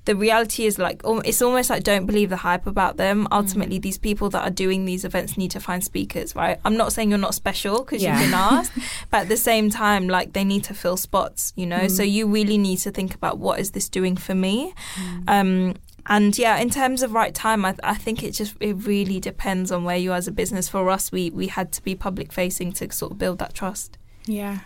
the 0.06 0.16
reality 0.16 0.66
is 0.66 0.78
like 0.78 1.02
it's 1.04 1.42
almost 1.42 1.70
like 1.70 1.84
don't 1.84 2.06
believe 2.06 2.30
the 2.30 2.38
hype 2.38 2.68
about 2.68 2.98
them. 2.98 3.26
Mm. 3.26 3.28
Ultimately, 3.32 3.80
these 3.80 3.98
people 3.98 4.30
that 4.30 4.44
are 4.48 4.52
doing 4.52 4.86
these 4.86 5.04
events 5.04 5.38
need 5.38 5.52
to 5.52 5.60
find 5.60 5.84
speakers, 5.84 6.36
right? 6.36 6.60
I'm 6.64 6.78
not 6.78 6.94
saying 6.94 7.10
you're 7.10 7.20
not 7.20 7.36
special 7.36 7.80
because 7.80 8.02
Yeah. 8.02 8.20
you've 8.20 8.28
been 8.28 8.34
asked, 8.36 8.72
but 9.12 9.24
at 9.24 9.30
the 9.30 9.38
same 9.38 9.70
time, 9.70 10.08
like 10.08 10.34
they 10.34 10.44
need 10.44 10.64
to 10.66 10.74
fill 10.74 10.98
spots, 10.98 11.54
you 11.56 11.66
know. 11.66 11.88
So 11.88 12.04
mm. 12.04 12.12
you 12.12 12.28
really 12.28 12.58
need 12.58 12.78
to 12.78 12.92
think 12.92 13.16
about 13.16 13.40
what 13.40 13.60
is 13.60 13.72
this 13.72 13.90
doing 13.90 14.16
for 14.16 14.36
me. 14.36 14.74
Mm. 14.96 15.24
Um, 15.28 15.74
and 16.08 16.38
yeah, 16.38 16.58
in 16.58 16.70
terms 16.70 17.02
of 17.02 17.14
right 17.14 17.34
time, 17.34 17.66
I, 17.66 17.76
I 17.84 17.96
think 17.96 18.24
it 18.24 18.32
just 18.32 18.56
it 18.60 18.74
really 18.86 19.20
depends 19.20 19.72
on 19.72 19.84
where 19.84 19.98
you 19.98 20.12
are 20.12 20.18
as 20.18 20.28
a 20.28 20.32
business. 20.32 20.70
For 20.70 20.90
us, 20.90 21.12
we 21.12 21.32
we 21.32 21.48
had 21.48 21.72
to 21.74 21.84
be 21.84 21.96
public 21.96 22.32
facing 22.32 22.74
to 22.74 22.92
sort 22.92 23.12
of 23.14 23.18
build 23.18 23.40
that 23.40 23.54
trust. 23.56 23.98
Yeah. 24.28 24.60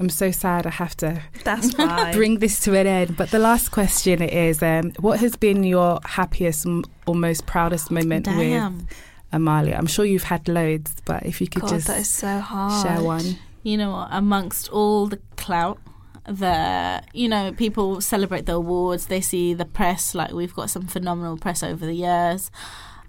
I'm 0.00 0.08
so 0.08 0.30
sad 0.30 0.66
I 0.66 0.70
have 0.70 0.96
to 0.98 1.20
That's 1.44 1.72
fine. 1.74 2.14
bring 2.14 2.38
this 2.38 2.60
to 2.60 2.78
an 2.78 2.86
end. 2.86 3.16
But 3.16 3.30
the 3.30 3.38
last 3.38 3.70
question 3.70 4.22
is 4.22 4.62
um, 4.62 4.92
what 5.00 5.18
has 5.20 5.34
been 5.36 5.64
your 5.64 5.98
happiest 6.04 6.66
m- 6.66 6.84
or 7.06 7.14
most 7.14 7.46
proudest 7.46 7.90
moment 7.90 8.26
with 8.28 8.86
Amaliah? 9.32 9.76
I'm 9.76 9.86
sure 9.86 10.04
you've 10.04 10.24
had 10.24 10.48
loads, 10.48 10.94
but 11.04 11.24
if 11.26 11.40
you 11.40 11.48
could 11.48 11.62
God, 11.62 11.70
just 11.70 11.86
that 11.88 11.98
is 12.00 12.08
so 12.08 12.38
hard. 12.38 12.86
share 12.86 13.02
one. 13.02 13.38
You 13.64 13.76
know 13.76 13.90
what? 13.90 14.08
Amongst 14.12 14.68
all 14.70 15.08
the 15.08 15.18
clout, 15.36 15.78
the 16.24 17.02
you 17.12 17.28
know 17.28 17.52
people 17.52 18.00
celebrate 18.00 18.46
the 18.46 18.54
awards. 18.54 19.06
They 19.06 19.20
see 19.20 19.52
the 19.52 19.64
press. 19.64 20.14
Like 20.14 20.32
we've 20.32 20.54
got 20.54 20.70
some 20.70 20.86
phenomenal 20.86 21.36
press 21.38 21.62
over 21.62 21.84
the 21.84 21.94
years. 21.94 22.50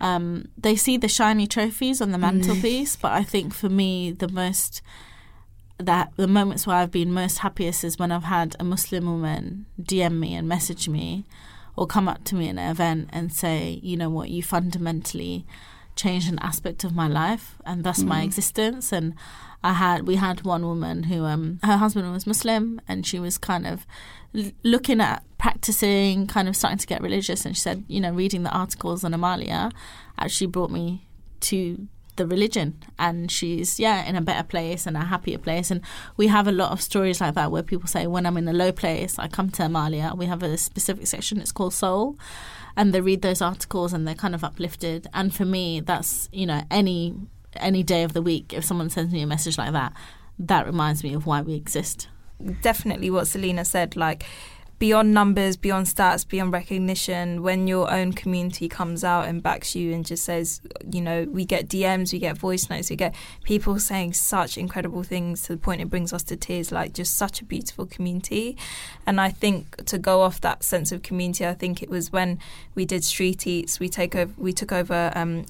Um, 0.02 0.48
they 0.58 0.76
see 0.76 0.98
the 0.98 1.10
shiny 1.10 1.46
trophies 1.46 2.02
on 2.02 2.12
the 2.12 2.18
mantelpiece, 2.18 2.96
but 2.96 3.12
I 3.12 3.24
think 3.24 3.54
for 3.54 3.68
me 3.70 4.12
the 4.12 4.30
most 4.30 4.82
that 5.80 6.12
the 6.18 6.28
moments 6.28 6.68
where 6.68 6.76
I've 6.76 6.92
been 6.92 7.12
most 7.12 7.40
happiest 7.40 7.84
is 7.84 7.98
when 7.98 8.12
I've 8.12 8.26
had 8.26 8.56
a 8.60 8.64
Muslim 8.64 9.06
woman 9.06 9.66
DM 9.82 10.20
me 10.20 10.36
and 10.36 10.48
message 10.48 10.90
me 10.90 11.26
or 11.76 11.88
come 11.88 12.10
up 12.10 12.26
to 12.26 12.36
me 12.36 12.50
in 12.50 12.60
an 12.60 12.70
event 12.70 13.10
and 13.14 13.32
say, 13.32 13.80
you 13.82 13.96
know 13.96 14.10
what, 14.10 14.30
you 14.30 14.44
fundamentally 14.44 15.46
changed 15.96 16.30
an 16.30 16.40
aspect 16.40 16.84
of 16.84 16.94
my 16.94 17.08
life 17.08 17.58
and 17.66 17.84
thus 17.84 18.04
my 18.04 18.22
existence. 18.24 18.92
And 18.92 19.16
I 19.64 19.74
had 19.74 20.06
we 20.06 20.16
had 20.16 20.44
one 20.44 20.66
woman 20.66 21.04
who 21.04 21.24
um 21.24 21.60
her 21.64 21.78
husband 21.78 22.12
was 22.12 22.28
Muslim 22.28 22.82
and 22.88 23.06
she 23.06 23.20
was 23.20 23.38
kind 23.38 23.66
of 23.66 23.86
l- 24.36 24.52
looking 24.64 25.00
at 25.00 25.24
practicing, 25.38 26.28
kind 26.28 26.50
of 26.50 26.56
starting 26.58 26.78
to 26.80 26.88
get 26.88 27.02
religious 27.02 27.46
and 27.46 27.56
she 27.56 27.62
said, 27.62 27.86
you 27.88 28.02
know, 28.02 28.12
reading 28.12 28.44
the 28.44 28.52
articles 28.52 29.06
on 29.06 29.14
Amaliah 29.14 29.72
actually 30.18 30.48
brought 30.48 30.72
me 30.72 31.08
to 31.42 31.88
the 32.20 32.28
religion. 32.28 32.78
And 33.00 33.32
she's 33.32 33.80
yeah 33.80 34.08
in 34.08 34.16
a 34.16 34.22
better 34.22 34.44
place 34.44 34.86
and 34.86 34.96
a 34.96 35.06
happier 35.06 35.40
place. 35.40 35.72
And 35.72 35.82
we 36.18 36.28
have 36.28 36.48
a 36.48 36.52
lot 36.52 36.72
of 36.72 36.82
stories 36.82 37.20
like 37.20 37.34
that 37.34 37.52
where 37.52 37.64
people 37.64 37.88
say 37.88 38.06
when 38.06 38.28
i'm 38.28 38.38
in 38.38 38.48
a 38.48 38.54
low 38.54 38.72
place 38.72 39.18
i 39.18 39.28
come 39.28 39.50
to 39.52 39.64
amaliah. 39.64 40.16
We 40.16 40.28
have 40.28 40.44
a 40.44 40.58
specific 40.58 41.08
section 41.08 41.40
it's 41.40 41.52
called 41.52 41.74
soul 41.74 42.18
and 42.78 42.94
they 42.94 43.02
read 43.02 43.24
those 43.24 43.42
articles 43.42 43.94
and 43.94 44.08
they're 44.08 44.14
kind 44.14 44.36
of 44.36 44.44
uplifted. 44.44 45.08
And 45.14 45.34
for 45.34 45.46
me 45.46 45.80
that's 45.80 46.30
you 46.32 46.46
know 46.46 46.62
any 46.70 47.16
any 47.56 47.82
day 47.82 48.04
of 48.04 48.14
the 48.14 48.22
week 48.22 48.54
if 48.54 48.64
someone 48.64 48.92
sends 48.92 49.12
me 49.12 49.22
a 49.24 49.28
message 49.28 49.58
like 49.58 49.74
that 49.74 49.94
that 50.40 50.66
reminds 50.66 51.04
me 51.04 51.14
of 51.14 51.26
why 51.26 51.42
we 51.42 51.54
exist. 51.54 52.08
Definitely 52.62 53.10
what 53.10 53.28
Selina 53.28 53.66
said, 53.66 53.98
like 53.98 54.24
beyond 54.80 55.14
numbers, 55.14 55.58
beyond 55.58 55.86
stats, 55.86 56.28
beyond 56.28 56.54
recognition, 56.54 57.44
when 57.44 57.68
your 57.68 57.92
own 57.92 58.14
community 58.14 58.70
comes 58.70 59.04
out 59.04 59.28
and 59.28 59.44
backs 59.44 59.76
you 59.76 59.94
and 59.94 60.06
just 60.06 60.24
says, 60.24 60.62
you 60.90 61.02
know, 61.02 61.26
we 61.30 61.44
get 61.46 61.68
DMs, 61.68 62.14
we 62.14 62.20
get 62.20 62.38
voice 62.38 62.70
notes, 62.70 62.90
we 62.90 62.96
get 62.96 63.14
people 63.44 63.78
saying 63.78 64.14
such 64.14 64.58
incredible 64.58 65.04
things 65.04 65.44
to 65.44 65.54
the 65.54 65.58
point 65.58 65.82
it 65.82 65.90
brings 65.90 66.14
us 66.14 66.24
to 66.24 66.38
tears, 66.38 66.72
like 66.72 66.94
just 66.94 67.16
such 67.16 67.42
a 67.42 67.46
beautiful 67.46 67.86
community. 67.86 68.58
And 69.06 69.20
I 69.20 69.30
think 69.30 69.86
to 69.86 69.98
go 69.98 70.22
off 70.22 70.40
that 70.42 70.64
sense 70.64 70.94
of 70.94 71.04
community, 71.04 71.46
I 71.46 71.54
think 71.54 71.84
it 71.84 71.90
was 71.90 72.12
when 72.12 72.40
we 72.74 72.86
did 72.86 73.04
street 73.04 73.46
eats, 73.46 73.80
we 73.80 73.90
take 73.90 74.16
over 74.16 74.34
we 74.38 74.54
took 74.54 74.72
over 74.72 75.12
um 75.16 75.46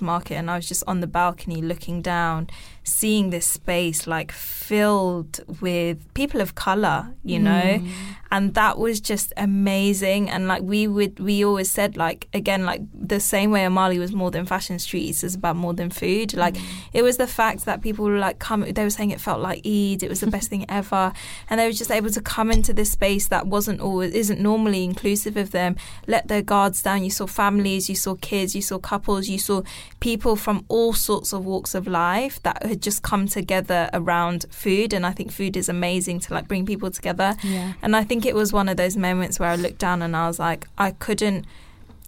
Market 0.00 0.34
and 0.34 0.50
I 0.50 0.56
was 0.56 0.68
just 0.68 0.84
on 0.86 1.00
the 1.00 1.06
balcony 1.06 1.60
looking 1.60 2.00
down 2.00 2.48
seeing 2.84 3.30
this 3.30 3.46
space 3.46 4.06
like 4.06 4.32
filled 4.32 5.40
with 5.60 6.12
people 6.14 6.40
of 6.40 6.54
color 6.54 7.12
you 7.24 7.38
know? 7.38 7.78
Hmm. 7.78 7.88
And 8.30 8.54
that 8.54 8.78
was 8.78 9.00
just 9.00 9.32
amazing. 9.36 10.30
And 10.30 10.48
like 10.48 10.62
we 10.62 10.86
would 10.86 11.20
we 11.20 11.44
always 11.44 11.70
said 11.70 11.96
like 11.96 12.28
again 12.32 12.64
like 12.64 12.80
the 12.94 13.20
same 13.20 13.50
way 13.50 13.60
Amaliah 13.60 13.98
was 13.98 14.12
more 14.12 14.30
than 14.30 14.46
fashion 14.46 14.78
streets 14.78 15.22
is 15.22 15.34
about 15.34 15.56
more 15.56 15.74
than 15.74 15.90
food. 15.90 16.34
Like 16.34 16.56
hmm. 16.56 16.64
it 16.92 17.02
was 17.02 17.18
the 17.18 17.26
fact 17.26 17.66
that 17.66 17.82
people 17.82 18.06
were 18.06 18.18
like 18.18 18.38
come 18.38 18.62
they 18.62 18.82
were 18.82 18.90
saying 18.90 19.10
it 19.10 19.20
felt 19.20 19.40
like 19.40 19.58
Eid 19.58 20.02
it 20.02 20.08
was 20.08 20.20
the 20.20 20.28
best 20.28 20.48
thing 20.50 20.64
ever. 20.68 21.12
And 21.48 21.60
they 21.60 21.66
were 21.66 21.72
just 21.72 21.90
able 21.90 22.10
to 22.10 22.20
come 22.20 22.50
into 22.50 22.72
this 22.72 22.90
space 22.90 23.28
that 23.28 23.46
wasn't 23.46 23.80
always 23.80 24.12
isn't 24.14 24.40
normally 24.40 24.82
inclusive 24.82 25.36
of 25.36 25.50
them 25.50 25.76
let 26.06 26.28
their 26.28 26.42
guards 26.42 26.82
down. 26.82 27.04
You 27.04 27.10
saw 27.10 27.26
families 27.26 27.88
you 27.88 27.96
saw 27.96 28.14
kids 28.16 28.54
you 28.56 28.62
saw 28.62 28.78
couples 28.78 29.28
you 29.28 29.38
saw 29.38 29.62
people 30.00 30.36
from 30.36 30.64
all 30.68 30.94
sorts 30.94 31.32
of 31.32 31.44
walks 31.44 31.74
of 31.74 31.86
life 31.86 32.42
that 32.42 32.71
had 32.72 32.82
just 32.88 33.02
come 33.02 33.24
together 33.28 33.88
around 34.00 34.40
food 34.50 34.92
and 34.92 35.04
I 35.10 35.12
think 35.16 35.30
food 35.30 35.54
is 35.56 35.68
amazing 35.68 36.20
to 36.24 36.34
like 36.34 36.46
bring 36.48 36.64
people 36.66 36.90
together 36.90 37.30
Yeah. 37.42 37.72
and 37.82 37.94
I 38.00 38.02
think 38.04 38.24
it 38.26 38.34
was 38.34 38.52
one 38.52 38.68
of 38.68 38.76
those 38.82 38.96
moments 38.96 39.38
where 39.38 39.50
I 39.50 39.56
looked 39.64 39.78
down 39.78 40.02
and 40.02 40.14
I 40.16 40.26
was 40.30 40.38
like 40.38 40.66
I 40.86 40.88
couldn't 41.06 41.44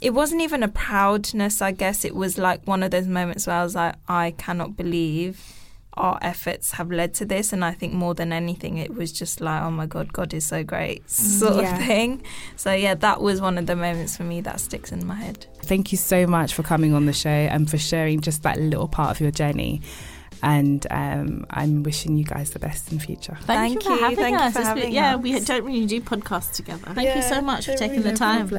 it 0.01 0.13
wasn't 0.21 0.43
even 0.43 0.63
a 0.63 0.69
proudness 0.69 1.63
I 1.63 1.73
guess 1.83 2.05
it 2.05 2.15
was 2.23 2.33
like 2.39 2.61
one 2.67 2.83
of 2.83 2.91
those 2.91 3.07
moments 3.07 3.47
where 3.47 3.57
I 3.57 3.65
was 3.69 3.75
like 3.75 3.95
I 4.09 4.25
cannot 4.45 4.71
believe 4.77 5.35
our 5.97 6.19
efforts 6.23 6.73
have 6.73 6.91
led 6.91 7.15
to 7.15 7.25
this 7.25 7.53
and 7.53 7.65
I 7.65 7.71
think 7.81 7.93
more 7.93 8.15
than 8.21 8.33
anything 8.33 8.79
it 8.79 8.93
was 9.01 9.13
just 9.13 9.41
like 9.41 9.63
oh 9.63 9.71
my 9.71 9.87
god 9.87 10.13
God 10.13 10.35
is 10.35 10.45
so 10.45 10.65
great 10.65 11.01
mm, 11.07 11.11
sort 11.11 11.63
Yeah. 11.63 11.79
of 11.79 11.87
thing 11.87 12.11
so 12.57 12.73
yeah 12.85 12.95
that 13.07 13.21
was 13.21 13.41
one 13.41 13.57
of 13.59 13.67
the 13.71 13.77
moments 13.77 14.17
for 14.17 14.25
me 14.25 14.41
that 14.41 14.59
sticks 14.61 14.91
in 14.93 15.07
my 15.07 15.15
head 15.27 15.47
Thank 15.73 15.93
you 15.93 15.99
so 15.99 16.27
much 16.27 16.53
for 16.53 16.63
coming 16.63 16.93
on 16.99 17.07
the 17.07 17.13
show 17.25 17.39
and 17.55 17.71
for 17.71 17.79
sharing 17.79 18.21
just 18.29 18.43
that 18.43 18.59
little 18.61 18.87
part 18.99 19.11
of 19.13 19.19
your 19.25 19.31
journey. 19.31 19.81
And 20.47 20.87
um, 20.91 21.47
I'm 21.51 21.83
wishing 21.85 22.19
you 22.19 22.25
guys 22.25 22.51
the 22.51 22.59
best 22.59 22.93
in 22.93 22.99
future. 22.99 23.35
Thank, 23.43 23.83
Thank 23.83 23.85
you 23.85 23.97
for 23.97 24.03
having 24.03 24.17
Thank 24.19 24.39
you 24.39 24.45
us. 24.45 24.53
for 24.53 24.59
It's 24.61 24.69
been- 24.69 24.77
having 24.79 24.93
yeah, 24.93 25.15
us. 25.17 25.23
we 25.23 25.41
don't 25.41 25.65
really 25.65 25.87
do 25.87 26.01
podcasts 26.03 26.53
together. 26.53 26.93
Thank 26.93 27.17
you 27.17 27.23
so 27.23 27.41
much 27.41 27.65
for 27.65 27.75
taking 27.77 28.03
the 28.03 28.13
time. 28.13 28.51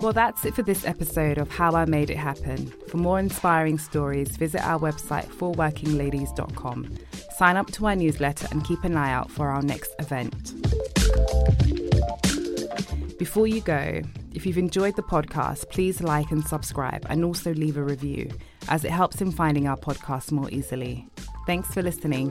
Well, 0.00 0.12
that's 0.12 0.44
it 0.44 0.54
for 0.54 0.62
this 0.62 0.84
episode 0.84 1.38
of 1.38 1.50
How 1.50 1.72
I 1.74 1.84
Made 1.84 2.10
It 2.10 2.16
Happen. 2.16 2.72
For 2.88 2.96
more 2.98 3.18
inspiring 3.20 3.78
stories, 3.78 4.28
visit 4.36 4.60
our 4.64 4.78
website, 4.78 5.26
forworkingladies.com. 5.26 6.96
Sign 7.36 7.56
up 7.56 7.70
to 7.72 7.86
our 7.86 7.94
newsletter 7.96 8.48
and 8.50 8.64
keep 8.64 8.82
an 8.84 8.96
eye 8.96 9.12
out 9.12 9.30
for 9.30 9.48
our 9.48 9.62
next 9.62 9.92
event. 10.00 10.54
Before 13.18 13.46
you 13.48 13.60
go, 13.60 14.00
if 14.34 14.46
you've 14.46 14.58
enjoyed 14.58 14.94
the 14.96 15.02
podcast, 15.02 15.68
please 15.70 16.00
like 16.00 16.30
and 16.30 16.44
subscribe 16.46 17.04
and 17.08 17.24
also 17.24 17.52
leave 17.54 17.76
a 17.76 17.82
review, 17.82 18.30
as 18.68 18.84
it 18.84 18.90
helps 18.90 19.20
in 19.20 19.32
finding 19.32 19.66
our 19.66 19.76
podcast 19.76 20.32
more 20.32 20.50
easily. 20.50 21.06
Thanks 21.46 21.72
for 21.72 21.82
listening. 21.82 22.28